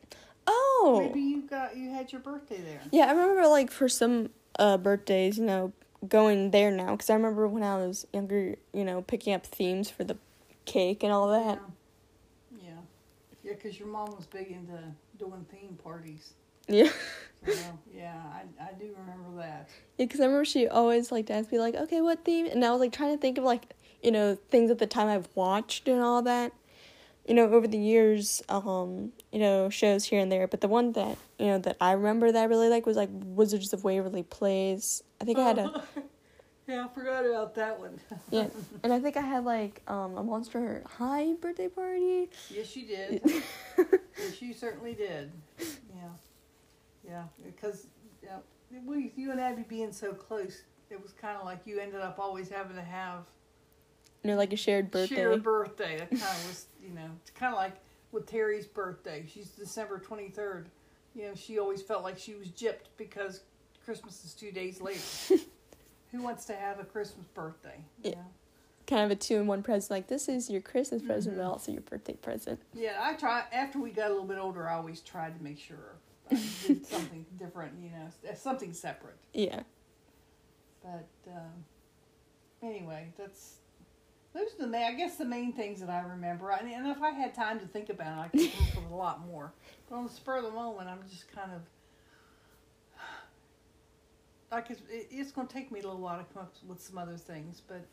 Oh. 0.47 1.03
Maybe 1.05 1.19
you 1.19 1.41
got 1.43 1.75
you 1.75 1.89
had 1.91 2.11
your 2.11 2.21
birthday 2.21 2.61
there. 2.61 2.81
Yeah, 2.91 3.05
I 3.07 3.11
remember 3.11 3.47
like 3.47 3.71
for 3.71 3.89
some 3.89 4.29
uh 4.57 4.77
birthdays, 4.77 5.37
you 5.37 5.45
know, 5.45 5.73
going 6.07 6.51
there 6.51 6.71
now 6.71 6.91
because 6.91 7.09
I 7.09 7.13
remember 7.13 7.47
when 7.47 7.63
I 7.63 7.75
was 7.75 8.07
younger, 8.13 8.55
you 8.73 8.83
know, 8.83 9.01
picking 9.01 9.33
up 9.33 9.45
themes 9.45 9.89
for 9.89 10.03
the 10.03 10.17
cake 10.65 11.03
and 11.03 11.11
all 11.11 11.29
that. 11.29 11.61
Yeah, 12.51 12.63
yeah, 12.63 12.73
yeah. 13.43 13.53
Because 13.53 13.79
your 13.79 13.87
mom 13.87 14.15
was 14.15 14.25
big 14.25 14.51
into 14.51 14.79
doing 15.17 15.45
theme 15.51 15.77
parties. 15.83 16.33
Yeah. 16.67 16.89
So, 17.45 17.53
yeah, 17.91 18.21
I, 18.31 18.63
I 18.63 18.73
do 18.73 18.93
remember 18.97 19.41
that. 19.41 19.67
Yeah, 19.97 20.05
because 20.05 20.19
I 20.19 20.25
remember 20.25 20.45
she 20.45 20.67
always 20.67 21.11
like 21.11 21.25
to 21.27 21.33
ask 21.33 21.51
me 21.51 21.59
like, 21.59 21.75
okay, 21.75 22.01
what 22.01 22.23
theme? 22.23 22.45
And 22.45 22.63
I 22.63 22.71
was 22.71 22.79
like 22.79 22.91
trying 22.91 23.15
to 23.15 23.21
think 23.21 23.37
of 23.37 23.43
like 23.43 23.73
you 24.03 24.11
know 24.11 24.37
things 24.49 24.71
at 24.71 24.79
the 24.79 24.87
time 24.87 25.07
I've 25.07 25.29
watched 25.35 25.87
and 25.87 26.01
all 26.01 26.21
that. 26.23 26.53
You 27.27 27.35
know, 27.35 27.49
over 27.51 27.67
the 27.67 27.77
years, 27.77 28.41
um, 28.49 29.11
you 29.31 29.39
know, 29.39 29.69
shows 29.69 30.05
here 30.05 30.19
and 30.19 30.31
there, 30.31 30.47
but 30.47 30.61
the 30.61 30.67
one 30.67 30.93
that 30.93 31.17
you 31.37 31.47
know 31.47 31.59
that 31.59 31.77
I 31.79 31.91
remember 31.91 32.31
that 32.31 32.41
I 32.41 32.45
really 32.45 32.67
like 32.67 32.85
was 32.85 32.97
like 32.97 33.09
Wizards 33.11 33.73
of 33.73 33.83
Waverly 33.83 34.23
Place. 34.23 35.03
I 35.21 35.25
think 35.25 35.37
I 35.37 35.43
had 35.43 35.59
a 35.59 35.83
yeah, 36.67 36.85
I 36.85 36.93
forgot 36.93 37.25
about 37.25 37.53
that 37.55 37.79
one. 37.79 37.99
yeah, 38.31 38.47
and 38.83 38.91
I 38.91 38.99
think 38.99 39.17
I 39.17 39.21
had 39.21 39.45
like 39.45 39.81
um 39.87 40.17
a 40.17 40.23
Monster 40.23 40.83
High 40.97 41.33
birthday 41.33 41.67
party. 41.67 42.29
Yes, 42.49 42.75
you 42.75 42.87
did. 42.87 43.21
yes, 43.77 44.41
you 44.41 44.53
certainly 44.53 44.95
did. 44.95 45.31
Yeah, 45.59 46.09
yeah, 47.07 47.23
because 47.45 47.85
yeah, 48.23 48.37
we 48.85 49.11
you 49.15 49.31
and 49.31 49.39
Abby 49.39 49.63
being 49.67 49.91
so 49.91 50.11
close, 50.13 50.63
it 50.89 51.01
was 51.01 51.11
kind 51.13 51.37
of 51.37 51.45
like 51.45 51.67
you 51.67 51.79
ended 51.79 52.01
up 52.01 52.17
always 52.17 52.49
having 52.49 52.75
to 52.75 52.83
have 52.83 53.25
you 54.23 54.29
know, 54.31 54.37
like 54.37 54.53
a 54.53 54.57
shared 54.57 54.91
birthday. 54.91 55.15
Shared 55.15 55.43
birthday. 55.43 55.97
That 55.97 56.09
kind 56.09 56.21
of 56.21 56.47
was, 56.47 56.65
you 56.83 56.93
know, 56.93 57.09
it's 57.21 57.31
kind 57.31 57.53
of 57.53 57.57
like 57.57 57.73
with 58.11 58.25
Terry's 58.27 58.65
birthday. 58.67 59.25
She's 59.31 59.47
December 59.49 59.99
23rd. 59.99 60.65
You 61.15 61.23
know, 61.23 61.35
she 61.35 61.59
always 61.59 61.81
felt 61.81 62.03
like 62.03 62.17
she 62.17 62.35
was 62.35 62.47
gypped 62.49 62.87
because 62.97 63.41
Christmas 63.83 64.23
is 64.23 64.33
two 64.33 64.51
days 64.51 64.79
later. 64.81 64.99
Who 66.11 66.21
wants 66.21 66.45
to 66.45 66.53
have 66.55 66.79
a 66.79 66.83
Christmas 66.83 67.25
birthday? 67.27 67.83
Yeah. 68.03 68.15
Kind 68.87 69.03
of 69.05 69.11
a 69.11 69.15
two 69.15 69.37
in 69.37 69.47
one 69.47 69.63
present. 69.63 69.91
Like, 69.91 70.07
this 70.07 70.27
is 70.27 70.49
your 70.49 70.61
Christmas 70.61 71.01
present, 71.01 71.35
Mm-hmm. 71.35 71.43
but 71.45 71.49
also 71.51 71.71
your 71.71 71.81
birthday 71.81 72.13
present. 72.13 72.59
Yeah, 72.73 72.97
I 73.01 73.13
try. 73.13 73.43
After 73.53 73.79
we 73.79 73.91
got 73.91 74.07
a 74.07 74.13
little 74.13 74.27
bit 74.27 74.37
older, 74.37 74.67
I 74.67 74.73
always 74.75 74.99
tried 75.01 75.37
to 75.37 75.43
make 75.43 75.57
sure 75.59 75.95
I 76.29 76.35
did 76.67 76.85
something 76.85 77.25
different, 77.39 77.73
you 77.81 77.89
know, 77.91 78.33
something 78.35 78.73
separate. 78.73 79.15
Yeah. 79.33 79.61
But 80.83 81.07
um, 81.27 81.63
anyway, 82.61 83.13
that's 83.17 83.55
those 84.33 84.47
are 84.57 84.61
the 84.61 84.67
main, 84.67 84.83
I 84.83 84.93
guess 84.93 85.17
the 85.17 85.25
main 85.25 85.51
things 85.53 85.79
that 85.81 85.89
I 85.89 85.99
remember. 86.01 86.51
And, 86.51 86.69
and 86.71 86.87
if 86.87 87.01
I 87.01 87.11
had 87.11 87.33
time 87.33 87.59
to 87.59 87.65
think 87.65 87.89
about 87.89 88.17
it, 88.17 88.21
I 88.21 88.27
could 88.37 88.51
come 88.53 88.67
up 88.67 88.75
with 88.83 88.91
a 88.91 88.95
lot 88.95 89.25
more. 89.25 89.51
But 89.89 89.95
on 89.97 90.03
the 90.05 90.09
spur 90.11 90.37
of 90.37 90.43
the 90.43 90.51
moment, 90.51 90.87
I'm 90.89 90.99
just 91.09 91.31
kind 91.33 91.51
of 91.51 91.61
like 94.51 94.69
it's, 94.69 94.81
it's 94.89 95.31
going 95.31 95.47
to 95.47 95.53
take 95.53 95.71
me 95.71 95.79
a 95.79 95.83
little 95.83 95.99
while 95.99 96.17
to 96.17 96.25
come 96.33 96.43
up 96.43 96.53
with 96.67 96.81
some 96.81 96.97
other 96.97 97.17
things. 97.17 97.61
But 97.67 97.85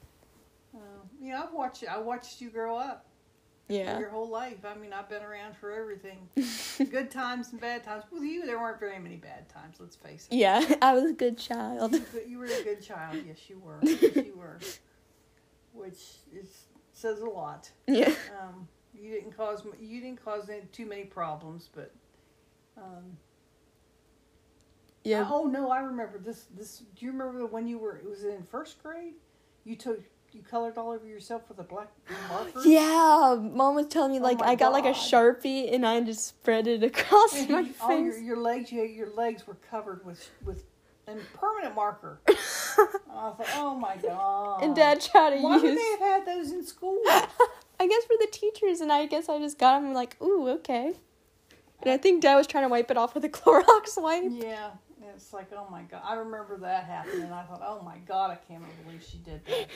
uh, 0.74 0.78
you 1.20 1.32
know, 1.32 1.42
I've 1.44 1.52
watched 1.52 1.84
I 1.88 1.98
watched 1.98 2.40
you 2.40 2.50
grow 2.50 2.76
up 2.76 3.06
Yeah. 3.68 3.98
your 3.98 4.10
whole 4.10 4.28
life. 4.28 4.64
I 4.64 4.74
mean, 4.76 4.92
I've 4.92 5.08
been 5.08 5.22
around 5.22 5.56
for 5.56 5.70
everything, 5.72 6.28
good 6.90 7.10
times 7.10 7.52
and 7.52 7.60
bad 7.60 7.84
times. 7.84 8.04
With 8.12 8.22
you, 8.22 8.44
there 8.44 8.58
weren't 8.58 8.80
very 8.80 8.98
many 8.98 9.16
bad 9.16 9.48
times. 9.48 9.76
Let's 9.80 9.96
face 9.96 10.26
it. 10.30 10.36
Yeah, 10.36 10.64
I 10.82 10.94
was 10.94 11.04
a 11.04 11.12
good 11.12 11.38
child. 11.38 11.96
You 12.26 12.38
were 12.38 12.46
a 12.46 12.62
good 12.64 12.82
child. 12.82 13.18
Yes, 13.26 13.38
you 13.48 13.58
were. 13.60 13.78
Yes, 13.82 14.16
you 14.16 14.36
were. 14.36 14.58
Which 15.78 16.18
is 16.34 16.64
says 16.92 17.20
a 17.20 17.26
lot. 17.26 17.70
Yeah. 17.86 18.12
Um, 18.40 18.66
you 18.92 19.10
didn't 19.12 19.36
cause 19.36 19.62
you 19.80 20.00
didn't 20.00 20.24
cause 20.24 20.48
any, 20.48 20.62
too 20.72 20.86
many 20.86 21.04
problems, 21.04 21.68
but 21.72 21.92
um, 22.76 23.16
Yeah. 25.04 25.26
oh 25.30 25.44
no, 25.44 25.70
I 25.70 25.80
remember 25.80 26.18
this. 26.18 26.46
This 26.56 26.78
do 26.96 27.06
you 27.06 27.12
remember 27.12 27.46
when 27.46 27.66
you 27.68 27.78
were? 27.78 27.96
It 27.96 28.04
was 28.08 28.24
in 28.24 28.42
first 28.42 28.82
grade. 28.82 29.14
You 29.64 29.76
took 29.76 30.00
you 30.32 30.42
colored 30.42 30.76
all 30.76 30.90
over 30.90 31.06
yourself 31.06 31.48
with 31.48 31.58
a 31.58 31.62
black 31.62 31.88
marker. 32.28 32.60
Yeah, 32.66 33.36
mom 33.40 33.76
was 33.76 33.86
telling 33.86 34.12
me 34.12 34.18
Oh 34.18 34.22
like 34.22 34.40
my 34.40 34.48
I 34.48 34.54
got 34.56 34.72
like 34.72 34.84
a 34.84 34.92
sharpie 34.92 35.72
and 35.72 35.86
I 35.86 36.00
just 36.00 36.26
spread 36.26 36.66
it 36.66 36.82
across 36.82 37.34
And 37.36 37.48
my 37.50 37.60
you- 37.60 37.74
all 37.80 37.98
your, 37.98 38.18
your 38.18 38.36
legs, 38.36 38.70
you, 38.72 38.82
your 38.82 39.10
legs 39.14 39.46
were 39.46 39.56
covered 39.70 40.04
with 40.04 40.28
with 40.44 40.64
a 41.06 41.14
permanent 41.34 41.74
marker. 41.74 42.20
I 43.10 43.30
thought, 43.30 43.46
oh 43.54 43.74
my 43.74 43.96
god! 43.96 44.62
And 44.62 44.74
dad 44.76 45.00
tried 45.00 45.30
to 45.30 45.42
Why 45.42 45.56
would 45.56 45.76
they 45.76 45.90
have 45.90 46.00
had 46.00 46.26
those 46.26 46.52
in 46.52 46.64
school? 46.64 47.00
I 47.06 47.86
guess 47.86 48.04
for 48.04 48.14
the 48.18 48.28
teachers, 48.30 48.80
and 48.80 48.92
I 48.92 49.06
guess 49.06 49.28
I 49.28 49.38
just 49.38 49.58
got 49.58 49.80
them 49.80 49.92
like, 49.92 50.16
ooh, 50.22 50.48
okay. 50.48 50.94
And 51.82 51.90
I 51.92 51.96
think 51.96 52.22
dad 52.22 52.36
was 52.36 52.46
trying 52.46 52.64
to 52.64 52.68
wipe 52.68 52.90
it 52.90 52.96
off 52.96 53.14
with 53.14 53.24
a 53.24 53.28
Clorox 53.28 54.00
wipe. 54.00 54.24
Yeah, 54.26 54.70
it's 55.14 55.32
like, 55.32 55.50
oh 55.52 55.66
my 55.70 55.82
god. 55.82 56.02
I 56.04 56.14
remember 56.14 56.58
that 56.58 56.84
happening, 56.84 57.22
and 57.22 57.34
I 57.34 57.42
thought, 57.44 57.62
oh 57.64 57.82
my 57.82 57.98
god, 58.06 58.30
I 58.30 58.36
can't 58.36 58.64
believe 58.84 59.04
she 59.08 59.18
did 59.18 59.40
that. 59.46 59.68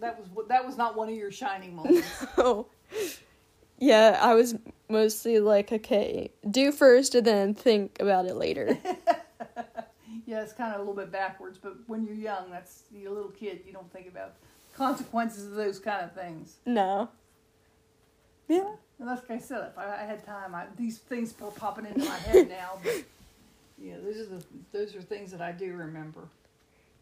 that 0.00 0.18
was 0.18 0.46
that 0.48 0.66
was 0.66 0.76
not 0.76 0.96
one 0.96 1.08
of 1.08 1.14
your 1.14 1.30
shining 1.30 1.76
moments. 1.76 2.26
Oh. 2.38 2.66
Yeah, 3.78 4.18
I 4.20 4.34
was 4.34 4.54
mostly 4.88 5.40
like, 5.40 5.72
okay, 5.72 6.30
do 6.48 6.70
first 6.72 7.14
and 7.14 7.26
then 7.26 7.54
think 7.54 7.98
about 8.00 8.26
it 8.26 8.36
later. 8.36 8.78
Yeah, 10.26 10.42
it's 10.42 10.52
kind 10.52 10.72
of 10.72 10.80
a 10.80 10.82
little 10.82 10.94
bit 10.94 11.12
backwards, 11.12 11.58
but 11.58 11.76
when 11.86 12.04
you're 12.04 12.14
young, 12.14 12.50
that's 12.50 12.84
you're 12.92 13.10
a 13.10 13.14
little 13.14 13.30
kid. 13.30 13.60
You 13.66 13.72
don't 13.72 13.92
think 13.92 14.08
about 14.08 14.34
consequences 14.74 15.46
of 15.46 15.54
those 15.54 15.78
kind 15.78 16.04
of 16.04 16.12
things. 16.12 16.56
no. 16.66 17.08
Yeah. 18.48 18.72
And 18.98 19.08
like 19.08 19.30
I 19.30 19.38
said, 19.38 19.68
if 19.70 19.78
I, 19.78 20.02
I 20.02 20.04
had 20.04 20.24
time, 20.24 20.54
I, 20.54 20.66
these 20.76 20.98
things 20.98 21.34
were 21.40 21.50
popping 21.50 21.86
into 21.86 22.00
my 22.00 22.16
head 22.18 22.48
now. 22.48 22.78
But 22.82 23.02
yeah, 23.78 23.94
those 24.02 24.18
are 24.18 24.26
the 24.26 24.44
those 24.72 24.94
are 24.94 25.02
things 25.02 25.30
that 25.32 25.40
I 25.40 25.52
do 25.52 25.72
remember. 25.72 26.20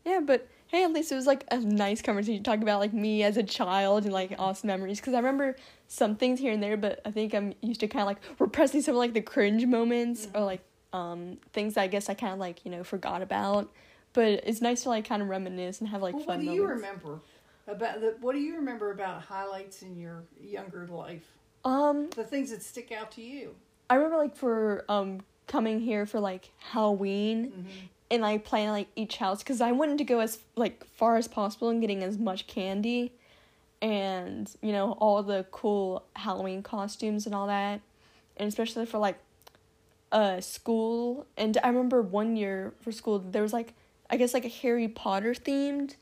Yeah, 0.04 0.20
but 0.20 0.48
hey, 0.68 0.84
at 0.84 0.92
least 0.92 1.12
it 1.12 1.14
was 1.14 1.26
like 1.26 1.44
a 1.50 1.58
nice 1.58 2.02
conversation 2.02 2.42
Talk 2.42 2.60
about 2.60 2.80
like 2.80 2.92
me 2.92 3.22
as 3.22 3.36
a 3.36 3.42
child 3.42 4.04
and 4.04 4.12
like 4.12 4.34
awesome 4.38 4.68
memories. 4.68 5.00
Because 5.00 5.14
I 5.14 5.18
remember 5.18 5.56
some 5.88 6.16
things 6.16 6.40
here 6.40 6.52
and 6.52 6.62
there, 6.62 6.76
but 6.76 7.00
I 7.04 7.10
think 7.10 7.34
I'm 7.34 7.54
used 7.60 7.80
to 7.80 7.88
kind 7.88 8.02
of 8.02 8.06
like 8.06 8.40
repressing 8.40 8.82
some 8.82 8.94
of 8.94 8.98
like 8.98 9.12
the 9.12 9.20
cringe 9.20 9.66
moments 9.66 10.26
or 10.26 10.28
mm-hmm. 10.28 10.44
like 10.44 10.60
um 10.92 11.38
things 11.52 11.74
that 11.74 11.82
I 11.82 11.86
guess 11.86 12.08
I 12.08 12.14
kind 12.14 12.32
of 12.32 12.38
like 12.38 12.64
you 12.64 12.70
know 12.70 12.84
forgot 12.84 13.22
about. 13.22 13.70
But 14.14 14.42
it's 14.44 14.60
nice 14.60 14.82
to 14.82 14.90
like 14.90 15.08
kind 15.08 15.22
of 15.22 15.28
reminisce 15.28 15.80
and 15.80 15.88
have 15.88 16.02
like 16.02 16.14
Well, 16.14 16.24
fun 16.24 16.38
what 16.38 16.44
do 16.44 16.52
you 16.52 16.66
remember 16.66 17.20
about 17.66 18.00
the? 18.00 18.16
What 18.20 18.32
do 18.34 18.40
you 18.40 18.56
remember 18.56 18.90
about 18.90 19.22
highlights 19.22 19.82
in 19.82 19.96
your 19.98 20.24
younger 20.40 20.86
life? 20.86 21.24
Um, 21.64 22.10
The 22.10 22.24
things 22.24 22.50
that 22.50 22.62
stick 22.62 22.92
out 22.92 23.12
to 23.12 23.22
you. 23.22 23.54
I 23.88 23.94
remember 23.94 24.16
like 24.18 24.36
for 24.36 24.84
um 24.88 25.20
coming 25.46 25.80
here 25.80 26.06
for 26.06 26.20
like 26.20 26.50
Halloween 26.58 27.46
Mm-hmm. 27.52 27.68
and 28.10 28.22
like 28.22 28.44
playing 28.44 28.68
like 28.70 28.88
each 28.96 29.16
house 29.16 29.38
because 29.42 29.60
I 29.60 29.72
wanted 29.72 29.98
to 29.98 30.04
go 30.04 30.20
as 30.20 30.38
like 30.56 30.84
far 30.84 31.16
as 31.16 31.26
possible 31.28 31.68
and 31.68 31.80
getting 31.80 32.02
as 32.02 32.18
much 32.18 32.46
candy 32.46 33.12
and 33.80 34.50
you 34.60 34.72
know 34.72 34.92
all 34.92 35.22
the 35.22 35.44
cool 35.50 36.04
Halloween 36.16 36.62
costumes 36.62 37.26
and 37.26 37.34
all 37.34 37.46
that 37.48 37.80
and 38.36 38.48
especially 38.48 38.86
for 38.86 38.98
like 38.98 39.18
uh 40.12 40.40
school 40.40 41.26
and 41.36 41.58
I 41.64 41.68
remember 41.68 42.02
one 42.02 42.36
year 42.36 42.74
for 42.80 42.92
school 42.92 43.18
there 43.18 43.42
was 43.42 43.52
like 43.52 43.74
I 44.10 44.16
guess 44.16 44.34
like 44.34 44.44
a 44.44 44.48
Harry 44.48 44.88
Potter 44.88 45.34
themed 45.34 45.96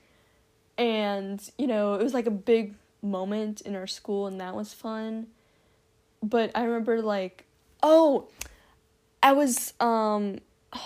and 0.77 1.41
you 1.57 1.67
know 1.67 1.95
it 1.95 2.03
was 2.03 2.15
like 2.15 2.27
a 2.27 2.33
big 2.33 2.75
moment 3.03 3.63
in 3.63 3.75
our 3.77 3.87
school 3.87 4.27
and 4.27 4.41
that 4.41 4.55
was 4.55 4.75
fun 4.75 5.29
but 6.23 6.51
I 6.55 6.65
remember 6.65 7.01
like 7.01 7.47
oh 7.83 8.29
I 9.23 9.33
was 9.33 9.75
um 9.81 10.39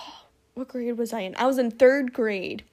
what 0.55 0.69
grade 0.69 0.97
was 0.97 1.13
I 1.13 1.21
in? 1.21 1.35
I 1.37 1.47
was 1.47 1.59
in 1.59 1.71
third 1.71 2.13
grade. 2.13 2.65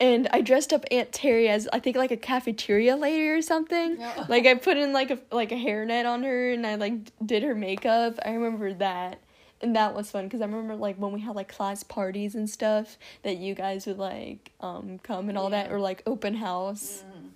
And 0.00 0.28
I 0.32 0.42
dressed 0.42 0.72
up 0.72 0.84
Aunt 0.92 1.10
Terry 1.10 1.48
as 1.48 1.68
I 1.72 1.80
think 1.80 1.96
like 1.96 2.12
a 2.12 2.16
cafeteria 2.16 2.96
lady 2.96 3.28
or 3.28 3.42
something. 3.42 3.98
Yeah. 3.98 4.26
Like 4.28 4.46
I 4.46 4.54
put 4.54 4.76
in 4.76 4.92
like 4.92 5.10
a 5.10 5.18
like 5.32 5.50
a 5.50 5.56
hairnet 5.56 6.06
on 6.06 6.22
her 6.22 6.52
and 6.52 6.64
I 6.64 6.76
like 6.76 6.94
did 7.24 7.42
her 7.42 7.54
makeup. 7.54 8.18
I 8.24 8.30
remember 8.30 8.72
that. 8.74 9.18
And 9.60 9.74
that 9.74 9.94
was 9.94 10.10
fun 10.10 10.24
because 10.24 10.40
I 10.40 10.44
remember 10.44 10.76
like 10.76 10.96
when 10.96 11.12
we 11.12 11.20
had 11.20 11.34
like 11.34 11.48
class 11.48 11.82
parties 11.82 12.34
and 12.34 12.48
stuff 12.48 12.96
that 13.22 13.38
you 13.38 13.54
guys 13.54 13.86
would 13.86 13.98
like 13.98 14.52
um 14.60 14.98
come 15.02 15.28
and 15.28 15.36
all 15.36 15.50
that 15.50 15.72
or 15.72 15.80
like 15.80 16.02
open 16.06 16.34
house. 16.34 17.04
Mhm. 17.06 17.30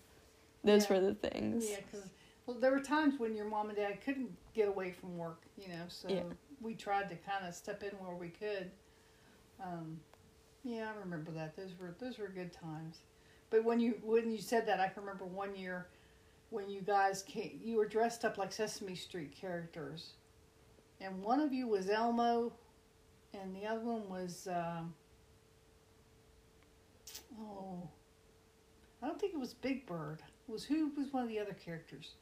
Those 0.65 0.89
Yeah. 0.89 0.95
were 0.95 1.01
the 1.01 1.15
things. 1.15 1.69
Yeah, 1.71 1.79
because 1.91 2.09
well, 2.47 2.59
there 2.59 2.71
were 2.71 2.81
times 2.81 3.19
when 3.19 3.35
your 3.35 3.47
mom 3.47 3.69
and 3.69 3.77
dad 3.77 4.01
couldn't 4.05 4.37
get 4.55 4.69
away 4.69 4.93
from 4.93 5.17
work, 5.19 5.43
you 5.57 5.69
know. 5.69 5.85
So 5.89 6.09
Yeah. 6.09 6.23
we 6.61 6.75
tried 6.75 7.09
to 7.09 7.17
kind 7.17 7.47
of 7.47 7.55
step 7.55 7.83
in 7.83 7.91
where 7.99 8.15
we 8.15 8.29
could. 8.29 8.71
Um, 9.61 10.01
yeah, 10.63 10.93
I 10.95 10.99
remember 11.01 11.33
that. 11.33 11.57
Those 11.57 11.77
were 11.79 11.95
those 11.99 12.19
were 12.19 12.29
good 12.29 12.53
times. 12.53 12.99
But 13.51 13.65
when 13.65 13.81
you 13.81 14.01
when 14.05 14.31
you 14.31 14.39
said 14.39 14.67
that, 14.67 14.79
I 14.81 14.89
can 14.89 15.03
remember 15.03 15.25
one 15.25 15.57
year 15.57 15.89
when 16.51 16.71
you 16.71 16.83
guys 16.83 17.23
came. 17.23 17.61
You 17.63 17.77
were 17.77 17.87
dressed 17.87 18.25
up 18.25 18.39
like 18.39 18.53
Sesame 18.53 18.95
Street 18.95 19.33
characters, 19.33 20.13
and 21.03 21.23
one 21.23 21.41
of 21.41 21.53
you 21.53 21.67
was 21.69 21.89
Elmo, 21.89 22.53
and 23.35 23.55
the 23.55 23.67
other 23.67 23.81
one 23.81 24.09
was 24.09 24.49
um, 24.51 24.95
oh. 27.41 27.89
I 29.03 29.07
don't 29.07 29.21
think 29.21 29.35
it 29.35 29.41
was 29.41 29.55
Big 29.55 29.85
Bird. 29.87 30.21
It 30.49 30.53
was 30.53 30.65
who 30.65 30.91
was 30.97 31.13
one 31.13 31.25
of 31.25 31.29
the 31.29 31.41
other 31.41 31.55
characters? 31.55 32.13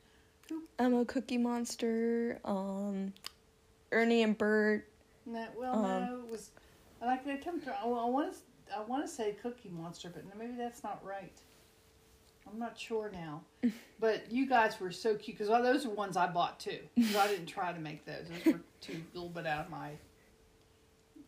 Who? 0.48 0.62
Elmo, 0.78 1.04
Cookie 1.04 1.38
Monster. 1.38 2.40
Um, 2.44 3.12
Ernie 3.92 4.22
and 4.22 4.36
Bert. 4.36 4.88
No, 5.26 5.46
well, 5.58 5.74
Um, 5.84 6.04
no, 6.06 6.20
it 6.24 6.30
was. 6.30 6.50
I 7.02 7.06
like 7.06 7.24
they 7.24 7.32
attempt. 7.32 7.68
I 7.68 7.86
want 7.86 8.32
to. 8.32 8.38
I 8.76 8.82
want 8.82 9.04
to 9.04 9.12
say 9.12 9.36
Cookie 9.42 9.70
Monster, 9.70 10.10
but 10.14 10.24
maybe 10.38 10.54
that's 10.56 10.82
not 10.82 11.04
right. 11.04 11.36
I'm 12.46 12.58
not 12.58 12.78
sure 12.78 13.10
now. 13.12 13.42
but 14.00 14.30
you 14.30 14.46
guys 14.48 14.78
were 14.80 14.90
so 14.90 15.14
cute 15.14 15.38
because 15.38 15.48
those 15.48 15.86
are 15.86 15.90
ones 15.90 16.16
I 16.16 16.26
bought 16.26 16.60
too. 16.60 16.78
Because 16.94 17.16
I 17.16 17.28
didn't 17.28 17.46
try 17.46 17.72
to 17.72 17.78
make 17.80 18.04
those. 18.04 18.26
Those 18.28 18.54
were 18.54 18.60
too 18.80 19.02
a 19.12 19.14
little 19.14 19.30
bit 19.30 19.46
out 19.46 19.66
of 19.66 19.70
my 19.70 19.90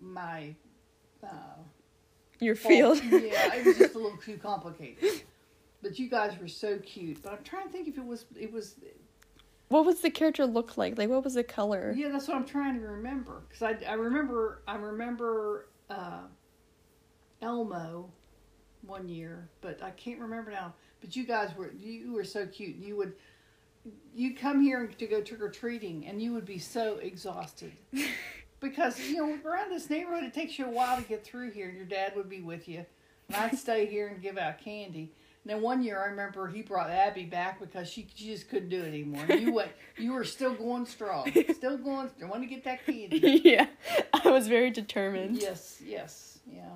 my. 0.01 0.55
Uh, 1.23 1.29
Your 2.41 2.57
fault. 2.57 2.99
field. 2.99 3.23
yeah, 3.23 3.55
it 3.55 3.65
was 3.65 3.79
just 3.79 3.95
a 3.95 3.99
little 3.99 4.19
too 4.25 4.37
complicated. 4.37 5.23
But 5.83 5.99
you 5.99 6.09
guys 6.09 6.33
were 6.41 6.49
so 6.49 6.79
cute. 6.79 7.23
But 7.23 7.33
I'm 7.33 7.45
trying 7.45 7.67
to 7.67 7.71
think 7.71 7.89
if 7.89 7.97
it 7.99 8.05
was 8.05 8.25
it 8.39 8.53
was 8.53 8.77
what 9.73 9.87
was 9.87 10.01
the 10.01 10.11
character 10.11 10.45
look 10.45 10.77
like? 10.77 10.99
Like, 10.99 11.09
what 11.09 11.25
was 11.25 11.33
the 11.33 11.43
color? 11.43 11.95
Yeah, 11.97 12.11
that's 12.11 12.29
what 12.29 12.37
I'm 12.37 12.45
trying 12.45 12.79
to 12.79 12.87
remember. 12.87 13.43
Because 13.49 13.63
I, 13.63 13.91
I 13.91 13.95
remember 13.95 14.61
I 14.69 14.77
remember 14.77 15.69
uh, 15.89 16.25
Elmo 17.41 18.11
one 18.83 19.09
year, 19.09 19.49
but 19.63 19.83
I 19.83 19.91
can't 19.93 20.21
remember 20.21 20.51
now. 20.51 20.75
But 21.03 21.14
you 21.16 21.24
guys 21.26 21.50
were 21.57 21.72
you 21.72 22.14
were 22.14 22.24
so 22.24 22.46
cute. 22.46 22.76
You 22.76 22.96
would 22.96 23.12
you 24.14 24.34
come 24.34 24.62
here 24.62 24.86
to 24.86 25.07
go 25.07 25.20
trick 25.20 25.42
or 25.42 25.50
treating, 25.50 26.07
and 26.07 26.22
you 26.22 26.32
would 26.32 26.46
be 26.46 26.59
so 26.59 26.96
exhausted 27.03 27.72
because 28.61 28.98
you 29.00 29.16
know 29.16 29.38
around 29.44 29.70
this 29.70 29.90
neighborhood 29.90 30.24
it 30.24 30.32
takes 30.32 30.59
you 30.59 30.66
a 30.66 30.70
while 30.70 30.96
to 30.96 31.03
get 31.03 31.24
through 31.24 31.50
here. 31.50 31.68
and 31.68 31.76
Your 31.76 31.86
dad 31.86 32.14
would 32.16 32.30
be 32.30 32.40
with 32.40 32.68
you, 32.68 32.86
and 33.28 33.36
I'd 33.36 33.59
stay 33.59 33.86
here 33.86 34.09
and 34.09 34.22
give 34.22 34.38
out 34.38 34.59
candy. 34.59 35.12
And 35.44 35.53
then 35.53 35.61
one 35.61 35.82
year 35.82 36.00
I 36.00 36.07
remember 36.07 36.46
he 36.46 36.62
brought 36.62 36.88
Abby 36.88 37.24
back 37.24 37.59
because 37.59 37.88
she, 37.90 38.07
she 38.14 38.26
just 38.26 38.48
couldn't 38.48 38.68
do 38.68 38.80
it 38.80 38.86
anymore. 38.86 39.24
And 39.28 39.40
you 39.40 39.53
went, 39.53 39.72
you 39.98 40.12
were 40.12 40.22
still 40.22 40.55
going 40.55 40.86
strong, 40.86 41.32
still 41.53 41.76
going. 41.76 42.11
I 42.22 42.26
want 42.26 42.42
to 42.42 42.48
get 42.48 42.62
that 42.62 42.86
candy. 42.86 43.40
yeah, 43.44 43.66
I 44.12 44.30
was 44.30 44.46
very 44.46 44.70
determined. 44.70 45.38
Yes, 45.38 45.82
yes, 45.84 46.38
yeah. 46.46 46.68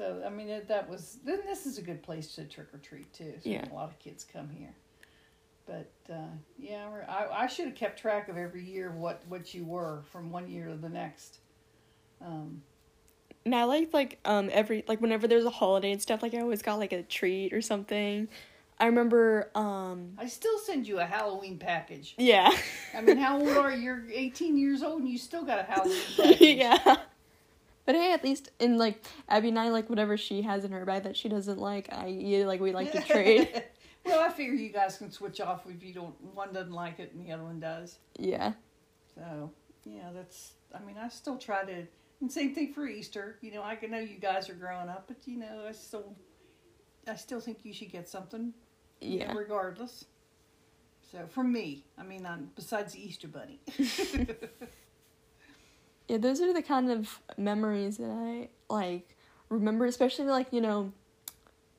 So 0.00 0.22
I 0.24 0.30
mean 0.30 0.48
that, 0.48 0.66
that 0.68 0.88
was 0.88 1.18
then 1.26 1.40
this 1.44 1.66
is 1.66 1.76
a 1.76 1.82
good 1.82 2.02
place 2.02 2.34
to 2.36 2.44
trick 2.44 2.68
or 2.72 2.78
treat 2.78 3.12
too. 3.12 3.34
So 3.42 3.50
Yeah. 3.50 3.66
a 3.70 3.74
lot 3.74 3.90
of 3.90 3.98
kids 3.98 4.24
come 4.24 4.48
here. 4.48 4.74
But 5.66 5.92
uh, 6.10 6.32
yeah, 6.58 6.88
I, 7.06 7.42
I 7.42 7.46
should 7.46 7.66
have 7.66 7.74
kept 7.74 8.00
track 8.00 8.28
of 8.30 8.38
every 8.38 8.64
year 8.64 8.90
what 8.92 9.22
what 9.28 9.52
you 9.52 9.66
were 9.66 10.02
from 10.10 10.30
one 10.30 10.48
year 10.50 10.68
to 10.68 10.74
the 10.76 10.88
next. 10.88 11.40
Um, 12.24 12.62
And 13.44 13.54
I 13.54 13.64
like 13.64 13.92
like 13.92 14.20
um 14.24 14.48
every 14.50 14.84
like 14.88 15.02
whenever 15.02 15.28
there's 15.28 15.44
a 15.44 15.50
holiday 15.50 15.92
and 15.92 16.00
stuff, 16.00 16.22
like 16.22 16.32
I 16.32 16.38
always 16.40 16.62
got 16.62 16.78
like 16.78 16.92
a 16.92 17.02
treat 17.02 17.52
or 17.52 17.60
something. 17.60 18.26
I 18.78 18.86
remember 18.86 19.50
um 19.54 20.12
I 20.16 20.26
still 20.28 20.58
send 20.60 20.88
you 20.88 20.98
a 20.98 21.04
Halloween 21.04 21.58
package. 21.58 22.14
yeah. 22.16 22.50
I 22.96 23.02
mean, 23.02 23.18
how 23.18 23.38
old 23.38 23.50
are 23.50 23.70
you? 23.70 23.82
You're 23.82 24.04
18 24.10 24.56
years 24.56 24.82
old 24.82 25.00
and 25.02 25.10
you 25.10 25.18
still 25.18 25.44
got 25.44 25.58
a 25.58 25.62
Halloween 25.70 26.00
package. 26.16 26.56
yeah. 26.56 26.96
But 27.90 27.98
hey, 27.98 28.12
at 28.12 28.22
least 28.22 28.52
in 28.60 28.78
like 28.78 29.04
Abby 29.28 29.48
and 29.48 29.58
I 29.58 29.70
like 29.70 29.90
whatever 29.90 30.16
she 30.16 30.42
has 30.42 30.64
in 30.64 30.70
her 30.70 30.84
bag 30.84 31.02
that 31.02 31.16
she 31.16 31.28
doesn't 31.28 31.58
like, 31.58 31.92
I 31.92 32.06
eat 32.10 32.44
like 32.44 32.60
we 32.60 32.70
like 32.70 32.92
to 32.92 33.00
trade. 33.00 33.64
well, 34.06 34.20
I 34.20 34.28
figure 34.28 34.54
you 34.54 34.68
guys 34.68 34.96
can 34.96 35.10
switch 35.10 35.40
off 35.40 35.64
if 35.68 35.82
you 35.82 35.92
don't. 35.92 36.14
One 36.32 36.52
doesn't 36.52 36.72
like 36.72 37.00
it 37.00 37.12
and 37.12 37.26
the 37.26 37.32
other 37.32 37.42
one 37.42 37.58
does. 37.58 37.98
yeah. 38.16 38.52
So 39.16 39.50
yeah, 39.84 40.10
that's. 40.14 40.52
I 40.72 40.78
mean, 40.84 40.98
I 41.02 41.08
still 41.08 41.36
try 41.36 41.64
to. 41.64 41.84
And 42.20 42.30
same 42.30 42.54
thing 42.54 42.72
for 42.72 42.86
Easter. 42.86 43.38
You 43.40 43.50
know, 43.54 43.64
I 43.64 43.74
can 43.74 43.90
know 43.90 43.98
you 43.98 44.20
guys 44.20 44.48
are 44.48 44.54
growing 44.54 44.88
up, 44.88 45.06
but 45.08 45.16
you 45.24 45.36
know, 45.40 45.64
I 45.68 45.72
still, 45.72 46.14
I 47.08 47.16
still 47.16 47.40
think 47.40 47.64
you 47.64 47.72
should 47.72 47.90
get 47.90 48.08
something. 48.08 48.54
you 49.00 49.18
know, 49.18 49.24
Yeah. 49.24 49.32
regardless. 49.32 50.04
So 51.10 51.26
for 51.28 51.42
me, 51.42 51.86
I 51.98 52.04
mean, 52.04 52.24
on 52.24 52.50
besides 52.54 52.92
the 52.92 53.04
Easter 53.04 53.26
Bunny. 53.26 53.58
Yeah, 56.10 56.16
those 56.16 56.40
are 56.40 56.52
the 56.52 56.60
kind 56.60 56.90
of 56.90 57.20
memories 57.36 57.98
that 57.98 58.10
I 58.10 58.48
like 58.68 59.16
remember, 59.48 59.86
especially 59.86 60.24
like, 60.24 60.52
you 60.52 60.60
know, 60.60 60.92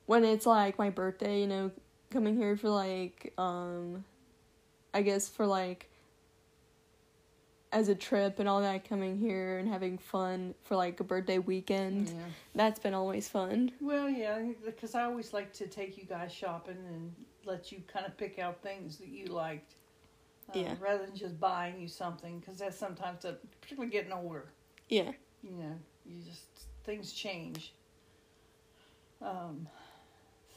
when 0.06 0.24
it's 0.24 0.46
like 0.46 0.78
my 0.78 0.88
birthday, 0.88 1.42
you 1.42 1.46
know, 1.46 1.70
coming 2.10 2.38
here 2.38 2.56
for 2.56 2.70
like 2.70 3.34
um 3.36 4.06
I 4.94 5.02
guess 5.02 5.28
for 5.28 5.44
like 5.44 5.90
as 7.72 7.90
a 7.90 7.94
trip 7.94 8.38
and 8.38 8.48
all 8.48 8.62
that 8.62 8.88
coming 8.88 9.18
here 9.18 9.58
and 9.58 9.68
having 9.68 9.98
fun 9.98 10.54
for 10.62 10.76
like 10.76 10.98
a 11.00 11.04
birthday 11.04 11.38
weekend. 11.38 12.08
yeah. 12.08 12.14
That's 12.54 12.80
been 12.80 12.94
always 12.94 13.28
fun. 13.28 13.72
Well, 13.82 14.08
yeah, 14.08 14.40
because 14.64 14.94
I 14.94 15.02
always 15.02 15.34
like 15.34 15.52
to 15.54 15.66
take 15.66 15.98
you 15.98 16.04
guys 16.04 16.32
shopping 16.32 16.78
and 16.88 17.12
let 17.44 17.70
you 17.70 17.82
kind 17.86 18.06
of 18.06 18.16
pick 18.16 18.38
out 18.38 18.62
things 18.62 18.96
that 18.96 19.08
you 19.08 19.26
liked. 19.26 19.74
Uh, 20.48 20.58
Yeah. 20.58 20.74
Rather 20.80 21.06
than 21.06 21.16
just 21.16 21.38
buying 21.40 21.80
you 21.80 21.88
something, 21.88 22.38
because 22.40 22.58
that's 22.58 22.76
sometimes, 22.78 23.24
a, 23.24 23.38
particularly 23.60 23.90
getting 23.90 24.12
older, 24.12 24.52
Yeah. 24.88 25.12
you 25.42 25.52
know, 25.52 25.78
you 26.04 26.20
just 26.22 26.46
things 26.84 27.12
change. 27.12 27.72
Um, 29.20 29.68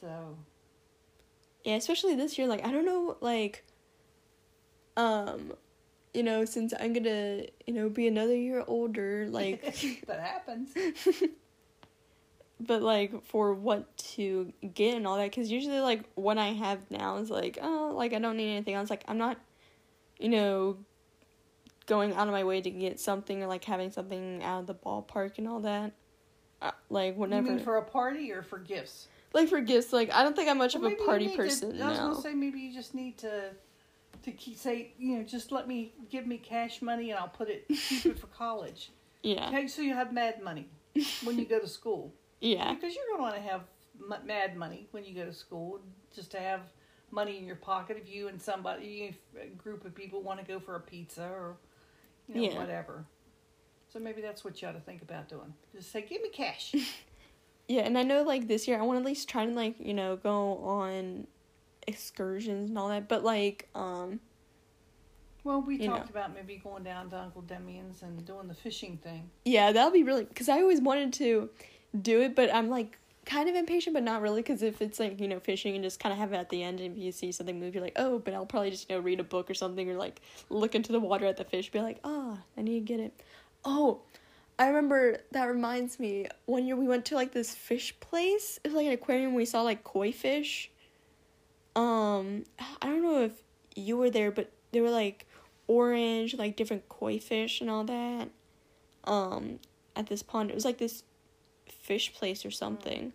so 0.01 0.37
Yeah, 1.63 1.75
especially 1.75 2.15
this 2.15 2.37
year 2.37 2.47
like 2.47 2.65
I 2.65 2.71
don't 2.71 2.85
know 2.85 3.17
like 3.21 3.63
um 4.97 5.53
you 6.13 6.23
know, 6.23 6.45
since 6.45 6.73
I'm 6.79 6.93
gonna, 6.93 7.43
you 7.67 7.73
know, 7.73 7.89
be 7.89 8.07
another 8.07 8.35
year 8.35 8.63
older, 8.67 9.27
like 9.29 9.61
that 10.07 10.19
happens. 10.19 10.73
but 12.59 12.81
like 12.81 13.23
for 13.25 13.53
what 13.53 13.95
to 13.97 14.51
get 14.73 14.95
and 14.95 15.05
all 15.05 15.17
that 15.17 15.29
because 15.29 15.51
usually 15.51 15.81
like 15.81 16.03
what 16.15 16.37
i 16.37 16.47
have 16.53 16.89
now 16.89 17.17
is 17.17 17.29
like 17.29 17.57
oh 17.61 17.91
like 17.93 18.13
i 18.13 18.19
don't 18.19 18.37
need 18.37 18.49
anything 18.55 18.73
else 18.75 18.89
like 18.89 19.03
i'm 19.09 19.17
not 19.17 19.37
you 20.19 20.29
know 20.29 20.77
going 21.85 22.13
out 22.13 22.27
of 22.27 22.33
my 22.33 22.43
way 22.43 22.61
to 22.61 22.69
get 22.69 22.99
something 22.99 23.43
or 23.43 23.47
like 23.47 23.63
having 23.63 23.91
something 23.91 24.41
out 24.43 24.61
of 24.61 24.67
the 24.67 24.73
ballpark 24.75 25.37
and 25.37 25.47
all 25.47 25.59
that 25.59 25.91
uh, 26.61 26.71
like 26.89 27.13
You 27.15 27.19
whenever 27.21 27.49
mean 27.49 27.59
for 27.59 27.77
a 27.77 27.83
party 27.83 28.31
or 28.31 28.41
for 28.41 28.57
gifts? 28.57 29.07
like 29.33 29.49
for 29.49 29.61
gifts 29.61 29.91
like 29.93 30.11
i 30.13 30.23
don't 30.23 30.35
think 30.35 30.49
i'm 30.49 30.57
much 30.57 30.75
Well, 30.75 30.85
of 30.87 30.93
a 30.93 30.95
party 30.95 31.25
need 31.27 31.31
to- 31.33 31.37
person 31.37 31.81
I 31.81 31.89
was 31.89 31.97
now 31.99 32.07
gonna 32.09 32.21
say 32.21 32.33
maybe 32.33 32.59
you 32.59 32.73
just 32.73 32.95
need 32.95 33.17
to 33.19 33.51
to 34.23 34.31
keep 34.31 34.57
say 34.57 34.93
you 34.97 35.17
know 35.17 35.23
just 35.23 35.51
let 35.51 35.67
me 35.67 35.93
give 36.09 36.25
me 36.25 36.37
cash 36.37 36.81
money 36.81 37.11
and 37.11 37.19
I'll 37.19 37.27
put 37.27 37.49
it 37.49 37.67
keep 37.89 38.05
it 38.07 38.17
for 38.17 38.27
college. 38.27 38.91
yeah 39.23 39.49
Okay, 39.49 39.67
so 39.67 39.81
you 39.83 39.93
have 39.93 40.11
mad 40.13 40.41
money 40.41 40.67
when 41.23 41.37
you 41.37 41.45
go 41.45 41.59
to 41.59 41.67
school 41.67 42.11
yeah 42.39 42.73
because 42.73 42.95
you're 42.95 43.05
gonna 43.11 43.21
want 43.21 43.35
to 43.35 43.41
have 43.41 43.61
mad 44.25 44.55
money 44.57 44.87
when 44.91 45.05
you 45.05 45.13
go 45.13 45.25
to 45.25 45.33
school 45.33 45.79
just 46.15 46.31
to 46.31 46.39
have 46.39 46.61
money 47.15 47.37
in 47.37 47.45
your 47.47 47.55
pocket 47.55 47.97
if 47.99 48.13
you 48.13 48.27
and 48.27 48.39
somebody 48.39 49.17
a 49.41 49.47
group 49.47 49.85
of 49.85 49.95
people 49.95 50.21
want 50.21 50.39
to 50.39 50.45
go 50.45 50.59
for 50.59 50.75
a 50.75 50.79
pizza 50.79 51.23
or 51.23 51.55
you 52.27 52.35
know 52.35 52.41
Yeah. 52.43 52.59
whatever. 52.59 53.05
So 53.91 53.99
maybe 53.99 54.21
that's 54.21 54.43
what 54.43 54.61
you 54.61 54.67
ought 54.67 54.73
to 54.73 54.79
think 54.81 55.01
about 55.01 55.29
doing. 55.29 55.53
Just 55.73 55.91
say, 55.91 56.01
"Give 56.01 56.21
me 56.21 56.29
cash." 56.29 56.75
yeah 57.67 57.81
and 57.81 57.97
i 57.97 58.03
know 58.03 58.21
like 58.21 58.47
this 58.47 58.67
year 58.67 58.77
i 58.79 58.81
want 58.83 58.95
to 58.95 58.99
at 58.99 59.05
least 59.07 59.27
try 59.27 59.41
and 59.41 59.55
like 59.55 59.73
you 59.79 59.93
know 59.93 60.15
go 60.17 60.57
on 60.59 61.25
excursions 61.87 62.69
and 62.69 62.77
all 62.77 62.89
that 62.89 63.07
but 63.09 63.23
like 63.23 63.67
um 63.73 64.19
well, 65.43 65.61
we 65.61 65.77
talked 65.77 66.05
know. 66.05 66.19
about 66.19 66.33
maybe 66.33 66.57
going 66.57 66.83
down 66.83 67.11
to 67.11 67.19
Uncle 67.19 67.43
Demian's 67.43 68.01
and 68.01 68.25
doing 68.25 68.47
the 68.47 68.55
fishing 68.55 68.97
thing. 68.97 69.29
Yeah, 69.45 69.71
that'll 69.71 69.91
be 69.91 70.01
really 70.01 70.23
because 70.23 70.49
I 70.49 70.59
always 70.59 70.81
wanted 70.81 71.13
to 71.13 71.51
do 72.01 72.21
it, 72.21 72.35
but 72.35 72.51
I'm 72.51 72.67
like 72.67 72.97
kind 73.25 73.49
of 73.49 73.55
impatient, 73.55 73.93
but 73.93 74.03
not 74.03 74.21
really. 74.21 74.41
Because 74.41 74.61
if 74.61 74.81
it's 74.81 74.99
like 74.99 75.19
you 75.19 75.27
know 75.27 75.39
fishing 75.39 75.75
and 75.75 75.83
just 75.83 75.99
kind 75.99 76.13
of 76.13 76.19
have 76.19 76.33
it 76.33 76.37
at 76.37 76.49
the 76.49 76.63
end, 76.63 76.79
and 76.79 76.95
if 76.95 77.03
you 77.03 77.11
see 77.11 77.31
something 77.31 77.59
move, 77.59 77.73
you're 77.73 77.83
like, 77.83 77.97
oh, 77.97 78.19
but 78.19 78.33
I'll 78.33 78.45
probably 78.45 78.71
just 78.71 78.89
you 78.89 78.95
know 78.95 79.01
read 79.01 79.19
a 79.19 79.23
book 79.23 79.49
or 79.49 79.53
something, 79.53 79.89
or 79.89 79.95
like 79.95 80.21
look 80.49 80.75
into 80.75 80.91
the 80.91 80.99
water 80.99 81.25
at 81.25 81.37
the 81.37 81.43
fish, 81.43 81.71
be 81.71 81.81
like, 81.81 81.99
oh, 82.03 82.37
I 82.57 82.61
need 82.61 82.87
to 82.87 82.93
get 82.93 82.99
it. 82.99 83.13
Oh, 83.63 84.01
I 84.57 84.67
remember 84.67 85.17
that 85.31 85.45
reminds 85.45 85.99
me. 85.99 86.27
One 86.45 86.65
year 86.65 86.75
we 86.75 86.87
went 86.87 87.05
to 87.05 87.15
like 87.15 87.31
this 87.31 87.53
fish 87.53 87.99
place. 87.99 88.59
It 88.63 88.69
was 88.69 88.75
like 88.75 88.87
an 88.87 88.93
aquarium. 88.93 89.33
We 89.33 89.45
saw 89.45 89.61
like 89.61 89.83
koi 89.83 90.11
fish. 90.11 90.71
Um, 91.75 92.45
I 92.81 92.87
don't 92.87 93.03
know 93.03 93.23
if 93.23 93.33
you 93.75 93.97
were 93.97 94.09
there, 94.09 94.31
but 94.31 94.51
they 94.71 94.79
were 94.81 94.91
like 94.91 95.25
orange, 95.67 96.35
like 96.35 96.55
different 96.55 96.87
koi 96.89 97.19
fish 97.19 97.59
and 97.59 97.69
all 97.69 97.83
that 97.83 98.29
um 99.07 99.59
at 99.95 100.07
this 100.07 100.23
pond. 100.23 100.49
It 100.49 100.55
was 100.55 100.65
like 100.65 100.77
this 100.77 101.03
fish 101.85 102.13
place 102.13 102.45
or 102.45 102.51
something. 102.51 103.13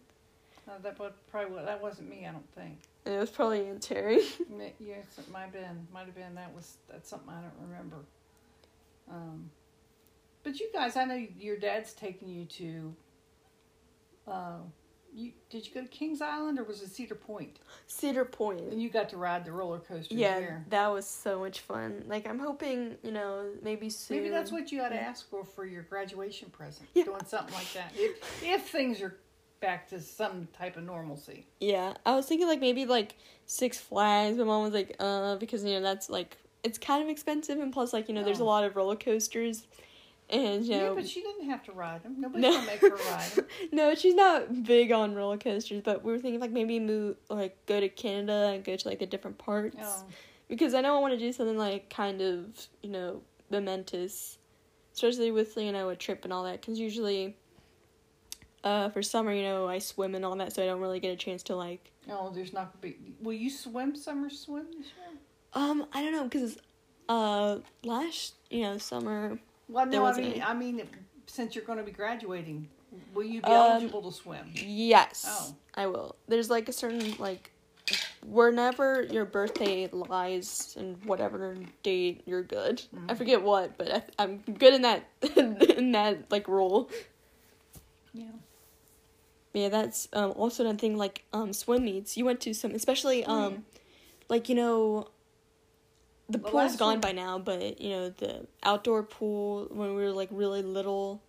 Uh, 0.69 0.73
that 0.83 0.99
was 0.99 1.13
probably 1.29 1.65
that 1.65 1.83
wasn't 1.83 2.09
me. 2.09 2.25
I 2.27 2.31
don't 2.33 2.55
think. 2.55 2.79
And 3.05 3.15
it 3.15 3.19
was 3.19 3.31
probably 3.31 3.67
in 3.67 3.81
Terry. 3.81 4.21
Yes, 4.79 5.07
it 5.19 5.31
might 5.31 5.43
have 5.43 5.53
been. 5.53 5.87
Might 5.93 6.07
have 6.07 6.15
been. 6.15 6.35
That 6.35 6.55
was 6.55 6.77
that's 6.89 7.09
something 7.09 7.31
I 7.31 7.41
don't 7.41 7.69
remember. 7.69 7.97
Um, 9.11 9.51
but 10.45 10.61
you 10.61 10.69
guys, 10.73 10.97
I 10.97 11.05
know 11.05 11.27
your 11.39 11.57
dad's 11.57 11.93
taking 11.93 12.29
you 12.29 12.45
to. 12.45 12.95
Uh, 14.29 14.59
you 15.13 15.33
did 15.49 15.67
you 15.67 15.75
go 15.75 15.81
to 15.83 15.89
Kings 15.89 16.21
Island 16.21 16.59
or 16.59 16.65
was 16.65 16.83
it 16.83 16.91
Cedar 16.91 17.15
Point? 17.15 17.59
Cedar 17.87 18.25
Point. 18.25 18.61
And 18.61 18.81
you 18.83 18.89
got 18.91 19.09
to 19.11 19.17
ride 19.17 19.45
the 19.45 19.53
roller 19.53 19.79
coaster 19.81 20.15
Yeah, 20.15 20.39
there. 20.41 20.65
that 20.69 20.89
was 20.89 21.07
so 21.07 21.39
much 21.41 21.61
fun. 21.61 22.05
Like 22.07 22.27
I'm 22.29 22.39
hoping, 22.39 22.97
you 23.03 23.11
know, 23.13 23.47
maybe 23.63 23.91
soon. 23.91 24.19
Maybe 24.19 24.31
that's 24.31 24.53
what 24.53 24.71
you 24.73 24.83
ought 24.83 24.91
to 24.91 25.01
ask 25.01 25.29
for 25.29 25.45
for 25.45 25.65
your 25.67 25.83
graduation 25.83 26.51
present. 26.51 26.89
Yeah. 26.95 27.05
Doing 27.05 27.25
something 27.27 27.55
like 27.55 27.73
that. 27.75 27.93
If 27.97 28.43
if 28.45 28.69
things 28.69 29.01
are 29.03 29.17
back 29.61 29.89
to 29.91 30.01
some 30.01 30.49
type 30.57 30.77
of 30.77 30.85
normalcy. 30.85 31.47
Yeah, 31.61 31.95
I 32.07 32.15
was 32.15 32.27
thinking 32.27 32.47
like 32.47 32.61
maybe 32.61 32.87
like 32.87 33.17
Six 33.47 33.79
Flags. 33.79 34.39
My 34.39 34.45
mom 34.45 34.63
was 34.63 34.73
like, 34.73 34.97
uh, 35.01 35.37
because 35.37 35.65
you 35.65 35.73
know 35.73 35.83
that's 35.83 36.09
like 36.09 36.37
it's 36.63 36.79
kind 36.79 37.03
of 37.03 37.09
expensive, 37.09 37.59
and 37.59 37.73
plus 37.73 37.93
like 37.93 38.09
you 38.09 38.15
know 38.15 38.23
there's 38.25 38.41
a 38.41 38.43
Oh. 38.43 38.47
lot 38.47 38.65
of 38.65 38.77
roller 38.77 38.97
coasters, 38.97 39.65
and 40.31 40.65
you 40.65 40.75
Yeah, 40.75 40.93
but 40.95 41.09
she 41.09 41.21
didn't 41.23 41.49
have 41.51 41.63
to 41.65 41.73
ride 41.73 42.03
them. 42.03 42.17
Nobody's 42.19 42.43
No. 42.43 42.53
gonna 42.55 42.67
make 42.67 42.81
her 42.81 42.89
ride 42.91 43.31
them. 43.33 43.47
no, 43.73 43.95
she's 43.95 44.15
not 44.15 44.63
big 44.65 44.93
on 44.93 45.15
roller 45.15 45.37
coasters, 45.39 45.83
but 45.85 46.05
we 46.05 46.13
were 46.13 46.19
thinking 46.19 46.41
like 46.41 46.51
maybe 46.53 46.79
move 46.81 47.17
like 47.29 47.57
go 47.67 47.81
to 47.81 47.89
Canada 47.89 48.51
and 48.55 48.65
go 48.65 48.77
to 48.77 48.89
like 48.89 48.99
the 48.99 49.07
different 49.07 49.39
parts 49.39 49.77
Oh, 49.81 50.05
because 50.49 50.75
I 50.75 50.81
know 50.81 50.97
I 50.97 51.01
want 51.01 51.15
to 51.15 51.19
do 51.19 51.33
something 51.33 51.59
like 51.59 51.91
kind 51.91 52.21
of 52.21 52.47
you 52.83 52.91
know 52.91 53.23
momentous, 53.51 54.39
especially 54.95 55.31
with 55.31 55.57
you 55.57 55.73
know 55.73 55.89
a 55.91 55.97
trip 55.97 56.25
and 56.25 56.33
all 56.33 56.45
that. 56.45 56.61
Because 56.61 56.79
usually, 56.79 57.37
uh, 58.65 58.89
for 58.91 59.03
summer 59.03 59.33
you 59.33 59.43
know 59.43 59.67
I 59.69 59.79
swim 59.79 60.15
and 60.15 60.25
all 60.25 60.37
that, 60.37 60.53
so 60.53 60.63
I 60.63 60.67
don't 60.67 60.81
really 60.81 61.01
get 61.01 61.11
a 61.13 61.17
chance 61.17 61.43
to 61.45 61.57
like 61.57 61.91
oh, 62.09 62.31
there's 62.35 62.53
not 62.53 62.73
gonna 62.73 62.95
be. 62.95 63.15
Will 63.21 63.33
you 63.35 63.51
swim 63.51 63.95
summer 63.97 64.31
swim 64.31 64.67
this 64.77 64.87
year? 64.87 65.19
um 65.53 65.87
I 65.93 66.03
don't 66.03 66.13
know 66.13 66.25
because 66.25 66.59
uh 67.09 67.59
last 67.83 68.35
you 68.51 68.63
know 68.63 68.79
summer 68.79 69.39
Well, 69.71 69.87
no, 69.87 70.05
I 70.05 70.13
mean, 70.17 70.25
any. 70.33 70.43
I 70.43 70.55
mean, 70.55 70.83
since 71.27 71.55
you're 71.55 71.65
going 71.65 71.79
to 71.79 71.85
be 71.85 71.93
graduating, 71.93 72.69
will 73.15 73.25
you 73.25 73.41
be 73.41 73.47
Um, 73.47 73.53
eligible 73.73 74.11
to 74.11 74.17
swim? 74.17 74.51
Yes. 74.55 75.25
Oh. 75.29 75.55
I 75.75 75.87
will. 75.87 76.17
There's 76.29 76.51
like 76.51 76.69
a 76.69 76.73
certain 76.73 77.15
like 77.19 77.53
whenever 78.27 79.03
your 79.05 79.25
birthday 79.25 79.89
lies 79.93 80.77
and 80.79 81.03
whatever 81.05 81.57
date 81.83 82.23
you're 82.27 82.43
good. 82.43 82.83
I 83.09 83.15
forget 83.15 83.43
what, 83.43 83.79
but 83.79 83.93
I, 83.95 84.03
I'm 84.19 84.39
good 84.39 84.75
in 84.75 84.83
that 84.83 85.05
in 85.37 85.93
that 85.93 86.31
like 86.31 86.49
rule. 86.49 86.91
Yeah. 88.13 88.27
Yeah, 89.53 89.69
that's 89.69 90.09
um, 90.13 90.33
also 90.37 90.63
another 90.65 90.79
thing. 90.79 90.97
Like 90.97 91.25
um, 91.33 91.53
swim 91.53 91.85
meets, 91.85 92.17
you 92.17 92.25
went 92.25 92.41
to 92.43 92.53
some, 92.55 92.73
especially 92.73 93.25
um, 93.25 93.53
Mm. 93.53 93.63
like 94.29 94.49
you 94.49 94.55
know, 94.55 95.09
the 96.31 96.39
pool's 96.39 96.77
gone 96.77 96.89
one- 96.95 97.01
by 97.01 97.13
now, 97.13 97.39
but 97.39 97.81
you 97.81 97.91
know 97.91 98.09
the 98.11 98.47
outdoor 98.63 99.03
pool 99.03 99.67
when 99.71 99.95
we 99.95 100.03
were 100.03 100.13
like 100.13 100.29
really 100.31 100.63
little, 100.63 101.23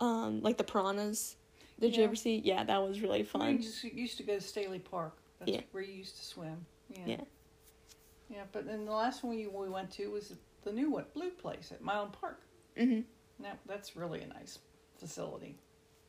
um, 0.00 0.40
like 0.42 0.56
the 0.56 0.64
piranhas. 0.64 1.36
Did 1.78 1.94
you 1.96 2.00
Yeah. 2.02 2.06
ever 2.08 2.16
see? 2.16 2.36
Yeah, 2.38 2.64
that 2.64 2.78
was 2.78 3.00
really 3.00 3.20
We 3.20 3.24
fun. 3.24 3.62
just 3.62 3.82
used 3.84 4.18
to 4.18 4.22
go 4.22 4.34
to 4.34 4.40
Staley 4.40 4.78
Park. 4.78 5.16
That's 5.38 5.50
Yeah. 5.50 5.60
where 5.72 5.82
you 5.82 5.94
used 5.94 6.16
to 6.18 6.24
swim. 6.24 6.66
Yeah. 6.90 7.06
Yeah. 7.06 7.20
Yeah, 8.28 8.44
but 8.52 8.66
then 8.66 8.84
the 8.84 8.92
last 8.92 9.22
one 9.24 9.34
we, 9.34 9.46
we 9.46 9.68
went 9.68 9.90
to 9.92 10.06
was 10.10 10.34
the 10.62 10.72
new 10.72 10.90
one, 10.90 11.06
Blue 11.14 11.30
Place 11.30 11.72
at 11.72 11.82
Mylan 11.82 12.12
Park. 12.12 12.42
hmm 12.76 13.00
Now 13.38 13.58
that's 13.66 13.96
really 13.96 14.20
a 14.22 14.26
nice 14.26 14.58
facility. 14.98 15.56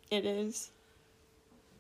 It 0.10 0.26
is. 0.26 0.72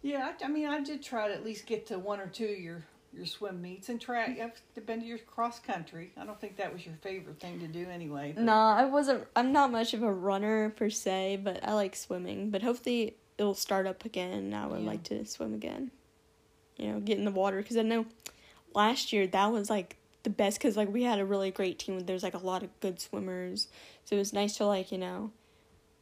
Yeah, 0.01 0.33
I, 0.41 0.45
I 0.45 0.47
mean, 0.47 0.67
I 0.67 0.79
did 0.81 1.03
try 1.03 1.27
to 1.27 1.33
at 1.33 1.43
least 1.43 1.65
get 1.67 1.85
to 1.87 1.99
one 1.99 2.19
or 2.21 2.27
two 2.27 2.45
of 2.45 2.59
your 2.59 2.85
your 3.13 3.25
swim 3.25 3.61
meets 3.61 3.89
and 3.89 3.99
track. 3.99 4.39
I've 4.39 4.85
been 4.85 5.01
to 5.01 5.05
your 5.05 5.17
cross 5.19 5.59
country. 5.59 6.11
I 6.17 6.25
don't 6.25 6.39
think 6.39 6.57
that 6.57 6.71
was 6.73 6.85
your 6.85 6.95
favorite 7.01 7.39
thing 7.39 7.59
to 7.59 7.67
do 7.67 7.85
anyway. 7.89 8.31
but- 8.35 8.43
Nah, 8.43 8.75
I 8.75 8.85
wasn't. 8.85 9.25
I'm 9.35 9.51
not 9.51 9.71
much 9.71 9.93
of 9.93 10.01
a 10.03 10.11
runner 10.11 10.69
per 10.69 10.89
se, 10.89 11.41
but 11.43 11.63
I 11.67 11.73
like 11.73 11.95
swimming. 11.95 12.49
But 12.49 12.61
hopefully 12.61 13.15
it'll 13.37 13.53
start 13.53 13.85
up 13.87 14.05
again. 14.05 14.53
I 14.53 14.65
would 14.67 14.81
Yeah. 14.81 14.87
like 14.87 15.03
to 15.03 15.25
swim 15.25 15.53
again. 15.53 15.91
You 16.77 16.93
know, 16.93 16.99
get 16.99 17.17
in 17.17 17.25
the 17.25 17.31
water 17.31 17.57
because 17.57 17.77
I 17.77 17.81
know 17.81 18.05
last 18.73 19.11
year 19.11 19.27
that 19.27 19.47
was 19.51 19.69
like 19.69 19.97
the 20.23 20.29
best 20.29 20.57
because 20.59 20.77
like 20.77 20.87
we 20.91 21.03
had 21.03 21.19
a 21.19 21.25
really 21.25 21.51
great 21.51 21.79
team. 21.79 21.99
There's 21.99 22.23
like 22.23 22.33
a 22.33 22.37
lot 22.39 22.63
of 22.63 22.79
good 22.79 22.99
swimmers, 22.99 23.67
so 24.05 24.15
it 24.15 24.19
was 24.19 24.31
nice 24.33 24.55
to 24.57 24.65
like 24.65 24.91
you 24.91 24.97
know 24.97 25.31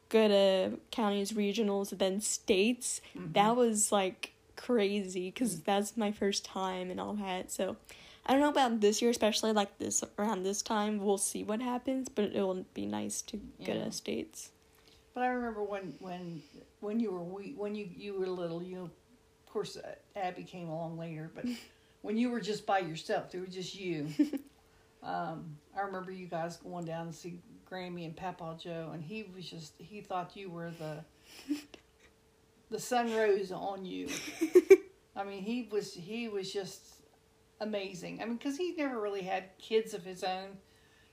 go 0.10 0.28
to 0.28 0.80
counties, 0.92 1.32
regionals, 1.34 1.92
and 1.92 2.00
then 2.00 2.22
states. 2.22 3.02
Mhm. 3.16 3.34
That 3.34 3.56
was 3.56 3.92
like 3.92 4.34
crazy 4.60 5.32
because 5.32 5.62
that's 5.62 5.96
my 5.98 6.12
first 6.12 6.46
time 6.46 6.92
and 6.92 7.00
all 7.00 7.14
that. 7.14 7.52
So 7.52 7.78
I 8.26 8.34
don't 8.34 8.42
know 8.42 8.50
about 8.50 8.82
this 8.82 9.02
year, 9.02 9.10
especially 9.10 9.54
like 9.54 9.78
this 9.80 10.04
around 10.18 10.44
this 10.44 10.62
time. 10.62 11.00
We'll 11.00 11.18
see 11.18 11.44
what 11.44 11.62
happens, 11.62 12.10
but 12.10 12.26
it 12.26 12.42
will 12.42 12.66
be 12.74 12.86
nice 12.86 13.22
to 13.24 13.40
Yeah. 13.58 13.86
to 13.86 13.92
states. 13.92 14.52
But 15.14 15.24
I 15.24 15.28
remember 15.28 15.64
when 15.64 15.96
when 16.00 16.42
when 16.82 17.00
you 17.00 17.12
were 17.12 17.24
wee, 17.24 17.54
when 17.58 17.74
you 17.76 17.90
you 17.96 18.14
were 18.20 18.28
little, 18.28 18.62
you 18.62 18.82
of 18.84 18.92
course 19.52 19.78
uh, 19.78 19.96
Abby 20.16 20.44
came 20.44 20.70
along 20.70 20.98
later, 20.98 21.32
but 21.34 21.46
when 22.02 22.18
you 22.18 22.30
were 22.30 22.42
just 22.42 22.66
by 22.66 22.80
yourself, 22.80 23.34
it 23.34 23.40
was 23.40 23.54
just 23.54 23.76
you. 23.76 24.08
um, 25.04 25.58
I 25.76 25.82
remember 25.82 26.12
you 26.12 26.28
guys 26.28 26.58
going 26.58 26.86
down 26.86 27.08
to 27.08 27.14
see 27.14 27.40
Grammy 27.70 28.06
and 28.06 28.16
Papa 28.16 28.58
Joe, 28.62 28.92
and 28.94 29.04
he 29.04 29.24
was 29.36 29.50
just 29.50 29.74
he 29.78 30.02
thought 30.02 30.36
you 30.36 30.50
were 30.50 30.72
the 30.72 31.04
the 32.70 32.80
sun 32.80 33.14
rose 33.14 33.52
on 33.52 33.86
you. 33.86 34.08
I 35.16 35.24
mean, 35.24 35.44
he 35.44 35.68
was 35.72 35.94
he 35.94 36.30
was 36.30 36.52
just 36.52 36.82
amazing. 37.60 38.22
I 38.22 38.26
mean, 38.26 38.38
because 38.38 38.58
he 38.58 38.74
never 38.78 39.00
really 39.00 39.24
had 39.24 39.58
kids 39.58 39.94
of 39.94 40.04
his 40.04 40.24
own. 40.24 40.58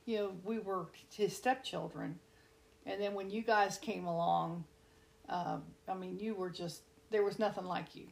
You 0.04 0.18
know, 0.18 0.32
we 0.44 0.58
were 0.58 0.86
his 1.12 1.36
stepchildren, 1.36 2.18
and 2.84 3.00
then 3.00 3.14
when 3.14 3.30
you 3.30 3.42
guys 3.42 3.76
came 3.78 4.06
along, 4.06 4.64
um, 5.28 5.64
I 5.88 5.94
mean, 5.94 6.18
you 6.18 6.34
were 6.34 6.50
just 6.50 6.82
there 7.10 7.24
was 7.24 7.38
nothing 7.38 7.64
like 7.64 7.96
you, 7.96 8.06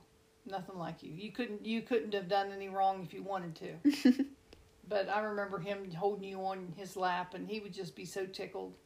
nothing 0.46 0.76
like 0.76 1.02
you. 1.02 1.12
You 1.12 1.30
couldn't 1.30 1.64
you 1.64 1.82
couldn't 1.82 2.14
have 2.14 2.28
done 2.28 2.50
any 2.50 2.68
wrong 2.68 3.02
if 3.04 3.14
you 3.14 3.22
wanted 3.22 3.54
to. 3.56 4.24
but 4.88 5.08
I 5.08 5.20
remember 5.20 5.58
him 5.58 5.90
holding 5.92 6.28
you 6.28 6.38
on 6.44 6.72
his 6.76 6.96
lap, 6.96 7.34
and 7.34 7.48
he 7.48 7.60
would 7.60 7.72
just 7.72 7.94
be 7.94 8.04
so 8.04 8.26
tickled. 8.26 8.74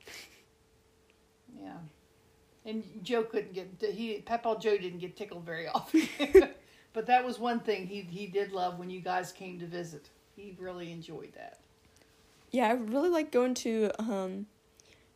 Yeah, 1.59 1.79
and 2.69 2.85
Joe 3.03 3.23
couldn't 3.23 3.55
get 3.55 3.69
he 3.81 4.23
Papa 4.25 4.57
Joe 4.61 4.77
didn't 4.77 4.99
get 4.99 5.17
tickled 5.17 5.45
very 5.45 5.69
often. 5.75 6.09
but 6.93 7.07
that 7.07 7.25
was 7.25 7.39
one 7.39 7.61
thing 7.61 7.87
he 7.87 8.03
he 8.03 8.27
did 8.27 8.53
love 8.53 8.79
when 8.79 8.91
you 8.91 9.01
guys 9.01 9.33
came 9.33 9.59
to 9.61 9.67
visit. 9.67 10.09
He 10.37 10.55
really 10.59 10.93
enjoyed 10.93 11.33
that. 11.35 11.59
Yeah, 12.51 12.69
I 12.69 12.73
really 12.73 13.11
like 13.11 13.33
going 13.33 13.55
to 13.55 13.91
um, 13.99 14.47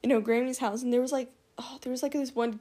you 0.02 0.08
know, 0.08 0.20
Grammy's 0.20 0.58
house, 0.58 0.82
and 0.82 0.92
there 0.92 1.00
was 1.00 1.12
like, 1.12 1.30
oh, 1.58 1.78
there 1.82 1.90
was 1.90 2.02
like 2.02 2.12
this 2.12 2.34
one 2.34 2.60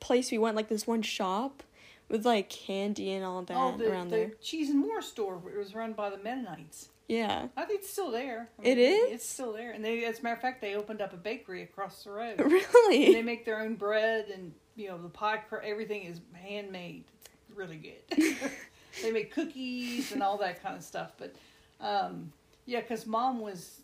place 0.00 0.30
we 0.30 0.38
went, 0.38 0.56
like 0.56 0.68
this 0.68 0.86
one 0.86 1.02
shop 1.02 1.62
with 2.08 2.24
like 2.24 2.48
candy 2.50 3.12
and 3.12 3.24
all 3.24 3.42
that 3.42 3.56
oh, 3.56 3.76
the, 3.76 3.90
around 3.90 4.10
the 4.10 4.16
there. 4.16 4.30
cheese 4.42 4.70
and 4.70 4.78
more 4.78 5.02
store. 5.02 5.40
It 5.52 5.56
was 5.58 5.74
run 5.74 5.94
by 5.94 6.10
the 6.10 6.18
Mennonites. 6.18 6.90
Yeah, 7.08 7.48
I 7.56 7.64
think 7.64 7.80
it's 7.80 7.90
still 7.90 8.10
there. 8.10 8.48
I 8.60 8.66
It 8.66 8.78
is? 8.78 9.12
It's 9.12 9.28
still 9.28 9.52
there. 9.52 9.70
And 9.70 9.84
they, 9.84 10.04
as 10.04 10.18
a 10.18 10.22
matter 10.22 10.34
of 10.34 10.42
fact, 10.42 10.60
they 10.60 10.74
opened 10.74 11.00
up 11.00 11.12
a 11.12 11.16
bakery 11.16 11.62
across 11.62 12.02
the 12.02 12.10
road. 12.10 12.40
really. 12.44 13.06
and 13.06 13.14
they 13.14 13.22
make 13.22 13.44
their 13.44 13.60
own 13.60 13.74
bread 13.76 14.26
and 14.32 14.52
you 14.74 14.88
know 14.88 14.98
the 14.98 15.08
pie. 15.08 15.38
cr- 15.48 15.58
Everything 15.58 16.02
is 16.02 16.20
handmade. 16.32 17.04
It's 17.48 17.56
really 17.56 17.76
good. 17.76 18.36
they 19.02 19.12
make 19.12 19.32
cookies 19.32 20.12
and 20.12 20.22
all 20.22 20.38
that 20.38 20.62
kind 20.62 20.76
of 20.76 20.82
stuff. 20.82 21.12
But 21.16 21.36
um, 21.80 22.32
yeah, 22.64 22.80
because 22.80 23.06
mom 23.06 23.40
was 23.40 23.80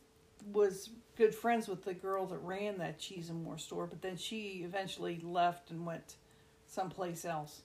was 0.53 0.91
good 1.17 1.35
friends 1.35 1.69
with 1.69 1.85
the 1.85 1.95
girl 1.95 2.27
that 2.27 2.39
ran 2.39 2.79
that 2.79 2.99
cheese 2.99 3.31
and 3.31 3.45
more 3.45 3.59
store, 3.59 3.87
but 3.87 4.03
then 4.03 4.17
she 4.17 4.63
eventually 4.65 5.21
left 5.23 5.71
and 5.71 5.87
went 5.87 6.17
someplace 6.67 7.25
else. 7.25 7.61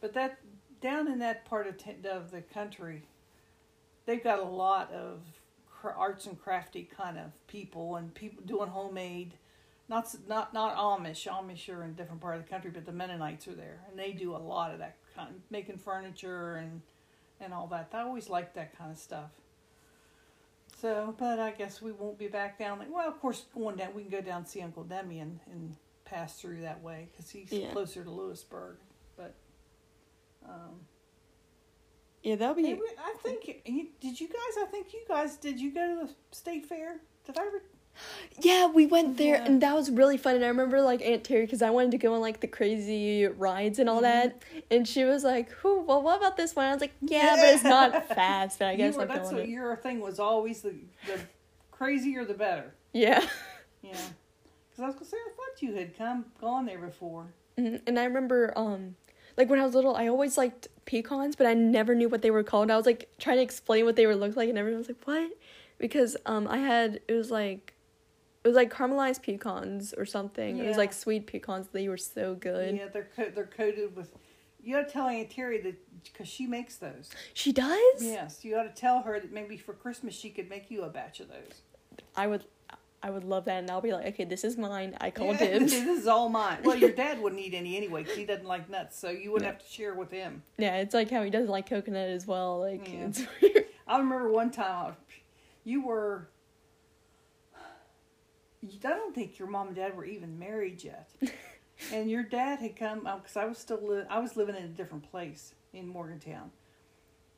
But 0.00 0.14
that 0.14 0.38
down 0.80 1.08
in 1.08 1.18
that 1.18 1.44
part 1.44 1.66
of, 1.66 1.76
t- 1.76 1.96
of 2.08 2.30
the 2.30 2.40
country, 2.42 3.02
they've 4.06 4.22
got 4.22 4.38
a 4.38 4.44
lot 4.44 4.90
of 4.92 5.20
arts 5.84 6.26
and 6.26 6.40
crafty 6.40 6.88
kind 6.96 7.18
of 7.18 7.46
people 7.46 7.96
and 7.96 8.12
people 8.14 8.42
doing 8.44 8.68
homemade. 8.68 9.34
Not 9.88 10.08
not 10.26 10.52
not 10.52 10.76
Amish. 10.76 11.26
Amish 11.28 11.68
are 11.72 11.84
in 11.84 11.90
a 11.90 11.92
different 11.92 12.20
part 12.20 12.36
of 12.36 12.42
the 12.42 12.48
country, 12.48 12.70
but 12.72 12.86
the 12.86 12.92
Mennonites 12.92 13.46
are 13.46 13.54
there, 13.54 13.80
and 13.88 13.98
they 13.98 14.12
do 14.12 14.34
a 14.34 14.38
lot 14.38 14.72
of 14.72 14.78
that 14.80 14.96
kind, 15.14 15.40
making 15.50 15.78
furniture 15.78 16.56
and 16.56 16.80
and 17.40 17.52
all 17.54 17.66
that. 17.68 17.90
I 17.92 18.00
always 18.00 18.28
liked 18.28 18.54
that 18.56 18.76
kind 18.76 18.90
of 18.90 18.98
stuff. 18.98 19.30
So, 20.80 21.14
but 21.18 21.38
I 21.38 21.52
guess 21.52 21.80
we 21.80 21.92
won't 21.92 22.18
be 22.18 22.28
back 22.28 22.58
down. 22.58 22.78
Like, 22.78 22.92
Well, 22.92 23.08
of 23.08 23.18
course, 23.20 23.44
going 23.54 23.76
down, 23.76 23.94
we 23.94 24.02
can 24.02 24.10
go 24.10 24.20
down 24.20 24.38
and 24.38 24.48
see 24.48 24.60
Uncle 24.60 24.84
Demi 24.84 25.20
and, 25.20 25.40
and 25.50 25.76
pass 26.04 26.38
through 26.38 26.60
that 26.62 26.82
way 26.82 27.08
because 27.12 27.30
he's 27.30 27.50
Yeah. 27.50 27.70
closer 27.72 28.04
to 28.04 28.10
Lewisburg. 28.10 28.76
But 29.16 29.34
um, 30.46 30.80
yeah, 32.26 32.34
that'll 32.36 32.54
be. 32.56 32.72
I 32.98 33.14
think 33.22 33.44
did 34.00 34.20
you 34.20 34.26
guys? 34.26 34.56
I 34.60 34.66
think 34.70 34.92
you 34.92 35.00
guys 35.06 35.36
did. 35.36 35.60
You 35.60 35.72
go 35.72 35.86
to 36.00 36.06
the 36.06 36.12
state 36.36 36.66
fair? 36.66 36.96
Did 37.24 37.38
I? 37.38 37.42
Ever... 37.46 37.62
Yeah, 38.42 38.66
we 38.66 38.84
went 38.84 39.16
there, 39.16 39.36
Yeah. 39.36 39.44
and 39.46 39.62
that 39.62 39.74
was 39.74 39.90
really 39.90 40.16
fun. 40.18 40.34
And 40.34 40.44
I 40.44 40.48
remember 40.48 40.82
like 40.82 41.00
Aunt 41.02 41.22
Terry 41.24 41.46
because 41.46 41.62
I 41.62 41.70
wanted 41.70 41.92
to 41.92 41.98
go 41.98 42.14
on 42.14 42.20
like 42.20 42.40
the 42.40 42.46
crazy 42.48 43.26
rides 43.26 43.78
and 43.78 43.88
all 43.88 43.98
Mhm. 44.00 44.02
that, 44.02 44.42
and 44.70 44.86
she 44.88 45.04
was 45.04 45.22
like, 45.24 45.50
"Who? 45.52 45.80
Well, 45.82 46.02
what 46.02 46.18
about 46.18 46.36
this 46.36 46.54
one?" 46.56 46.66
I 46.66 46.72
was 46.72 46.80
like, 46.80 46.94
"Yeah, 47.00 47.36
but 47.36 47.54
it's 47.54 47.62
not 47.64 48.08
fast." 48.14 48.58
But 48.58 48.68
I 48.68 48.74
guess 48.76 48.96
were, 48.96 49.06
that's 49.06 49.30
what 49.30 49.42
it. 49.42 49.48
your 49.48 49.76
thing 49.76 50.00
was 50.00 50.18
always 50.18 50.62
the 50.62 50.74
the 51.06 51.20
crazier 51.70 52.24
the 52.24 52.34
better. 52.34 52.74
Yeah. 52.92 53.24
Yeah, 53.82 53.92
because 54.70 54.82
I 54.82 54.86
was 54.86 54.94
gonna 54.96 55.06
say 55.06 55.16
I 55.16 55.30
thought 55.36 55.62
you 55.62 55.74
had 55.74 55.96
come 55.96 56.26
gone 56.40 56.66
there 56.66 56.78
before. 56.78 57.32
Mhm. 57.56 57.80
And 57.86 57.98
I 57.98 58.04
remember, 58.04 58.52
um, 58.56 58.96
like 59.36 59.50
when 59.50 59.58
I 59.58 59.64
was 59.64 59.74
little, 59.74 59.96
I 59.96 60.08
always 60.08 60.38
liked 60.38 60.68
pecans, 60.86 61.36
but 61.36 61.46
I 61.46 61.54
never 61.54 61.94
knew 61.94 62.08
what 62.08 62.22
they 62.22 62.30
were 62.30 62.42
called. 62.42 62.70
I 62.70 62.76
was 62.76 62.86
like 62.86 63.08
trying 63.18 63.36
to 63.36 63.42
explain 63.42 63.84
what 63.84 63.96
they 63.96 64.06
were 64.06 64.16
look 64.16 64.36
like, 64.36 64.48
and 64.48 64.56
everyone 64.58 64.78
was 64.78 64.88
like, 64.88 65.04
"What?" 65.04 65.30
Because 65.78 66.16
um, 66.26 66.48
I 66.48 66.58
had 66.58 67.00
it 67.06 67.12
was 67.12 67.30
like, 67.30 67.74
it 68.44 68.48
was 68.48 68.56
like 68.56 68.72
caramelized 68.72 69.22
pecans 69.22 69.92
or 69.92 70.06
something. 70.06 70.58
It 70.58 70.66
was 70.66 70.76
like 70.78 70.92
sweet 70.92 71.26
pecans. 71.26 71.68
They 71.72 71.88
were 71.88 71.98
so 71.98 72.34
good. 72.34 72.76
Yeah, 72.76 72.88
they're 72.88 73.10
co- 73.14 73.30
they're 73.30 73.44
coated 73.44 73.94
with. 73.94 74.14
you 74.62 74.74
got 74.74 74.86
to 74.86 74.92
tell 74.92 75.08
Aunt 75.08 75.30
Terry 75.30 75.60
that 75.60 75.76
because 76.04 76.28
she 76.28 76.46
makes 76.46 76.76
those. 76.76 77.10
She 77.34 77.52
does. 77.52 78.00
Yes, 78.00 78.44
you 78.44 78.54
got 78.54 78.62
to 78.62 78.80
tell 78.80 79.02
her 79.02 79.20
that 79.20 79.32
maybe 79.32 79.56
for 79.58 79.74
Christmas 79.74 80.14
she 80.14 80.30
could 80.30 80.48
make 80.48 80.70
you 80.70 80.82
a 80.84 80.88
batch 80.88 81.20
of 81.20 81.28
those. 81.28 81.60
I 82.16 82.26
would. 82.26 82.44
I 83.02 83.10
would 83.10 83.24
love 83.24 83.44
that, 83.44 83.58
and 83.58 83.70
I'll 83.70 83.80
be 83.80 83.92
like, 83.92 84.06
okay, 84.06 84.24
this 84.24 84.42
is 84.42 84.56
mine. 84.56 84.96
I 85.00 85.10
call 85.10 85.26
Yeah, 85.28 85.38
dibs. 85.58 85.72
this 85.72 85.84
is 86.00 86.06
all 86.06 86.28
mine. 86.28 86.58
Well, 86.64 86.76
your 86.76 86.90
dad 86.90 87.20
wouldn't 87.20 87.40
eat 87.40 87.54
any 87.54 87.76
anyway 87.76 88.02
because 88.02 88.16
he 88.18 88.24
doesn't 88.24 88.46
like 88.46 88.68
nuts, 88.70 88.98
so 88.98 89.10
you 89.10 89.30
wouldn't 89.32 89.46
No. 89.48 89.52
have 89.52 89.64
to 89.64 89.72
share 89.72 89.94
with 89.94 90.10
him. 90.10 90.42
yeah, 90.58 90.76
it's 90.78 90.94
like 90.94 91.10
how 91.10 91.22
he 91.22 91.30
doesn't 91.30 91.50
like 91.50 91.68
coconut 91.68 92.08
as 92.08 92.26
well. 92.26 92.60
Like 92.60 92.88
Yeah. 92.92 93.06
it's 93.08 93.22
weird. 93.42 93.66
I 93.86 93.98
remember 93.98 94.30
one 94.32 94.50
time 94.50 94.96
you 95.64 95.82
were. 95.84 96.28
I 98.64 98.68
don't 98.88 99.14
think 99.14 99.38
your 99.38 99.48
mom 99.48 99.68
and 99.68 99.76
dad 99.76 99.96
were 99.96 100.04
even 100.04 100.38
married 100.38 100.82
yet, 100.82 101.08
and 101.92 102.10
your 102.10 102.24
dad 102.24 102.58
had 102.58 102.74
come 102.74 103.06
um, 103.06 103.18
because 103.20 103.36
I 103.36 103.44
was 103.44 103.58
still 103.58 103.78
li- 103.80 104.04
I 104.10 104.18
was 104.18 104.36
living 104.36 104.56
in 104.56 104.64
a 104.64 104.68
different 104.68 105.08
place 105.08 105.54
in 105.72 105.86
Morgantown, 105.86 106.50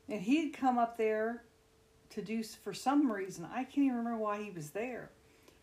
and 0.08 0.22
he 0.22 0.44
had 0.44 0.54
come 0.54 0.78
up 0.78 0.96
there 0.96 1.42
to 2.10 2.22
do 2.22 2.42
for 2.42 2.72
some 2.72 3.12
reason 3.12 3.46
I 3.52 3.64
can't 3.64 3.78
even 3.86 3.96
remember 3.98 4.18
why 4.20 4.42
he 4.42 4.50
was 4.50 4.70
there, 4.70 5.10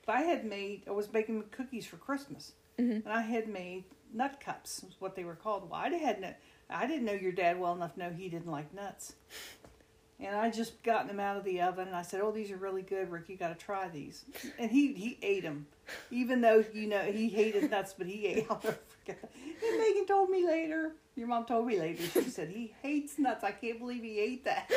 but 0.05 0.15
I 0.17 0.21
had 0.21 0.45
made 0.45 0.83
I 0.87 0.91
was 0.91 1.07
baking 1.07 1.43
cookies 1.51 1.85
for 1.85 1.97
Christmas, 1.97 2.53
Mhm. 2.77 3.03
and 3.05 3.07
I 3.09 3.21
had 3.21 3.47
made 3.47 3.85
nut 4.13 4.39
cups 4.39 4.83
was 4.83 4.95
what 4.99 5.15
they 5.15 5.23
were 5.23 5.35
called. 5.35 5.69
Well, 5.69 5.79
I 5.79 5.89
had 5.89 6.21
no, 6.21 6.33
I 6.69 6.87
didn't 6.87 7.05
know 7.05 7.13
your 7.13 7.31
dad 7.31 7.59
well 7.59 7.73
enough 7.73 7.93
to 7.93 7.99
know 7.99 8.09
he 8.11 8.29
didn't 8.29 8.51
like 8.51 8.73
nuts. 8.73 9.15
And 10.17 10.33
I 10.33 10.49
just 10.49 10.81
gotten 10.81 11.07
them 11.07 11.19
out 11.19 11.35
of 11.35 11.43
the 11.43 11.59
oven, 11.59 11.87
and 11.87 11.95
I 11.95 12.01
said, 12.01 12.21
"Oh, 12.21 12.31
these 12.31 12.49
are 12.49 12.55
really 12.55 12.81
good, 12.81 13.11
Rick. 13.11 13.27
You 13.27 13.35
got 13.35 13.49
to 13.49 13.65
try 13.65 13.89
these." 13.89 14.23
And 14.57 14.71
he 14.71 14.93
he 14.93 15.17
ate 15.21 15.43
them, 15.43 15.67
even 16.09 16.39
though 16.39 16.63
you 16.73 16.87
know 16.87 17.01
he 17.01 17.27
hated 17.27 17.69
nuts, 17.69 17.93
but 17.97 18.07
he 18.07 18.25
ate. 18.27 18.45
I'll 18.49 18.61
never 18.63 18.79
forget. 18.99 19.29
And 19.61 19.77
Megan 19.77 20.05
told 20.05 20.29
me 20.29 20.45
later. 20.45 20.93
Your 21.17 21.27
mom 21.27 21.45
told 21.45 21.67
me 21.67 21.77
later. 21.79 22.03
She 22.03 22.29
said 22.29 22.49
he 22.49 22.73
hates 22.81 23.19
nuts. 23.19 23.43
I 23.43 23.51
can't 23.51 23.77
believe 23.79 24.03
he 24.03 24.19
ate 24.19 24.45
that. 24.45 24.69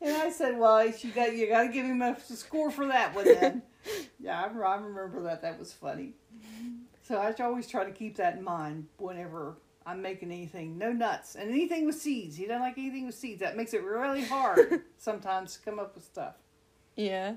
And 0.00 0.14
I 0.16 0.30
said, 0.30 0.58
"Well, 0.58 0.86
you 0.86 1.10
got 1.12 1.34
you 1.34 1.48
got 1.48 1.62
to 1.64 1.68
give 1.68 1.86
him 1.86 2.02
a 2.02 2.18
score 2.20 2.70
for 2.70 2.86
that 2.88 3.14
one 3.14 3.24
then." 3.26 3.62
yeah, 4.20 4.40
I, 4.42 4.44
I 4.46 4.76
remember 4.76 5.22
that. 5.22 5.42
That 5.42 5.58
was 5.58 5.72
funny. 5.72 6.14
So 7.02 7.16
I 7.16 7.32
always 7.42 7.66
try 7.68 7.84
to 7.84 7.92
keep 7.92 8.16
that 8.16 8.36
in 8.36 8.42
mind 8.44 8.88
whenever 8.98 9.58
I'm 9.86 10.02
making 10.02 10.32
anything. 10.32 10.76
No 10.78 10.92
nuts 10.92 11.34
and 11.36 11.50
anything 11.50 11.86
with 11.86 11.94
seeds. 11.96 12.36
He 12.36 12.46
doesn't 12.46 12.60
like 12.62 12.78
anything 12.78 13.06
with 13.06 13.14
seeds. 13.14 13.40
That 13.40 13.56
makes 13.56 13.74
it 13.74 13.82
really 13.82 14.24
hard 14.24 14.82
sometimes 14.98 15.56
to 15.56 15.62
come 15.62 15.78
up 15.78 15.94
with 15.94 16.04
stuff. 16.04 16.34
Yeah. 16.96 17.36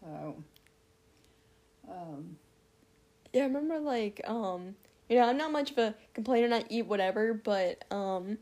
So, 0.00 0.42
um, 1.88 2.36
Yeah, 3.32 3.42
I 3.42 3.46
remember 3.46 3.78
like 3.80 4.20
um 4.26 4.76
you 5.08 5.16
know, 5.18 5.28
I'm 5.28 5.36
not 5.36 5.52
much 5.52 5.70
of 5.72 5.78
a 5.78 5.94
complainer, 6.14 6.54
I 6.54 6.64
eat 6.68 6.86
whatever, 6.86 7.34
but 7.34 7.84
um 7.90 8.38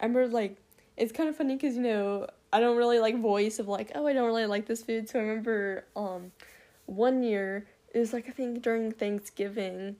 I 0.00 0.06
remember 0.06 0.28
like 0.28 0.56
it's 0.96 1.12
kind 1.12 1.28
of 1.28 1.36
funny 1.36 1.56
cuz 1.58 1.76
you 1.76 1.82
know, 1.82 2.26
I 2.56 2.60
don't 2.60 2.78
really 2.78 3.00
like 3.00 3.20
voice 3.20 3.58
of 3.58 3.68
like, 3.68 3.92
oh, 3.94 4.06
I 4.06 4.14
don't 4.14 4.24
really 4.24 4.46
like 4.46 4.64
this 4.64 4.82
food. 4.82 5.10
So 5.10 5.18
I 5.18 5.22
remember 5.22 5.84
um 5.94 6.32
one 6.86 7.22
year 7.22 7.66
it 7.92 7.98
was 7.98 8.14
like 8.14 8.28
I 8.28 8.32
think 8.32 8.62
during 8.62 8.92
Thanksgiving 8.92 9.96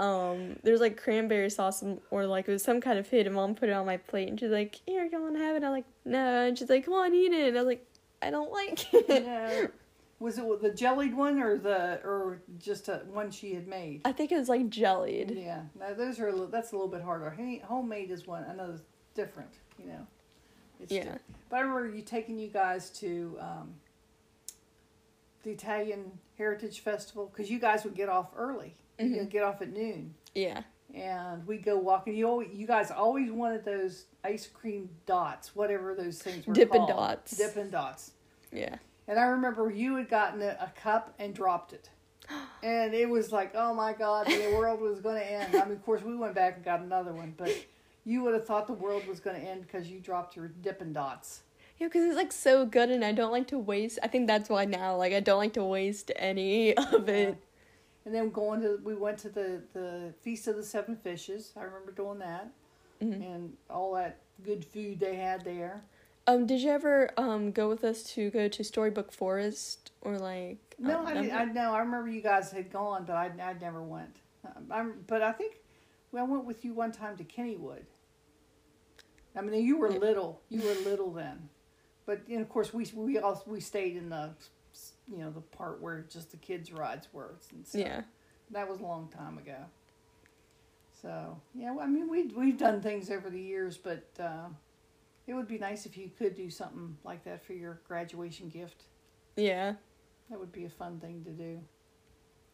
um 0.00 0.56
there's 0.64 0.80
like 0.80 1.00
cranberry 1.00 1.50
sauce 1.50 1.84
or 2.10 2.26
like 2.26 2.48
it 2.48 2.50
was 2.50 2.64
some 2.64 2.80
kind 2.80 2.98
of 2.98 3.06
food 3.06 3.26
and 3.26 3.36
mom 3.36 3.54
put 3.54 3.68
it 3.68 3.72
on 3.72 3.86
my 3.86 3.96
plate 3.96 4.28
and 4.28 4.40
she's 4.40 4.50
like, 4.50 4.80
"Here, 4.86 5.04
you 5.04 5.22
want 5.22 5.36
to 5.36 5.42
have 5.42 5.54
it?" 5.54 5.62
I'm 5.62 5.70
like, 5.70 5.84
"No." 6.04 6.46
And 6.46 6.58
she's 6.58 6.68
like, 6.68 6.84
"Come 6.84 6.94
on, 6.94 7.14
eat 7.14 7.32
it." 7.32 7.48
And 7.50 7.56
I 7.56 7.60
was 7.60 7.68
like, 7.68 7.86
"I 8.20 8.30
don't 8.30 8.50
like 8.50 8.92
it." 8.92 9.22
yeah. 9.24 9.66
Was 10.18 10.36
it 10.36 10.60
the 10.60 10.70
jellied 10.70 11.14
one 11.14 11.40
or 11.40 11.56
the 11.56 12.00
or 12.04 12.42
just 12.58 12.88
a 12.88 13.02
one 13.10 13.30
she 13.30 13.54
had 13.54 13.66
made? 13.66 14.02
I 14.04 14.12
think 14.12 14.32
it 14.32 14.36
was 14.36 14.50
like 14.50 14.68
jellied. 14.68 15.30
Yeah, 15.30 15.62
no, 15.78 15.94
those 15.94 16.20
are 16.20 16.28
a 16.28 16.32
little, 16.32 16.46
that's 16.46 16.72
a 16.72 16.74
little 16.74 16.90
bit 16.90 17.00
harder. 17.00 17.34
Homemade 17.64 18.10
is 18.10 18.26
one 18.26 18.44
another 18.44 18.80
different, 19.14 19.48
you 19.78 19.86
know. 19.86 20.06
It's 20.80 20.92
Yeah. 20.92 21.18
But 21.48 21.56
I 21.56 21.60
remember 21.60 21.94
you 21.96 22.02
taking 22.02 22.38
you 22.38 22.48
guys 22.48 22.90
to 23.00 23.36
um, 23.40 23.74
the 25.42 25.50
Italian 25.50 26.18
Heritage 26.38 26.80
Festival 26.80 27.26
because 27.32 27.50
you 27.50 27.58
guys 27.58 27.84
would 27.84 27.94
get 27.94 28.08
off 28.08 28.28
early. 28.36 28.74
You 28.98 29.06
Mhm. 29.06 29.18
would 29.20 29.30
get 29.30 29.42
off 29.42 29.62
at 29.62 29.70
noon, 29.70 30.14
Yeah. 30.34 30.62
and 30.94 31.46
we 31.46 31.56
go 31.56 31.78
walking. 31.78 32.14
You 32.14 32.28
always, 32.28 32.50
you 32.52 32.66
guys 32.66 32.90
always 32.90 33.30
wanted 33.30 33.64
those 33.64 34.04
ice 34.22 34.46
cream 34.46 34.90
dots, 35.06 35.56
whatever 35.56 35.94
those 35.94 36.20
things 36.22 36.46
were 36.46 36.52
Dippin'. 36.52 36.86
Dots. 36.86 37.36
Dippin' 37.36 37.70
Dots. 37.70 38.12
Yeah. 38.52 38.76
And 39.08 39.18
I 39.18 39.24
remember 39.24 39.70
you 39.70 39.96
had 39.96 40.08
gotten 40.10 40.42
a, 40.42 40.56
a 40.60 40.72
cup 40.78 41.14
and 41.18 41.34
dropped 41.34 41.72
it. 41.72 41.88
And 42.62 42.92
it 42.92 43.08
was 43.08 43.32
like, 43.32 43.54
oh 43.54 43.72
my 43.72 43.94
God, 43.94 44.26
the 44.26 44.54
world 44.54 44.80
was 44.82 45.00
going 45.00 45.16
to 45.16 45.24
end. 45.24 45.56
I 45.56 45.64
mean, 45.64 45.72
of 45.72 45.82
course, 45.84 46.02
we 46.02 46.14
went 46.14 46.34
back 46.34 46.56
and 46.56 46.64
got 46.64 46.80
another 46.80 47.14
one, 47.14 47.32
but 47.36 47.50
you 48.04 48.22
would 48.22 48.34
have 48.34 48.46
thought 48.46 48.66
the 48.66 48.72
world 48.72 49.06
was 49.06 49.20
going 49.20 49.40
to 49.40 49.46
end 49.46 49.62
because 49.62 49.88
you 49.88 50.00
dropped 50.00 50.36
your 50.36 50.48
Dippin' 50.48 50.92
Dots. 50.92 51.42
Yeah, 51.78 51.86
because 51.86 52.04
it's 52.04 52.16
like 52.16 52.32
so 52.32 52.66
good, 52.66 52.90
and 52.90 53.04
I 53.04 53.12
don't 53.12 53.32
like 53.32 53.48
to 53.48 53.58
waste. 53.58 53.98
I 54.02 54.08
think 54.08 54.26
that's 54.26 54.50
why 54.50 54.66
now, 54.66 54.96
like, 54.96 55.12
I 55.12 55.20
don't 55.20 55.38
like 55.38 55.54
to 55.54 55.64
waste 55.64 56.10
any 56.16 56.76
of 56.76 57.08
it. 57.08 57.36
And 58.04 58.14
then 58.14 58.30
going 58.30 58.60
to, 58.62 58.78
we 58.82 58.94
went 58.94 59.18
to 59.18 59.28
the, 59.28 59.62
the 59.72 60.12
Feast 60.22 60.46
of 60.46 60.56
the 60.56 60.62
Seven 60.62 60.96
Fishes. 60.96 61.52
I 61.56 61.62
remember 61.62 61.92
doing 61.92 62.18
that. 62.18 62.50
Mhm. 63.02 63.34
And 63.34 63.56
all 63.70 63.94
that 63.94 64.18
good 64.44 64.64
food 64.64 65.00
they 65.00 65.16
had 65.16 65.44
there. 65.44 65.82
Um, 66.26 66.46
did 66.46 66.60
you 66.60 66.70
ever 66.70 67.10
um 67.16 67.50
go 67.50 67.68
with 67.68 67.82
us 67.82 68.02
to 68.14 68.30
go 68.30 68.46
to 68.46 68.62
Storybook 68.62 69.10
Forest 69.10 69.90
or 70.02 70.18
like? 70.18 70.76
No, 70.78 71.04
I, 71.04 71.14
didn't, 71.14 71.32
I 71.32 71.44
know. 71.44 71.72
I 71.72 71.80
remember 71.80 72.10
you 72.10 72.20
guys 72.20 72.50
had 72.50 72.70
gone, 72.70 73.04
but 73.06 73.16
I, 73.16 73.30
I 73.42 73.54
never 73.54 73.82
went. 73.82 74.16
Um, 74.44 74.66
I'm, 74.70 74.94
but 75.06 75.22
I 75.22 75.32
think 75.32 75.56
well, 76.12 76.24
I 76.24 76.26
went 76.26 76.44
with 76.44 76.64
you 76.64 76.74
one 76.74 76.92
time 76.92 77.16
to 77.16 77.24
Kennywood. 77.24 77.84
I 79.36 79.40
mean, 79.42 79.64
you 79.64 79.78
were 79.78 79.90
little. 79.90 80.40
You 80.48 80.62
were 80.62 80.74
little 80.88 81.10
then, 81.12 81.48
but 82.06 82.22
of 82.30 82.48
course, 82.48 82.74
we 82.74 82.86
we 82.94 83.18
all 83.18 83.42
we 83.46 83.60
stayed 83.60 83.96
in 83.96 84.08
the 84.08 84.30
you 85.10 85.18
know 85.18 85.30
the 85.30 85.40
part 85.40 85.80
where 85.80 86.04
just 86.10 86.30
the 86.30 86.36
kids' 86.36 86.72
rides 86.72 87.08
were 87.12 87.36
and 87.52 87.66
stuff. 87.66 87.80
Yeah. 87.80 88.02
that 88.50 88.68
was 88.68 88.80
a 88.80 88.82
long 88.82 89.08
time 89.16 89.38
ago. 89.38 89.56
So 91.00 91.40
yeah, 91.54 91.72
well, 91.72 91.84
I 91.84 91.88
mean, 91.88 92.08
we 92.08 92.24
we've 92.28 92.58
done 92.58 92.80
things 92.80 93.10
over 93.10 93.30
the 93.30 93.40
years, 93.40 93.76
but 93.76 94.08
uh, 94.18 94.48
it 95.26 95.34
would 95.34 95.48
be 95.48 95.58
nice 95.58 95.86
if 95.86 95.96
you 95.96 96.10
could 96.18 96.34
do 96.34 96.50
something 96.50 96.96
like 97.04 97.24
that 97.24 97.44
for 97.44 97.52
your 97.52 97.80
graduation 97.86 98.48
gift. 98.48 98.84
Yeah. 99.36 99.74
That 100.28 100.38
would 100.38 100.52
be 100.52 100.64
a 100.64 100.70
fun 100.70 101.00
thing 101.00 101.24
to 101.24 101.30
do. 101.30 101.60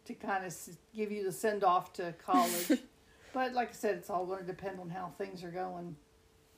To 0.06 0.14
kind 0.14 0.44
of 0.44 0.54
give 0.94 1.10
you 1.10 1.24
the 1.24 1.32
send 1.32 1.64
off 1.64 1.92
to 1.94 2.14
college. 2.24 2.80
but 3.32 3.52
like 3.54 3.70
I 3.70 3.72
said, 3.72 3.96
it's 3.96 4.08
all 4.08 4.24
going 4.24 4.40
to 4.40 4.46
depend 4.46 4.78
on 4.78 4.88
how 4.90 5.12
things 5.18 5.42
are 5.42 5.50
going 5.50 5.96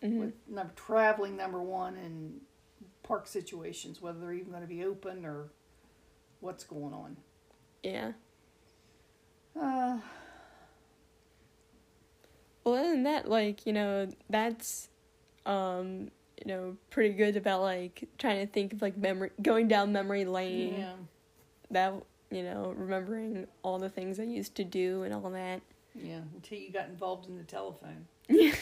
hmm 0.02 0.18
with 0.20 0.32
number, 0.48 0.72
traveling, 0.76 1.36
number 1.36 1.60
one, 1.62 1.96
and 1.96 2.40
park 3.02 3.26
situations, 3.26 4.00
whether 4.00 4.18
they're 4.20 4.32
even 4.32 4.50
going 4.50 4.62
to 4.62 4.68
be 4.68 4.84
open 4.84 5.24
or 5.24 5.48
what's 6.40 6.64
going 6.64 6.92
on. 6.94 7.16
Yeah. 7.82 8.12
Uh, 9.60 9.98
Well, 12.64 12.74
other 12.74 12.90
than 12.90 13.02
that, 13.04 13.28
like 13.28 13.66
you 13.66 13.72
know, 13.72 14.08
that's 14.28 14.88
um 15.46 16.10
you 16.44 16.46
know 16.46 16.76
pretty 16.90 17.14
good 17.14 17.36
about 17.36 17.62
like 17.62 18.08
trying 18.18 18.46
to 18.46 18.52
think 18.52 18.72
of 18.74 18.82
like 18.82 18.96
memory 18.96 19.30
going 19.42 19.66
down 19.68 19.92
memory 19.92 20.24
lane. 20.24 20.74
yeah. 20.78 20.92
That 21.70 21.94
you 22.30 22.42
know 22.42 22.74
remembering 22.76 23.46
all 23.62 23.78
the 23.78 23.88
things 23.88 24.20
I 24.20 24.24
used 24.24 24.54
to 24.56 24.64
do 24.64 25.02
and 25.02 25.12
all 25.14 25.30
that. 25.30 25.62
Yeah, 25.94 26.20
until 26.34 26.58
you 26.58 26.70
got 26.70 26.88
involved 26.88 27.28
in 27.28 27.36
the 27.38 27.44
telephone. 27.44 28.06
Yeah. 28.28 28.54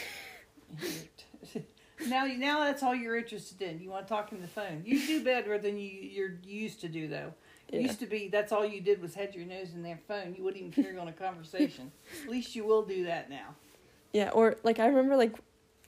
now, 2.07 2.25
now 2.25 2.59
that's 2.63 2.83
all 2.83 2.95
you're 2.95 3.17
interested 3.17 3.61
in. 3.61 3.79
You 3.79 3.89
want 3.89 4.07
to 4.07 4.13
talk 4.13 4.29
on 4.31 4.41
the 4.41 4.47
phone. 4.47 4.83
You 4.85 5.05
do 5.05 5.23
better 5.23 5.57
than 5.57 5.77
you 5.77 5.89
you're 5.89 6.37
used 6.43 6.81
to 6.81 6.87
do, 6.89 7.07
though. 7.07 7.33
It 7.71 7.75
Yeah. 7.81 7.87
used 7.87 7.99
to 7.99 8.05
be 8.05 8.29
that's 8.29 8.51
all 8.51 8.65
you 8.65 8.81
did 8.81 9.01
was 9.01 9.13
had 9.13 9.35
your 9.35 9.45
nose 9.45 9.73
in 9.73 9.83
their 9.83 9.99
phone. 10.07 10.35
You 10.37 10.43
wouldn't 10.43 10.61
even 10.63 10.71
carry 10.83 10.97
on 10.97 11.07
a 11.07 11.13
conversation. 11.13 11.91
At 12.23 12.29
least 12.29 12.55
you 12.55 12.65
will 12.65 12.83
do 12.83 13.03
that 13.05 13.29
now. 13.29 13.55
Yeah, 14.13 14.29
or 14.29 14.55
like 14.63 14.79
I 14.79 14.87
remember 14.87 15.15
like 15.17 15.33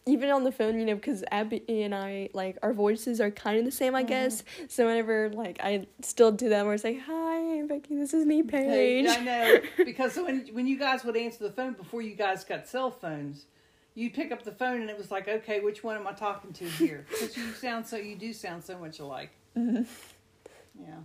even 0.06 0.30
on 0.30 0.44
the 0.44 0.52
phone, 0.52 0.80
you 0.80 0.86
know, 0.86 0.96
because 0.96 1.24
Abby 1.32 1.64
and 1.70 1.94
I 1.94 2.30
like 2.34 2.58
our 2.64 2.74
voices 2.74 3.22
are 3.22 3.32
kind 3.32 3.60
of 3.60 3.66
the 3.66 3.72
same, 3.72 3.96
I 3.96 4.04
Mhm. 4.04 4.08
guess. 4.08 4.44
So 4.68 4.88
whenever 4.88 5.30
like 5.30 5.60
I 5.64 5.88
still 6.02 6.32
do 6.32 6.50
that, 6.50 6.66
where 6.66 6.74
it's 6.74 6.84
like, 6.84 7.00
"Hi, 7.02 7.62
Becky, 7.64 7.96
this 7.96 8.14
is 8.14 8.26
me, 8.26 8.38
Hey, 8.38 9.04
Paige." 9.04 9.08
I 9.08 9.20
know 9.24 9.62
because 9.86 10.16
when 10.18 10.48
when 10.52 10.68
you 10.68 10.78
guys 10.78 11.04
would 11.06 11.16
answer 11.16 11.44
the 11.44 11.52
phone 11.52 11.74
before 11.74 12.02
you 12.02 12.16
guys 12.16 12.44
got 12.44 12.68
cell 12.68 12.92
phones, 12.92 13.46
you'd 13.96 14.14
pick 14.14 14.32
up 14.32 14.44
the 14.44 14.52
phone 14.52 14.82
and 14.82 14.90
it 14.90 14.98
was 14.98 15.12
like, 15.12 15.28
okay, 15.28 15.60
which 15.60 15.84
one 15.84 15.96
am 15.98 16.08
I 16.08 16.14
talking 16.14 16.54
to 16.54 16.66
here? 16.66 17.06
Because 17.10 17.36
you 17.38 17.52
sound 17.54 17.86
so 17.88 17.98
you 17.98 18.16
do 18.16 18.34
sound 18.34 18.64
so 18.64 18.78
much 18.78 19.00
alike. 19.00 19.32
Mhm. 19.58 19.86
Yeah. 20.80 20.96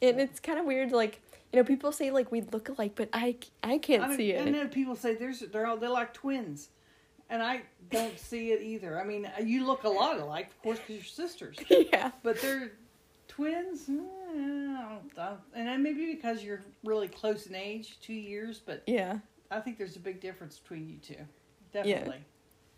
And 0.00 0.20
it's 0.20 0.40
kind 0.40 0.58
of 0.58 0.66
weird, 0.66 0.92
like 0.92 1.20
you 1.52 1.58
know, 1.58 1.64
people 1.64 1.92
say 1.92 2.10
like 2.10 2.32
we 2.32 2.40
look 2.40 2.68
alike, 2.70 2.92
but 2.94 3.08
I 3.12 3.36
I 3.62 3.78
can't 3.78 4.02
I 4.04 4.16
see 4.16 4.34
I 4.34 4.38
it. 4.38 4.50
know 4.50 4.66
people 4.68 4.96
say 4.96 5.14
there's 5.14 5.40
they're 5.40 5.66
all 5.66 5.76
they're 5.76 5.88
like 5.90 6.14
twins, 6.14 6.68
and 7.28 7.42
I 7.42 7.62
don't 7.90 8.18
see 8.18 8.52
it 8.52 8.62
either. 8.62 8.98
I 9.00 9.04
mean, 9.04 9.28
you 9.44 9.66
look 9.66 9.84
a 9.84 9.88
lot 9.88 10.18
alike, 10.18 10.48
of 10.48 10.62
course, 10.62 10.78
because 10.78 10.96
you're 10.96 11.04
sisters, 11.04 11.56
yeah, 11.92 12.10
but 12.22 12.40
they're 12.40 12.72
twins. 13.28 13.88
I 13.88 13.92
don't- 15.14 15.40
and 15.54 15.68
then 15.68 15.82
maybe 15.82 16.06
because 16.14 16.42
you're 16.42 16.62
really 16.84 17.08
close 17.08 17.46
in 17.46 17.54
age, 17.54 17.98
two 18.00 18.14
years, 18.14 18.60
but 18.64 18.82
yeah, 18.86 19.18
I 19.50 19.60
think 19.60 19.76
there's 19.78 19.96
a 19.96 20.00
big 20.00 20.20
difference 20.20 20.58
between 20.58 20.88
you 20.88 20.96
two. 20.96 21.22
Definitely, 21.72 22.24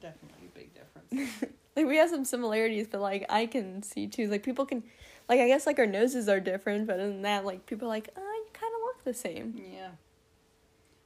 definitely 0.01 0.49
a 0.55 0.59
big 0.59 0.71
difference. 0.75 1.53
like 1.77 1.87
we 1.87 1.97
have 1.97 2.11
some 2.11 2.25
similarities, 2.25 2.87
but 2.91 3.01
like 3.01 3.27
I 3.29 3.47
can 3.47 3.83
see 3.83 4.07
too. 4.07 4.29
Like 4.29 4.43
people 4.43 4.65
can, 4.67 4.83
like 5.29 5.41
I 5.41 5.47
guess 5.49 5.67
like 5.67 5.79
our 5.79 5.87
noses 5.87 6.29
are 6.29 6.41
different, 6.41 6.87
but 6.87 6.95
other 6.95 7.09
than 7.09 7.23
that, 7.23 7.45
like 7.45 7.67
people 7.67 7.87
are 7.87 7.91
like, 7.91 8.11
oh, 8.17 8.21
you 8.21 8.47
kind 8.53 8.73
of 8.75 8.81
look 8.83 9.05
the 9.05 9.15
same. 9.15 9.55
yeah. 9.57 9.89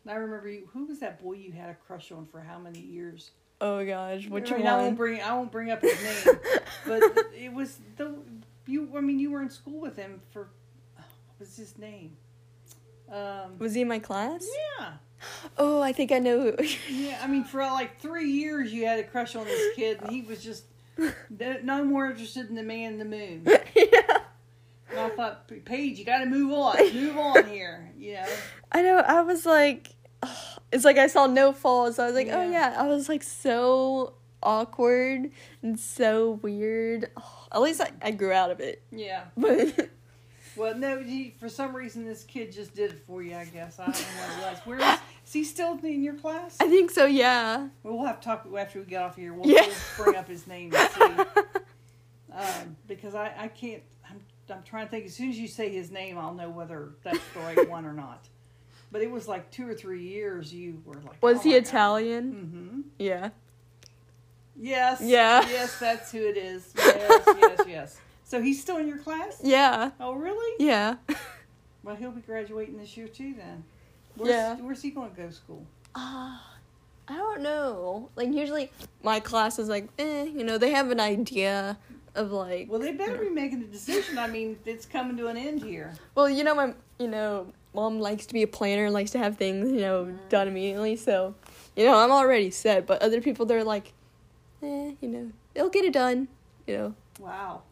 And 0.04 0.12
I 0.12 0.14
remember 0.20 0.48
you. 0.48 0.68
Who 0.72 0.86
was 0.86 1.00
that 1.00 1.22
boy 1.22 1.34
you 1.34 1.52
had 1.52 1.70
a 1.70 1.74
crush 1.74 2.12
on 2.12 2.26
for 2.26 2.40
how 2.40 2.58
many 2.58 2.80
years? 2.80 3.30
Oh 3.60 3.84
gosh, 3.84 4.28
which 4.28 4.52
I 4.52 4.56
mean, 4.56 4.64
one? 4.64 4.72
I 4.74 4.76
won't 4.78 4.96
bring. 4.96 5.20
I 5.20 5.32
won't 5.34 5.50
bring 5.50 5.70
up 5.70 5.82
his 5.82 6.00
name, 6.02 6.36
but 6.86 7.02
it 7.36 7.52
was 7.52 7.78
the 7.96 8.14
you. 8.66 8.88
I 8.96 9.00
mean, 9.00 9.18
you 9.18 9.30
were 9.32 9.42
in 9.42 9.50
school 9.50 9.80
with 9.80 9.96
him 9.96 10.20
for. 10.32 10.48
What 10.94 11.40
was 11.40 11.56
his 11.56 11.76
name? 11.78 12.16
Um, 13.12 13.58
Was 13.58 13.74
he 13.74 13.82
in 13.82 13.88
my 13.88 13.98
class? 13.98 14.46
yeah, 14.78 14.92
Oh, 15.56 15.80
I 15.82 15.92
think 15.92 16.12
I 16.12 16.18
know. 16.18 16.54
yeah. 16.90 17.20
I 17.22 17.26
mean, 17.26 17.44
for 17.44 17.60
like 17.60 18.00
three 18.00 18.30
years, 18.30 18.72
you 18.72 18.86
had 18.86 18.98
a 18.98 19.04
crush 19.04 19.34
on 19.36 19.44
this 19.44 19.76
kid, 19.76 20.00
and 20.00 20.10
he 20.10 20.22
was 20.22 20.42
just 20.42 20.64
no 21.62 21.84
more 21.84 22.10
interested 22.10 22.48
in 22.48 22.54
the 22.54 22.62
man 22.62 22.94
in 22.94 22.98
the 22.98 23.04
moon. 23.04 23.42
yeah. 23.74 24.18
And 24.90 25.00
I 25.00 25.08
thought, 25.10 25.50
Paige, 25.64 25.98
you 25.98 26.04
got 26.04 26.18
to 26.18 26.26
move 26.26 26.52
on, 26.52 26.76
move 26.94 27.16
on 27.18 27.46
here. 27.46 27.92
You 27.98 28.14
know, 28.14 28.26
I 28.72 28.82
know. 28.82 28.96
I 28.98 29.20
was 29.22 29.44
like, 29.44 29.94
it's 30.72 30.84
like 30.84 30.96
I 30.98 31.08
saw 31.08 31.26
no 31.26 31.52
falls. 31.52 31.96
So 31.96 32.04
I 32.04 32.06
was 32.06 32.14
like, 32.14 32.28
oh 32.28 32.42
Yeah. 32.50 32.72
yeah. 32.72 32.74
I 32.82 32.86
was 32.86 33.08
like 33.08 33.22
so 33.22 34.14
awkward 34.42 35.30
and 35.62 35.78
so 35.78 36.32
weird. 36.42 37.10
at 37.52 37.60
least 37.60 37.80
I, 37.80 37.90
I 38.02 38.10
grew 38.12 38.32
out 38.32 38.50
of 38.50 38.60
it. 38.60 38.82
yeah. 38.90 39.24
But 39.36 39.90
Well, 40.58 40.74
no, 40.76 40.98
he, 40.98 41.34
for 41.38 41.48
some 41.48 41.74
reason, 41.74 42.04
this 42.04 42.24
kid 42.24 42.52
just 42.52 42.74
did 42.74 42.90
it 42.90 43.02
for 43.06 43.22
you. 43.22 43.36
I 43.36 43.44
guess 43.44 43.78
I 43.78 43.84
don't 43.86 43.94
know 43.94 44.02
what 44.02 44.48
it 44.48 44.52
was. 44.52 44.58
Where 44.66 44.78
is, 44.78 44.98
is 45.26 45.32
he 45.32 45.44
still 45.44 45.78
in 45.82 46.02
your 46.02 46.14
class? 46.14 46.56
I 46.60 46.68
think 46.68 46.90
so. 46.90 47.06
Yeah. 47.06 47.68
Well, 47.82 47.96
we'll 47.96 48.06
have 48.06 48.20
to 48.20 48.24
talk 48.24 48.46
after 48.58 48.80
we 48.80 48.84
get 48.86 49.02
off 49.02 49.16
here. 49.16 49.32
We'll, 49.32 49.48
Yeah. 49.48 49.66
we'll 49.66 50.04
bring 50.06 50.16
up 50.16 50.28
his 50.28 50.46
name 50.46 50.74
and 50.74 50.90
see. 50.90 51.02
um, 52.32 52.76
because 52.86 53.14
I, 53.14 53.32
I 53.38 53.48
can't. 53.48 53.82
I'm, 54.10 54.20
I'm 54.50 54.62
trying 54.64 54.86
to 54.86 54.90
think. 54.90 55.06
As 55.06 55.14
soon 55.14 55.30
as 55.30 55.38
you 55.38 55.46
say 55.48 55.68
his 55.68 55.90
name, 55.90 56.18
I'll 56.18 56.34
know 56.34 56.50
whether 56.50 56.90
that's 57.04 57.20
the 57.34 57.40
right 57.40 57.68
one 57.68 57.84
or 57.84 57.92
not. 57.92 58.28
But 58.90 59.02
it 59.02 59.10
was 59.10 59.28
like 59.28 59.50
two 59.50 59.68
or 59.68 59.74
three 59.74 60.02
years. 60.02 60.52
You 60.52 60.82
were 60.84 60.94
like, 60.94 61.22
Was 61.22 61.38
oh 61.38 61.40
he. 61.42 61.54
Italian? 61.54 62.32
Mm-hmm. 62.32 62.80
Yeah. 62.98 63.30
Yes. 64.56 65.00
Yeah. 65.00 65.46
Yes, 65.48 65.78
that's 65.78 66.10
who 66.10 66.18
it 66.26 66.36
is. 66.36 66.74
Yes, 66.76 67.22
yes, 67.40 67.60
yes. 67.68 68.00
So 68.28 68.42
he's 68.42 68.60
still 68.60 68.76
in 68.76 68.86
your 68.86 68.98
class? 68.98 69.40
Yeah. 69.42 69.92
Oh, 69.98 70.12
really? 70.12 70.64
Yeah. 70.64 70.96
Well, 71.82 71.96
he'll 71.96 72.10
be 72.10 72.20
graduating 72.20 72.76
this 72.76 72.94
year 72.94 73.08
too. 73.08 73.32
Then. 73.32 73.64
Where's, 74.16 74.28
Yeah. 74.28 74.56
Where's 74.56 74.82
he 74.82 74.90
going 74.90 75.10
to 75.12 75.16
go 75.16 75.26
to 75.28 75.32
school? 75.32 75.64
Uh, 75.94 76.36
I 77.08 77.16
don't 77.16 77.40
know. 77.40 78.10
Like 78.16 78.30
usually 78.30 78.70
my 79.02 79.18
class 79.20 79.58
is 79.58 79.70
like, 79.70 79.88
eh, 79.98 80.24
you 80.24 80.44
know, 80.44 80.58
they 80.58 80.72
have 80.72 80.90
an 80.90 81.00
idea 81.00 81.78
of 82.14 82.30
like 82.30 82.70
Well, 82.70 82.80
they 82.80 82.92
better 82.92 83.16
be 83.16 83.30
making 83.30 83.62
a 83.62 83.66
decision. 83.66 84.18
I 84.18 84.26
mean, 84.26 84.58
it's 84.66 84.84
coming 84.84 85.16
to 85.16 85.28
an 85.28 85.38
end 85.38 85.62
here. 85.62 85.94
Well, 86.14 86.28
you 86.28 86.44
know, 86.44 86.54
my 86.54 86.74
you 86.98 87.08
know, 87.08 87.50
mom 87.72 87.98
likes 87.98 88.26
to 88.26 88.34
be 88.34 88.42
a 88.42 88.46
planner 88.46 88.84
and 88.84 88.92
likes 88.92 89.12
to 89.12 89.18
have 89.18 89.38
things, 89.38 89.70
you 89.72 89.80
know, 89.80 90.04
Mhm. 90.04 90.28
done 90.28 90.48
immediately. 90.48 90.96
So, 90.96 91.34
you 91.76 91.86
know, 91.86 91.96
I'm 91.96 92.10
already 92.10 92.50
set. 92.50 92.86
But 92.86 93.00
other 93.00 93.22
people, 93.22 93.46
they're 93.46 93.64
like, 93.64 93.94
eh, 94.62 94.92
you 95.00 95.08
know, 95.08 95.32
they'll 95.54 95.70
get 95.70 95.86
it 95.86 95.94
done. 95.94 96.28
You 96.66 96.76
know. 96.76 96.94
Wow. 97.20 97.62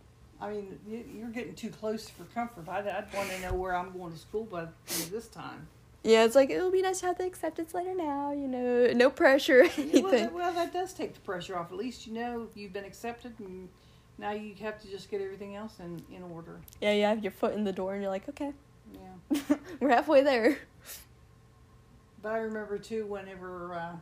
I 0.41 0.51
mean, 0.51 0.79
you- 0.87 1.05
you're 1.15 1.31
getting 1.31 1.55
too 1.55 1.71
close 1.71 2.09
for 2.09 2.25
comfort. 2.35 2.69
I'd, 2.69 2.87
I'd 2.87 3.13
want 3.15 3.31
to 3.31 3.41
know 3.41 3.55
where 3.55 3.75
I'm 3.75 3.93
going 3.97 4.13
to 4.13 4.19
school 4.19 4.45
by 4.45 4.67
this 5.11 5.29
time. 5.29 5.69
Yeah, 6.03 6.25
it's 6.25 6.37
like 6.37 6.51
it'll 6.51 6.71
be 6.71 6.83
nice 6.83 7.01
to 7.01 7.07
have 7.07 7.19
the 7.19 7.27
acceptance 7.27 7.75
letter 7.75 7.93
now. 7.95 8.33
You 8.33 8.47
know, 8.47 8.93
no 8.93 9.11
pressure 9.11 9.65
Yeah, 9.77 10.01
well, 10.03 10.13
that, 10.13 10.33
well, 10.33 10.53
that 10.53 10.73
does 10.73 10.93
take 10.93 11.15
the 11.15 11.21
pressure 11.21 11.59
off. 11.59 11.73
At 11.73 11.79
least 11.79 12.07
you 12.07 12.13
know 12.13 12.49
you've 12.55 12.73
been 12.73 12.85
accepted, 12.85 13.33
and 13.41 13.69
now 14.19 14.31
you 14.31 14.55
have 14.61 14.81
to 14.83 14.89
just 14.89 15.11
get 15.11 15.21
everything 15.21 15.57
else 15.57 15.81
in, 15.81 16.01
in 16.15 16.23
order. 16.23 16.61
Yeah, 16.81 16.93
you 16.93 17.03
have 17.05 17.25
your 17.25 17.33
foot 17.33 17.55
in 17.55 17.65
the 17.65 17.73
door, 17.73 17.95
and 17.95 18.03
you're 18.03 18.11
like, 18.13 18.29
okay, 18.29 18.53
Yeah. 18.95 19.57
we're 19.81 19.89
halfway 19.89 20.23
there. 20.23 20.59
But 22.23 22.33
I 22.33 22.39
remember 22.39 22.79
too, 22.79 23.07
whenever 23.07 23.75
uh, 23.75 23.97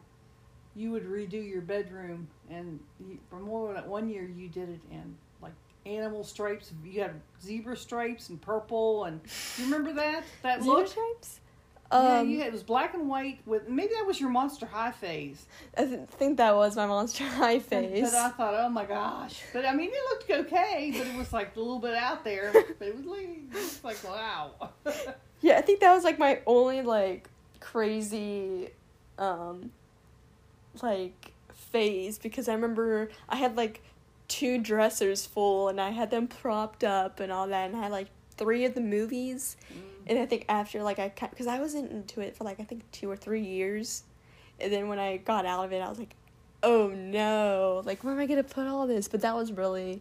you 0.76 0.90
would 0.90 1.04
redo 1.06 1.42
your 1.48 1.62
bedroom, 1.62 2.28
and 2.50 2.80
you, 3.00 3.18
for 3.30 3.38
more 3.40 3.72
than 3.72 3.88
one 3.88 4.08
year 4.10 4.24
you 4.24 4.48
did 4.48 4.68
it 4.68 4.80
in 4.90 5.16
animal 5.86 6.24
stripes. 6.24 6.72
You 6.84 7.02
had 7.02 7.20
zebra 7.42 7.76
stripes 7.76 8.28
and 8.28 8.40
purple, 8.40 9.04
and 9.04 9.20
do 9.22 9.62
you 9.62 9.64
remember 9.72 9.92
that 9.94 10.24
that 10.42 10.62
Zebra 10.62 10.78
look? 10.78 10.88
stripes. 10.88 11.40
yeah, 11.92 12.18
Um, 12.20 12.28
you 12.30 12.38
had, 12.38 12.48
it 12.48 12.52
was 12.52 12.62
black 12.62 12.94
and 12.94 13.08
white 13.08 13.40
with 13.46 13.68
maybe 13.68 13.92
that 13.94 14.06
was 14.06 14.18
your 14.20 14.30
Monster 14.30 14.66
High 14.66 14.90
phase. 14.92 15.46
I 15.76 15.84
th- 15.84 16.08
think 16.08 16.38
that 16.38 16.54
was 16.54 16.74
my 16.76 16.86
monster 16.86 17.24
high 17.42 17.58
face. 17.58 18.00
But 18.10 18.14
I 18.14 18.30
thought, 18.30 18.54
oh 18.54 18.68
my 18.68 18.84
gosh! 18.84 19.42
But 19.52 19.64
I 19.66 19.74
mean, 19.74 19.90
it 19.92 20.02
looked 20.10 20.48
okay, 20.48 20.92
but 20.96 21.06
it 21.06 21.14
was 21.16 21.32
like 21.32 21.54
a 21.56 21.58
little 21.58 21.78
bit 21.78 21.94
out 21.94 22.24
there. 22.24 22.52
But 22.78 22.88
it 22.88 22.96
was 22.96 23.04
like, 23.06 23.28
it 23.50 23.54
was 23.54 23.84
like 23.84 24.02
wow. 24.04 24.52
Yeah, 25.42 25.58
I 25.58 25.60
think 25.60 25.80
that 25.80 25.92
was 25.94 26.04
like 26.04 26.18
my 26.18 26.40
only 26.46 26.80
like 26.82 27.28
crazy 27.60 28.70
um 29.18 29.70
like 30.82 31.32
phase 31.52 32.18
because 32.18 32.48
I 32.48 32.54
remember 32.54 33.10
I 33.28 33.36
had 33.36 33.56
like 33.56 33.82
two 34.28 34.58
dressers 34.58 35.26
full 35.26 35.68
and 35.68 35.80
I 35.80 35.90
had 35.90 36.10
them 36.10 36.26
propped 36.28 36.82
up 36.84 37.20
and 37.20 37.30
all 37.30 37.46
that 37.48 37.66
and 37.68 37.76
I 37.76 37.82
had 37.82 37.92
like 37.92 38.08
three 38.36 38.64
of 38.64 38.74
the 38.74 38.80
movies 38.80 39.56
and 40.06 40.18
I 40.18 40.26
think 40.26 40.44
after 40.48 40.82
like 40.82 40.98
I 40.98 41.12
because 41.30 41.46
I 41.46 41.60
wasn't 41.60 41.90
into 41.90 42.20
it 42.20 42.36
for 42.36 42.44
like 42.44 42.58
I 42.58 42.64
think 42.64 42.90
two 42.90 43.10
or 43.10 43.16
three 43.16 43.42
years 43.42 44.02
and 44.58 44.72
then 44.72 44.88
when 44.88 44.98
I 44.98 45.18
got 45.18 45.44
out 45.46 45.64
of 45.66 45.72
it 45.72 45.80
I 45.82 45.88
was 45.88 45.98
like 45.98 46.14
oh 46.62 46.88
no 46.88 47.82
like 47.84 48.02
where 48.02 48.14
am 48.14 48.20
I 48.20 48.26
gonna 48.26 48.42
put 48.42 48.66
all 48.66 48.86
this 48.86 49.08
but 49.08 49.20
that 49.20 49.34
was 49.36 49.52
really 49.52 50.00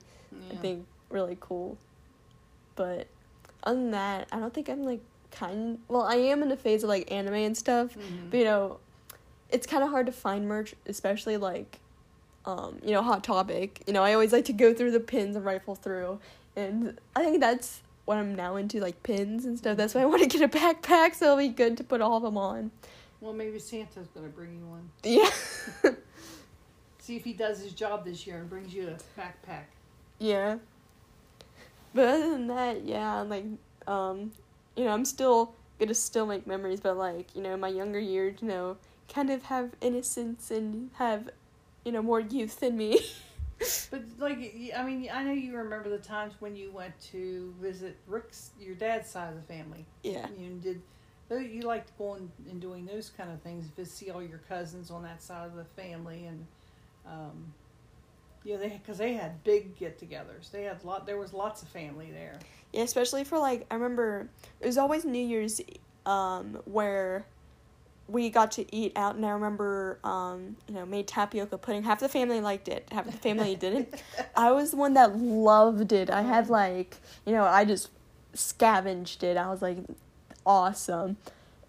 I 0.52 0.56
think 0.56 0.86
really 1.10 1.38
cool. 1.40 1.78
But 2.76 3.06
other 3.64 3.78
than 3.80 3.92
that, 3.92 4.28
I 4.32 4.40
don't 4.40 4.52
think 4.54 4.68
I'm 4.68 4.84
like 4.84 5.02
kind. 5.30 5.78
Well, 5.88 6.02
I 6.02 6.16
am 6.16 6.42
in 6.42 6.52
a 6.52 6.58
phase 6.58 6.82
of 6.84 6.90
like 6.90 7.12
anime 7.12 7.36
and 7.36 7.56
stuff, 7.56 7.94
Mhm. 7.96 8.32
but 8.32 8.38
you 8.40 8.46
know, 8.46 8.80
it's 9.52 9.68
kind 9.68 9.84
of 9.84 9.92
hard 9.92 10.08
to 10.08 10.12
find 10.12 10.48
merch, 10.48 10.74
especially 10.88 11.38
like, 11.38 11.80
um, 12.46 12.80
you 12.84 12.92
know, 12.92 13.02
Hot 13.02 13.24
Topic. 13.24 13.82
You 13.88 13.94
know, 13.94 14.04
I 14.04 14.14
always 14.14 14.32
like 14.34 14.46
to 14.46 14.54
go 14.54 14.74
through 14.74 14.92
the 14.92 15.00
pins 15.00 15.36
and 15.36 15.46
rifle 15.46 15.76
through, 15.76 16.20
and 16.56 17.00
I 17.16 17.24
think 17.24 17.40
that's 17.40 17.82
what 18.06 18.18
I'm 18.18 18.36
now 18.36 18.56
into, 18.58 18.80
like 18.80 19.02
pins 19.04 19.46
and 19.46 19.58
stuff. 19.58 19.78
That's 19.78 19.96
why 19.96 20.02
I 20.02 20.06
want 20.06 20.22
to 20.24 20.28
get 20.38 20.42
a 20.42 20.48
backpack, 20.58 21.16
so 21.16 21.26
it'll 21.26 21.38
be 21.38 21.48
good 21.50 21.78
to 21.78 21.84
put 21.84 22.02
all 22.02 22.18
of 22.18 22.24
them 22.24 22.38
on. 22.38 22.72
Well, 23.22 23.34
maybe 23.34 23.58
Santa's 23.60 24.08
gonna 24.14 24.28
bring 24.28 24.58
you 24.60 24.66
one. 24.66 24.90
Yeah, 25.04 25.94
See 27.00 27.16
if 27.18 27.24
he 27.26 27.34
does 27.34 27.60
his 27.62 27.74
job 27.74 28.06
this 28.06 28.26
year 28.26 28.38
and 28.38 28.50
brings 28.50 28.74
you 28.74 28.88
a 28.90 29.20
backpack. 29.20 29.64
yeah. 30.20 30.58
But 31.96 32.08
other 32.08 32.30
than 32.32 32.48
that, 32.48 32.86
yeah, 32.86 33.22
like, 33.22 33.46
um, 33.88 34.32
you 34.76 34.84
know, 34.86 34.92
I'm 34.92 35.06
still 35.06 35.54
gonna 35.80 35.94
still 35.94 36.26
make 36.26 36.48
memories, 36.48 36.80
but 36.80 36.98
like, 36.98 37.36
you 37.36 37.42
know, 37.44 37.56
my 37.56 37.68
younger 37.68 38.00
years, 38.00 38.38
you 38.42 38.48
know, 38.48 38.78
kind 39.14 39.30
of 39.30 39.44
have 39.44 39.72
innocence 39.80 40.50
and 40.50 40.90
have, 40.96 41.30
you 41.86 41.92
know, 41.92 42.02
more 42.02 42.20
youth 42.20 42.60
than 42.60 42.78
me. 42.78 43.00
But 43.92 44.02
like, 44.20 44.38
I 44.76 44.84
mean, 44.84 45.10
I 45.14 45.24
know 45.24 45.32
you 45.32 45.56
remember 45.56 45.90
the 45.90 46.00
times 46.00 46.34
when 46.40 46.54
you 46.56 46.70
went 46.72 47.00
to 47.12 47.54
visit 47.62 47.96
Rick's, 48.08 48.52
your 48.60 48.76
dad's 48.76 49.10
side 49.10 49.30
of 49.30 49.36
the 49.36 49.54
family. 49.54 49.86
yeah. 50.04 50.28
You 50.38 50.60
did, 50.62 50.82
you 51.30 51.62
liked 51.62 51.98
going 51.98 52.30
and 52.50 52.60
doing 52.60 52.86
those 52.86 53.10
kind 53.16 53.32
of 53.32 53.42
things, 53.42 53.70
to 53.78 53.86
see 53.86 54.10
all 54.10 54.22
your 54.22 54.42
cousins 54.50 54.92
on 54.92 55.04
that 55.04 55.22
side 55.22 55.48
of 55.48 55.56
the 55.56 55.66
family, 55.82 56.26
and 56.26 56.46
um, 57.06 57.54
yeah, 58.44 58.58
they 58.58 58.70
because 58.70 58.98
they 58.98 59.14
had 59.14 59.44
big 59.44 59.78
get-togethers. 59.78 60.52
They 60.52 60.64
had 60.64 60.84
lot. 60.84 61.06
There 61.06 61.18
was 61.18 61.34
lots 61.34 61.62
of 61.62 61.70
family 61.70 62.12
there. 62.12 62.40
Yeah, 62.74 62.84
especially 62.84 63.24
for 63.24 63.40
like 63.40 63.66
I 63.72 63.76
remember 63.76 64.28
it 64.60 64.66
was 64.66 64.78
always 64.78 65.06
New 65.06 65.26
Year's 65.26 65.62
um 66.06 66.60
where 66.66 67.26
we 68.08 68.30
got 68.30 68.52
to 68.54 68.76
eat 68.76 68.92
out 68.96 69.16
and 69.16 69.26
I 69.26 69.30
remember 69.30 70.00
um 70.04 70.58
you 70.68 70.74
know 70.74 70.86
made 70.86 71.08
tapioca 71.08 71.58
pudding. 71.58 71.84
Half 71.84 72.00
the 72.00 72.10
family 72.10 72.42
liked 72.42 72.68
it, 72.68 72.88
half 72.92 73.06
the 73.06 73.12
family 73.12 73.56
didn't. 73.60 74.02
I 74.36 74.52
was 74.52 74.72
the 74.72 74.78
one 74.78 74.94
that 74.96 75.18
loved 75.18 75.92
it. 75.92 76.10
I 76.10 76.22
had 76.22 76.50
like 76.50 76.98
you 77.26 77.34
know 77.34 77.44
I 77.44 77.66
just 77.66 77.90
scavenged 78.34 79.24
it. 79.24 79.38
I 79.38 79.50
was 79.50 79.62
like 79.62 79.78
awesome, 80.46 81.18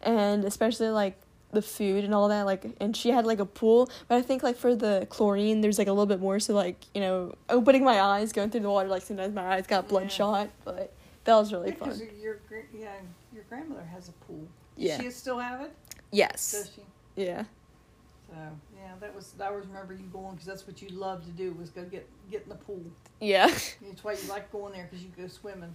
and 0.03 0.45
especially 0.45 0.89
like 0.89 1.17
the 1.53 1.63
food 1.63 2.03
and 2.03 2.13
all 2.13 2.27
that 2.27 2.47
like 2.47 2.67
and 2.81 2.97
she 2.97 3.11
had 3.11 3.25
like 3.25 3.39
a 3.39 3.47
pool 3.47 3.89
but 4.09 4.17
i 4.17 4.23
think 4.23 4.43
like 4.43 4.57
for 4.57 4.75
the 4.75 5.07
chlorine 5.09 5.61
there's 5.61 5.79
like 5.79 5.87
a 5.87 5.93
little 5.93 6.05
bit 6.05 6.19
more 6.19 6.41
so 6.41 6.53
like 6.53 6.85
you 6.95 7.01
know 7.01 7.33
opening 7.49 7.85
my 7.85 8.01
eyes 8.01 8.33
going 8.33 8.51
through 8.51 8.59
the 8.59 8.69
water 8.69 8.89
like 8.89 9.03
sometimes 9.03 9.33
my 9.33 9.55
eyes 9.55 9.65
got 9.65 9.87
bloodshot 9.87 10.51
but 10.65 10.93
that 11.25 11.37
was 11.37 11.53
really 11.53 11.71
Because 11.71 11.99
fun 11.99 12.09
your 12.21 12.41
yeah, 12.77 12.93
your 13.33 13.45
grandmother 13.49 13.85
has 13.93 14.09
a 14.09 14.13
pool. 14.13 14.47
Yeah. 14.77 14.97
Does 14.97 15.07
she 15.07 15.11
still 15.11 15.39
have 15.39 15.61
it? 15.63 15.73
Yes 16.17 16.53
Does 16.53 16.71
she? 16.75 16.83
yeah 17.23 17.45
So 18.29 18.35
yeah, 18.77 18.93
that 19.01 19.15
was 19.15 19.35
I 19.41 19.47
always 19.47 19.67
remember 19.67 19.93
you 19.95 20.07
going 20.13 20.33
because 20.33 20.47
that's 20.47 20.67
what 20.67 20.81
you 20.83 20.89
loved 20.91 21.25
to 21.27 21.31
do 21.33 21.53
was 21.53 21.71
go 21.71 21.85
get 21.85 22.09
get 22.31 22.43
in 22.45 22.49
the 22.49 22.55
pool. 22.57 22.83
yeah 23.21 23.47
That's 23.83 24.03
why 24.03 24.13
you 24.13 24.29
like 24.29 24.51
going 24.53 24.73
there 24.73 24.89
because 24.91 25.05
you 25.05 25.11
go 25.17 25.27
swimming. 25.29 25.75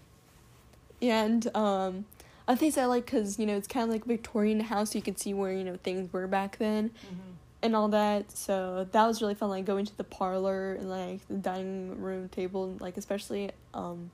and 1.01 1.55
um 1.55 2.05
I 2.47 2.55
think 2.55 2.77
I 2.77 2.85
like 2.85 3.05
because 3.05 3.37
you 3.37 3.45
know 3.45 3.55
it's 3.55 3.67
kind 3.67 3.83
of 3.83 3.89
like 3.91 4.05
Victorian 4.05 4.59
house. 4.59 4.95
You 4.95 5.01
can 5.03 5.15
see 5.15 5.33
where 5.35 5.51
you 5.53 5.63
know 5.63 5.77
things 5.83 6.11
were 6.11 6.25
back 6.27 6.57
then, 6.57 6.89
Mm-hmm. 6.89 7.31
and 7.61 7.75
all 7.75 7.89
that. 7.89 8.31
So 8.31 8.87
that 8.91 9.05
was 9.05 9.21
really 9.21 9.35
fun, 9.35 9.49
like 9.49 9.65
going 9.65 9.85
to 9.85 9.95
the 9.95 10.03
parlor 10.03 10.73
and 10.73 10.89
like 10.89 11.19
the 11.27 11.35
dining 11.35 12.01
room 12.01 12.27
table, 12.29 12.75
like 12.79 12.97
especially 12.97 13.51
um 13.75 14.09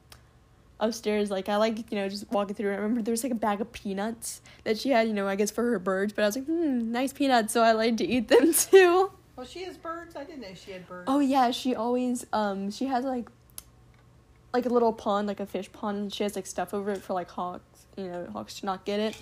upstairs. 0.79 1.29
Like 1.31 1.49
I 1.49 1.55
like 1.57 1.91
you 1.91 1.97
know 1.97 2.09
just 2.09 2.29
walking 2.31 2.55
through. 2.55 2.71
I 2.71 2.75
remember 2.75 3.01
there 3.01 3.11
was 3.13 3.23
like 3.23 3.31
a 3.31 3.35
bag 3.35 3.61
of 3.61 3.71
peanuts 3.71 4.41
that 4.63 4.77
she 4.77 4.89
had, 4.89 5.07
you 5.07 5.13
know, 5.13 5.27
I 5.27 5.35
guess 5.35 5.51
for 5.51 5.63
her 5.71 5.79
birds. 5.79 6.13
But 6.13 6.23
I 6.23 6.25
was 6.27 6.35
like, 6.35 6.45
hmm, 6.45 6.91
nice 6.91 7.13
peanuts. 7.13 7.53
So 7.53 7.61
I 7.61 7.71
like 7.73 7.97
to 7.97 8.05
eat 8.05 8.27
them 8.27 8.53
too. 8.71 9.11
Well, 9.35 9.45
she 9.45 9.63
has 9.65 9.77
birds. 9.77 10.15
I 10.15 10.23
didn't 10.23 10.41
know 10.41 10.53
she 10.53 10.71
had 10.71 10.87
birds. 10.87 11.05
Oh 11.07 11.19
yeah, 11.19 11.51
she 11.51 11.75
always 11.75 12.25
um 12.33 12.71
she 12.71 12.85
has 12.85 13.03
like 13.05 13.27
like 14.53 14.65
a 14.65 14.69
little 14.69 14.93
pond, 14.93 15.27
like 15.27 15.39
a 15.41 15.45
fish 15.45 15.69
pond, 15.71 15.97
and 15.97 16.13
she 16.13 16.23
has 16.23 16.35
like 16.35 16.45
stuff 16.45 16.73
over 16.73 16.91
it 16.91 17.01
for 17.01 17.13
like 17.13 17.29
hawks, 17.29 17.85
you 17.97 18.05
know, 18.07 18.27
hawks 18.31 18.59
to 18.61 18.65
not 18.65 18.85
get 18.85 18.99
it. 19.01 19.17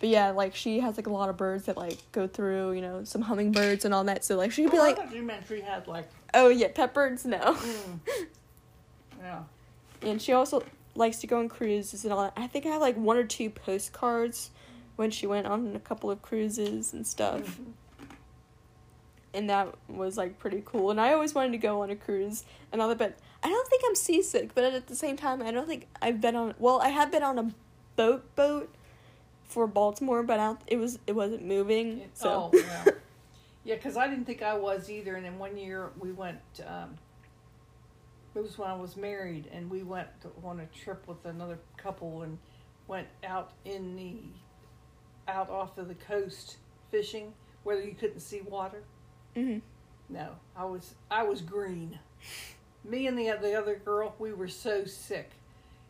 But 0.00 0.08
yeah, 0.08 0.30
like 0.30 0.54
she 0.54 0.80
has 0.80 0.96
like 0.96 1.06
a 1.06 1.10
lot 1.12 1.28
of 1.28 1.36
birds 1.36 1.64
that 1.66 1.76
like 1.76 1.98
go 2.12 2.26
through, 2.26 2.72
you 2.72 2.80
know, 2.80 3.04
some 3.04 3.20
hummingbirds 3.20 3.84
and 3.84 3.92
all 3.92 4.04
that. 4.04 4.24
So 4.24 4.36
like 4.36 4.50
she 4.52 4.62
could 4.62 4.72
be 4.72 4.78
Oh, 4.78 4.82
I 4.82 4.86
like, 4.86 4.96
thought 4.96 5.14
you 5.14 5.22
meant 5.22 5.44
she 5.46 5.60
had 5.60 5.86
like. 5.86 6.08
oh 6.32 6.48
yeah, 6.48 6.68
pet 6.74 6.94
birds, 6.94 7.26
no. 7.26 7.38
Mm. 7.38 7.98
yeah. 9.20 9.40
And 10.00 10.22
she 10.22 10.32
also 10.32 10.62
likes 10.94 11.18
to 11.18 11.26
go 11.26 11.38
on 11.38 11.48
cruises 11.48 12.04
and 12.04 12.12
all 12.12 12.22
that. 12.22 12.32
I 12.36 12.46
think 12.46 12.66
I 12.66 12.70
have 12.70 12.80
like 12.80 12.96
one 12.96 13.16
or 13.16 13.24
two 13.24 13.50
postcards 13.50 14.50
when 14.96 15.10
she 15.10 15.26
went 15.26 15.46
on 15.46 15.74
a 15.74 15.80
couple 15.80 16.10
of 16.10 16.20
cruises 16.22 16.92
and 16.92 17.06
stuff. 17.06 17.40
Mhm. 17.58 17.72
and 19.32 19.48
that 19.48 19.72
was 19.88 20.16
like 20.18 20.38
pretty 20.40 20.60
cool. 20.64 20.90
And 20.90 21.00
I 21.00 21.12
always 21.12 21.34
wanted 21.34 21.52
to 21.52 21.58
go 21.58 21.82
on 21.82 21.90
a 21.90 21.94
cruise 21.96 22.44
and 22.72 22.82
all 22.82 22.88
that, 22.88 22.98
but 22.98 23.16
I 23.44 23.48
don't 23.48 23.68
think 23.68 23.82
I'm 23.86 23.94
seasick. 23.94 24.54
But 24.56 24.64
at 24.64 24.88
the 24.88 24.96
same 24.96 25.16
time, 25.16 25.40
I 25.40 25.52
don't 25.52 25.68
think 25.68 25.86
I've 26.02 26.20
been 26.20 26.34
on. 26.34 26.54
Well, 26.58 26.80
I 26.80 26.88
have 26.88 27.12
been 27.12 27.22
on 27.22 27.38
a 27.38 27.54
boat 27.94 28.34
boat 28.34 28.68
for 29.44 29.68
Baltimore, 29.68 30.24
but 30.24 30.40
I 30.40 30.56
it 30.66 30.78
was 30.78 30.98
it 31.06 31.12
wasn't 31.12 31.44
moving. 31.44 32.10
So 32.14 32.50
Oh, 32.52 32.58
yeah. 32.58 32.84
Yeah, 33.62 33.74
because 33.76 33.96
I 33.96 34.08
didn't 34.08 34.24
think 34.24 34.42
I 34.42 34.54
was 34.58 34.90
either. 34.90 35.14
And 35.14 35.24
then 35.24 35.38
one 35.38 35.56
year 35.56 35.90
we 36.00 36.10
went, 36.10 36.40
um, 36.66 36.98
it 38.34 38.42
was 38.42 38.58
when 38.58 38.68
I 38.70 38.76
was 38.76 38.96
married, 38.96 39.48
and 39.52 39.70
we 39.70 39.82
went 39.82 40.08
to, 40.22 40.30
on 40.44 40.60
a 40.60 40.66
trip 40.66 41.06
with 41.08 41.24
another 41.24 41.58
couple 41.76 42.22
and 42.22 42.38
went 42.86 43.08
out 43.24 43.52
in 43.64 43.96
the, 43.96 44.18
out 45.30 45.50
off 45.50 45.78
of 45.78 45.88
the 45.88 45.94
coast 45.94 46.56
fishing 46.90 47.32
where 47.64 47.80
you 47.80 47.94
couldn't 47.94 48.20
see 48.20 48.40
water. 48.40 48.82
hmm 49.34 49.58
No, 50.08 50.30
I 50.56 50.64
was 50.64 50.94
I 51.10 51.22
was 51.24 51.40
green. 51.40 51.98
Me 52.84 53.06
and 53.06 53.18
the 53.18 53.36
the 53.40 53.54
other 53.54 53.76
girl, 53.76 54.14
we 54.18 54.32
were 54.32 54.48
so 54.48 54.84
sick, 54.84 55.30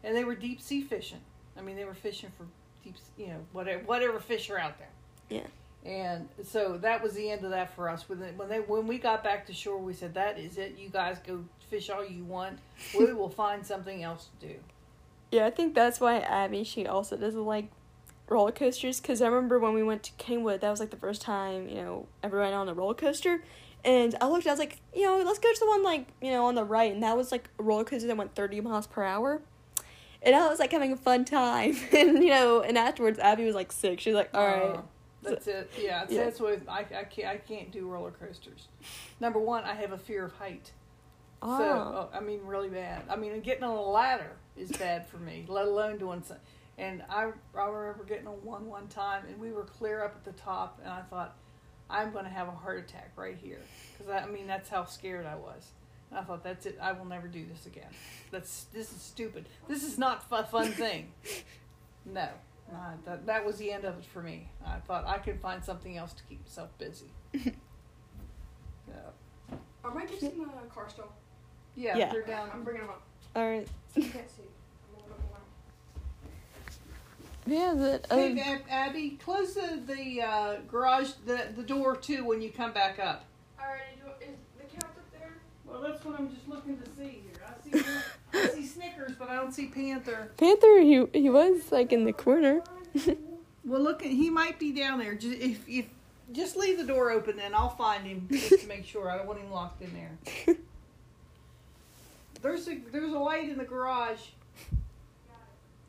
and 0.03 0.17
they 0.17 0.25
were 0.25 0.35
deep 0.35 0.61
sea 0.61 0.83
fishing. 0.83 1.21
I 1.57 1.63
mean, 1.63 1.77
they 1.77 1.85
were 1.85 1.95
fishing 1.95 2.31
for 2.37 2.47
deep, 2.85 2.97
you 3.17 3.29
know, 3.29 3.41
whatever 3.53 3.83
whatever 3.85 4.19
fish 4.19 4.51
are 4.51 4.59
out 4.59 4.79
there. 4.79 4.91
Yeah. 5.29 5.47
And 5.89 6.29
so 6.45 6.77
that 6.79 7.03
was 7.03 7.15
the 7.15 7.31
end 7.31 7.45
of 7.45 7.51
that 7.53 7.75
for 7.75 7.89
us. 7.89 8.07
When 8.09 8.21
they, 8.21 8.33
when 8.33 8.49
they 8.49 8.61
when 8.61 8.87
we 8.87 8.99
got 8.99 9.25
back 9.25 9.47
to 9.47 9.55
shore, 9.55 9.79
we 9.79 9.95
said, 9.95 10.13
"That 10.15 10.39
is 10.39 10.59
it. 10.59 10.77
You 10.77 10.91
guys 10.91 11.19
go 11.27 11.45
fish 11.71 11.89
all 11.91 12.05
you 12.05 12.25
want. 12.25 12.59
We 12.99 13.13
will 13.13 13.31
find 13.31 13.65
something 13.65 14.03
else 14.03 14.29
to 14.41 14.49
do." 14.49 14.55
yeah, 15.31 15.47
I 15.47 15.51
think 15.51 15.75
that's 15.75 16.01
why 16.01 16.19
Abby 16.19 16.65
she 16.65 16.87
also 16.87 17.17
doesn't 17.17 17.45
like 17.45 17.71
roller 18.29 18.53
coasters 18.53 19.01
because 19.01 19.23
I 19.23 19.27
remember 19.27 19.59
when 19.59 19.75
we 19.75 19.83
went 19.83 20.03
to 20.05 20.13
Kennywood, 20.13 20.61
that 20.61 20.71
was 20.71 20.81
like 20.81 20.91
the 20.91 20.97
first 20.97 21.23
time 21.23 21.69
you 21.69 21.77
know 21.77 22.07
ever 22.23 22.41
went 22.41 22.55
on 22.55 22.69
a 22.69 22.75
roller 22.75 22.95
coaster. 22.95 23.43
And 23.83 24.15
I 24.21 24.29
looked, 24.29 24.47
I 24.47 24.51
was 24.51 24.59
like, 24.59 24.79
you 24.95 25.05
know, 25.07 25.23
let's 25.25 25.39
go 25.39 25.51
to 25.51 25.59
the 25.59 25.67
one 25.67 25.83
like, 25.83 26.07
you 26.21 26.31
know, 26.33 26.45
on 26.45 26.55
the 26.55 26.65
right. 26.65 26.93
And 26.93 27.03
that 27.03 27.17
was 27.17 27.33
like 27.33 27.49
a 27.59 27.63
roller 27.63 27.85
coaster 27.85 28.07
that 28.09 28.17
went 28.17 28.35
30 28.35 28.61
miles 28.61 28.87
per 28.87 29.03
hour. 29.03 29.41
And 30.23 30.37
I 30.37 30.49
was 30.49 30.59
like 30.59 30.71
having 30.73 30.93
a 30.93 30.99
fun 30.99 31.25
time. 31.25 31.75
and, 31.97 32.23
you 32.23 32.29
know, 32.29 32.61
and 32.61 32.77
afterwards, 32.77 33.19
Abby 33.19 33.47
was 33.47 33.55
like 33.55 33.73
sick. 33.73 34.01
She 34.01 34.11
was 34.11 34.17
like, 34.17 34.31
all 34.35 34.47
right. 34.47 34.63
Uh, 34.77 34.83
that's 35.23 35.47
it. 35.47 35.71
Yeah, 35.79 36.05
Yeah. 36.11 36.25
that's 36.25 36.41
what 36.41 36.61
I, 36.69 36.81
I 36.81 37.05
can't 37.05 37.29
I 37.29 37.37
can't 37.37 37.71
do 37.71 37.87
roller 37.89 38.11
coasters. 38.11 38.69
Number 39.19 39.39
one, 39.39 39.65
I 39.65 39.75
have 39.75 39.93
a 39.93 39.99
fear 39.99 40.27
of 40.27 40.33
height. 40.33 40.73
So, 41.43 41.49
Oh. 41.49 42.11
uh, 42.13 42.17
I 42.17 42.21
mean, 42.21 42.41
really 42.45 42.69
bad. 42.69 43.03
I 43.09 43.17
mean, 43.17 43.39
getting 43.41 43.65
on 43.65 43.77
a 43.77 43.83
ladder 43.83 44.37
is 44.57 44.71
bad 44.73 45.07
for 45.09 45.17
me, 45.19 45.45
let 45.49 45.67
alone 45.67 45.97
doing 45.99 46.23
something. 46.23 46.45
And 46.77 47.03
I, 47.09 47.31
I 47.57 47.67
remember 47.67 48.05
getting 48.05 48.27
on 48.27 48.45
one 48.45 48.67
one 48.67 48.89
time, 48.89 49.25
and 49.27 49.39
we 49.41 49.51
were 49.53 49.65
clear 49.65 50.03
up 50.05 50.15
at 50.17 50.25
the 50.25 50.33
top, 50.41 50.79
and 50.83 50.91
I 50.93 51.03
thought, 51.03 51.37
I'm 51.89 52.13
going 52.13 52.25
to 52.25 52.31
have 52.31 52.49
a 52.49 52.53
heart 52.53 52.79
attack 52.79 53.13
right 53.17 53.37
here. 53.37 53.61
Because, 53.99 54.13
I, 54.13 54.19
I 54.21 54.27
mean, 54.27 54.47
that's 54.47 54.69
how 54.69 54.85
scared 54.85 55.27
I 55.27 55.35
was. 55.35 55.71
And 56.11 56.19
I 56.19 56.23
thought, 56.23 56.43
that's 56.45 56.67
it. 56.67 56.79
I 56.81 56.93
will 56.93 57.05
never 57.05 57.27
do 57.29 57.45
this 57.47 57.67
again. 57.67 57.89
That's 58.31 58.65
This 58.73 58.93
is 58.93 59.01
stupid. 59.01 59.47
This 59.69 59.83
is 59.83 59.97
not 59.99 60.25
a 60.31 60.45
fun 60.45 60.73
thing. 60.73 61.13
No. 62.07 62.29
Uh, 62.73 62.93
that, 63.05 63.27
that 63.27 63.45
was 63.45 63.59
the 63.59 63.71
end 63.71 63.85
of 63.85 63.99
it 63.99 64.05
for 64.07 64.23
me. 64.23 64.49
I 64.67 64.77
thought 64.79 65.07
I 65.07 65.19
could 65.19 65.39
find 65.41 65.63
something 65.63 65.99
else 65.99 66.15
to 66.15 66.23
keep 66.25 66.41
myself 66.47 66.71
busy. 66.79 67.13
Yeah. 68.89 69.57
Are 69.85 69.95
my 69.95 70.07
gifts 70.07 70.23
in 70.23 70.39
the 70.39 70.47
car 70.75 70.89
still? 70.89 71.13
Yeah, 71.77 71.97
Yeah. 71.97 72.13
they're 72.13 72.23
down. 72.23 72.51
I'm 72.53 72.63
bringing 72.65 72.83
them 72.83 72.91
up. 72.91 73.03
All 73.37 73.49
right. 73.49 73.67
You 73.95 74.03
can't 74.03 74.29
see. 74.31 74.43
I'm 74.43 74.95
holding 75.03 75.13
up 75.13 75.19
the 77.47 77.53
line. 77.53 77.61
Yeah, 77.61 77.75
that. 77.75 78.07
Hey, 78.11 78.33
Um, 78.33 78.39
Ab- 78.39 78.63
Abby, 78.69 79.19
close 79.25 79.55
the, 79.55 79.81
the 79.87 80.23
uh, 80.23 80.57
garage, 80.71 81.11
the, 81.27 81.47
the 81.57 81.63
door 81.63 81.97
too 81.97 82.25
when 82.25 82.43
you 82.43 82.51
come 82.51 82.73
back 82.73 82.99
up. 82.99 83.25
Alright, 83.61 83.81
is 84.21 84.29
the 84.59 84.65
count 84.65 84.85
up 84.97 85.13
there? 85.13 85.33
Well, 85.67 85.81
that's 85.81 86.05
what 86.05 86.19
I'm 86.19 86.29
just 86.35 86.49
looking 86.49 86.79
to 86.79 86.85
see 86.97 87.23
here. 87.25 87.43
I 87.47 87.79
see, 87.83 87.85
I 88.35 88.49
see 88.49 88.67
Snickers, 88.67 89.13
but 89.19 89.29
I 89.29 89.37
don't 89.37 89.53
see 89.53 89.67
Panther. 89.67 90.31
Panther, 90.37 90.81
he, 90.81 91.07
he 91.13 91.31
was 91.31 91.71
like 91.73 91.93
in 91.93 92.05
the 92.05 92.13
corner. 92.13 92.63
Well, 93.63 93.83
look, 93.83 94.01
he 94.01 94.31
might 94.31 94.59
be 94.59 94.73
down 94.73 94.99
there. 94.99 95.15
Just, 95.15 95.39
if, 95.39 95.69
if 95.69 95.85
just 96.33 96.57
leave 96.57 96.79
the 96.79 96.85
door 96.85 97.11
open, 97.11 97.39
and 97.39 97.55
I'll 97.55 97.69
find 97.69 98.07
him 98.07 98.27
just 98.33 98.63
to 98.63 98.67
make 98.67 98.87
sure. 98.87 99.11
I 99.11 99.19
don't 99.19 99.27
want 99.27 99.39
him 99.39 99.51
locked 99.51 99.83
in 99.83 99.93
there. 99.93 100.57
There's 102.43 102.69
a 102.69 102.79
there's 102.93 103.13
a 103.13 103.19
light 103.19 103.49
in 103.49 103.59
the 103.59 103.65
garage. 103.65 104.21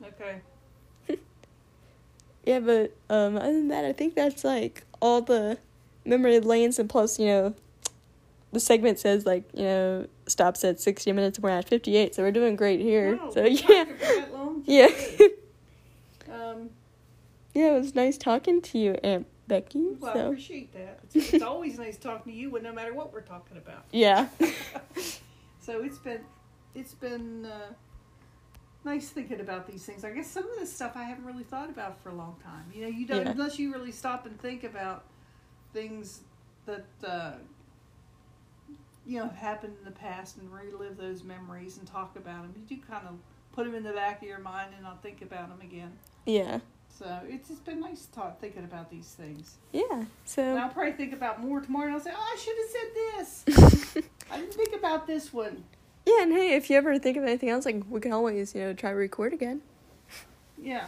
Okay. 0.02 0.40
Yeah, 2.44 2.58
but 2.58 2.92
um, 3.08 3.36
other 3.36 3.52
than 3.52 3.68
that, 3.68 3.84
I 3.84 3.92
think 3.92 4.16
that's 4.16 4.42
like 4.42 4.82
all 5.00 5.22
the 5.22 5.58
memory 6.04 6.40
lanes, 6.40 6.76
and 6.80 6.90
plus, 6.90 7.20
you 7.20 7.26
know, 7.26 7.54
the 8.50 8.58
segment 8.58 8.98
says 8.98 9.24
like 9.24 9.44
you 9.54 9.62
know 9.62 10.06
stops 10.26 10.64
at 10.64 10.80
sixty 10.80 11.12
minutes. 11.12 11.38
And 11.38 11.44
we're 11.44 11.50
at 11.50 11.68
fifty 11.68 11.96
eight, 11.96 12.16
so 12.16 12.22
we're 12.24 12.32
doing 12.32 12.56
great 12.56 12.80
here. 12.80 13.14
Wow, 13.16 13.30
so 13.30 13.44
yeah, 13.44 13.84
that 14.00 14.32
long? 14.32 14.64
yeah, 14.66 14.88
Um, 16.32 16.70
yeah. 17.54 17.76
It 17.76 17.78
was 17.80 17.94
nice 17.94 18.18
talking 18.18 18.60
to 18.62 18.78
you, 18.78 18.94
Aunt 19.04 19.26
Becky. 19.46 19.92
well, 20.00 20.10
I 20.10 20.14
So 20.14 20.26
appreciate 20.26 20.72
that. 20.72 20.98
It's, 21.14 21.34
it's 21.34 21.44
always 21.44 21.78
nice 21.78 21.96
talking 21.96 22.32
to 22.32 22.36
you, 22.36 22.50
when 22.50 22.64
no 22.64 22.72
matter 22.72 22.92
what 22.92 23.12
we're 23.12 23.20
talking 23.20 23.56
about. 23.56 23.84
yeah, 23.92 24.26
so 25.60 25.80
it's 25.84 25.98
been 26.00 26.22
it's 26.74 26.94
been 26.94 27.46
uh, 27.46 27.72
nice 28.84 29.08
thinking 29.10 29.40
about 29.40 29.66
these 29.66 29.84
things. 29.84 30.04
I 30.04 30.10
guess 30.10 30.26
some 30.30 30.44
of 30.44 30.56
this 30.58 30.72
stuff 30.72 30.92
I 30.96 31.04
haven't 31.04 31.24
really 31.24 31.44
thought 31.44 31.68
about 31.70 32.00
for 32.02 32.08
a 32.10 32.14
long 32.14 32.36
time. 32.42 32.64
You 32.74 32.82
know, 32.82 32.88
you 32.88 33.06
don't 33.06 33.24
Yeah. 33.24 33.30
unless 33.32 33.58
you 33.58 33.72
really 33.72 33.92
stop 33.92 34.26
and 34.26 34.40
think 34.40 34.64
about 34.64 35.04
things 35.72 36.20
that 36.66 36.86
uh, 37.06 37.32
you 39.06 39.18
know 39.18 39.24
have 39.24 39.36
happened 39.36 39.74
in 39.78 39.84
the 39.84 39.90
past 39.98 40.36
and 40.38 40.52
relive 40.52 40.96
those 40.96 41.24
memories 41.24 41.78
and 41.78 41.86
talk 41.86 42.16
about 42.16 42.42
them. 42.42 42.52
You 42.56 42.76
do 42.76 42.82
kind 42.88 43.06
of 43.06 43.14
put 43.52 43.64
them 43.66 43.74
in 43.74 43.82
the 43.82 43.92
back 43.92 44.22
of 44.22 44.28
your 44.28 44.38
mind 44.38 44.70
and 44.74 44.82
not 44.82 45.02
think 45.02 45.22
about 45.22 45.48
them 45.48 45.60
again. 45.60 45.92
yeah, 46.24 46.60
So 46.88 47.20
it's 47.28 47.48
just 47.48 47.64
been 47.66 47.80
nice 47.80 48.06
talk, 48.06 48.40
thinking 48.40 48.64
about 48.64 48.90
these 48.90 49.08
things. 49.08 49.56
yeah. 49.72 49.82
And 49.90 50.06
So 50.24 50.56
I'll 50.56 50.70
probably 50.70 50.92
think 50.92 51.12
about 51.12 51.42
more 51.42 51.60
tomorrow 51.60 51.86
and 51.86 51.94
I'll 51.94 52.00
say, 52.00 52.12
oh, 52.16 52.34
I 52.34 52.38
should 52.38 52.56
have 52.56 52.70
said 53.36 53.94
this. 53.94 54.04
I 54.30 54.36
didn't 54.38 54.54
think 54.54 54.74
about 54.74 55.06
this 55.06 55.32
one. 55.34 55.64
Yeah, 56.06 56.22
and 56.22 56.32
hey, 56.32 56.54
if 56.54 56.70
you 56.70 56.76
ever 56.76 56.98
think 56.98 57.16
of 57.16 57.24
anything 57.24 57.48
else, 57.48 57.64
like 57.64 57.82
we 57.88 58.00
can 58.00 58.12
always 58.12 58.54
you 58.54 58.60
know 58.60 58.72
try 58.72 58.90
to 58.90 58.96
record 58.96 59.32
again. 59.32 59.62
Yeah. 60.60 60.86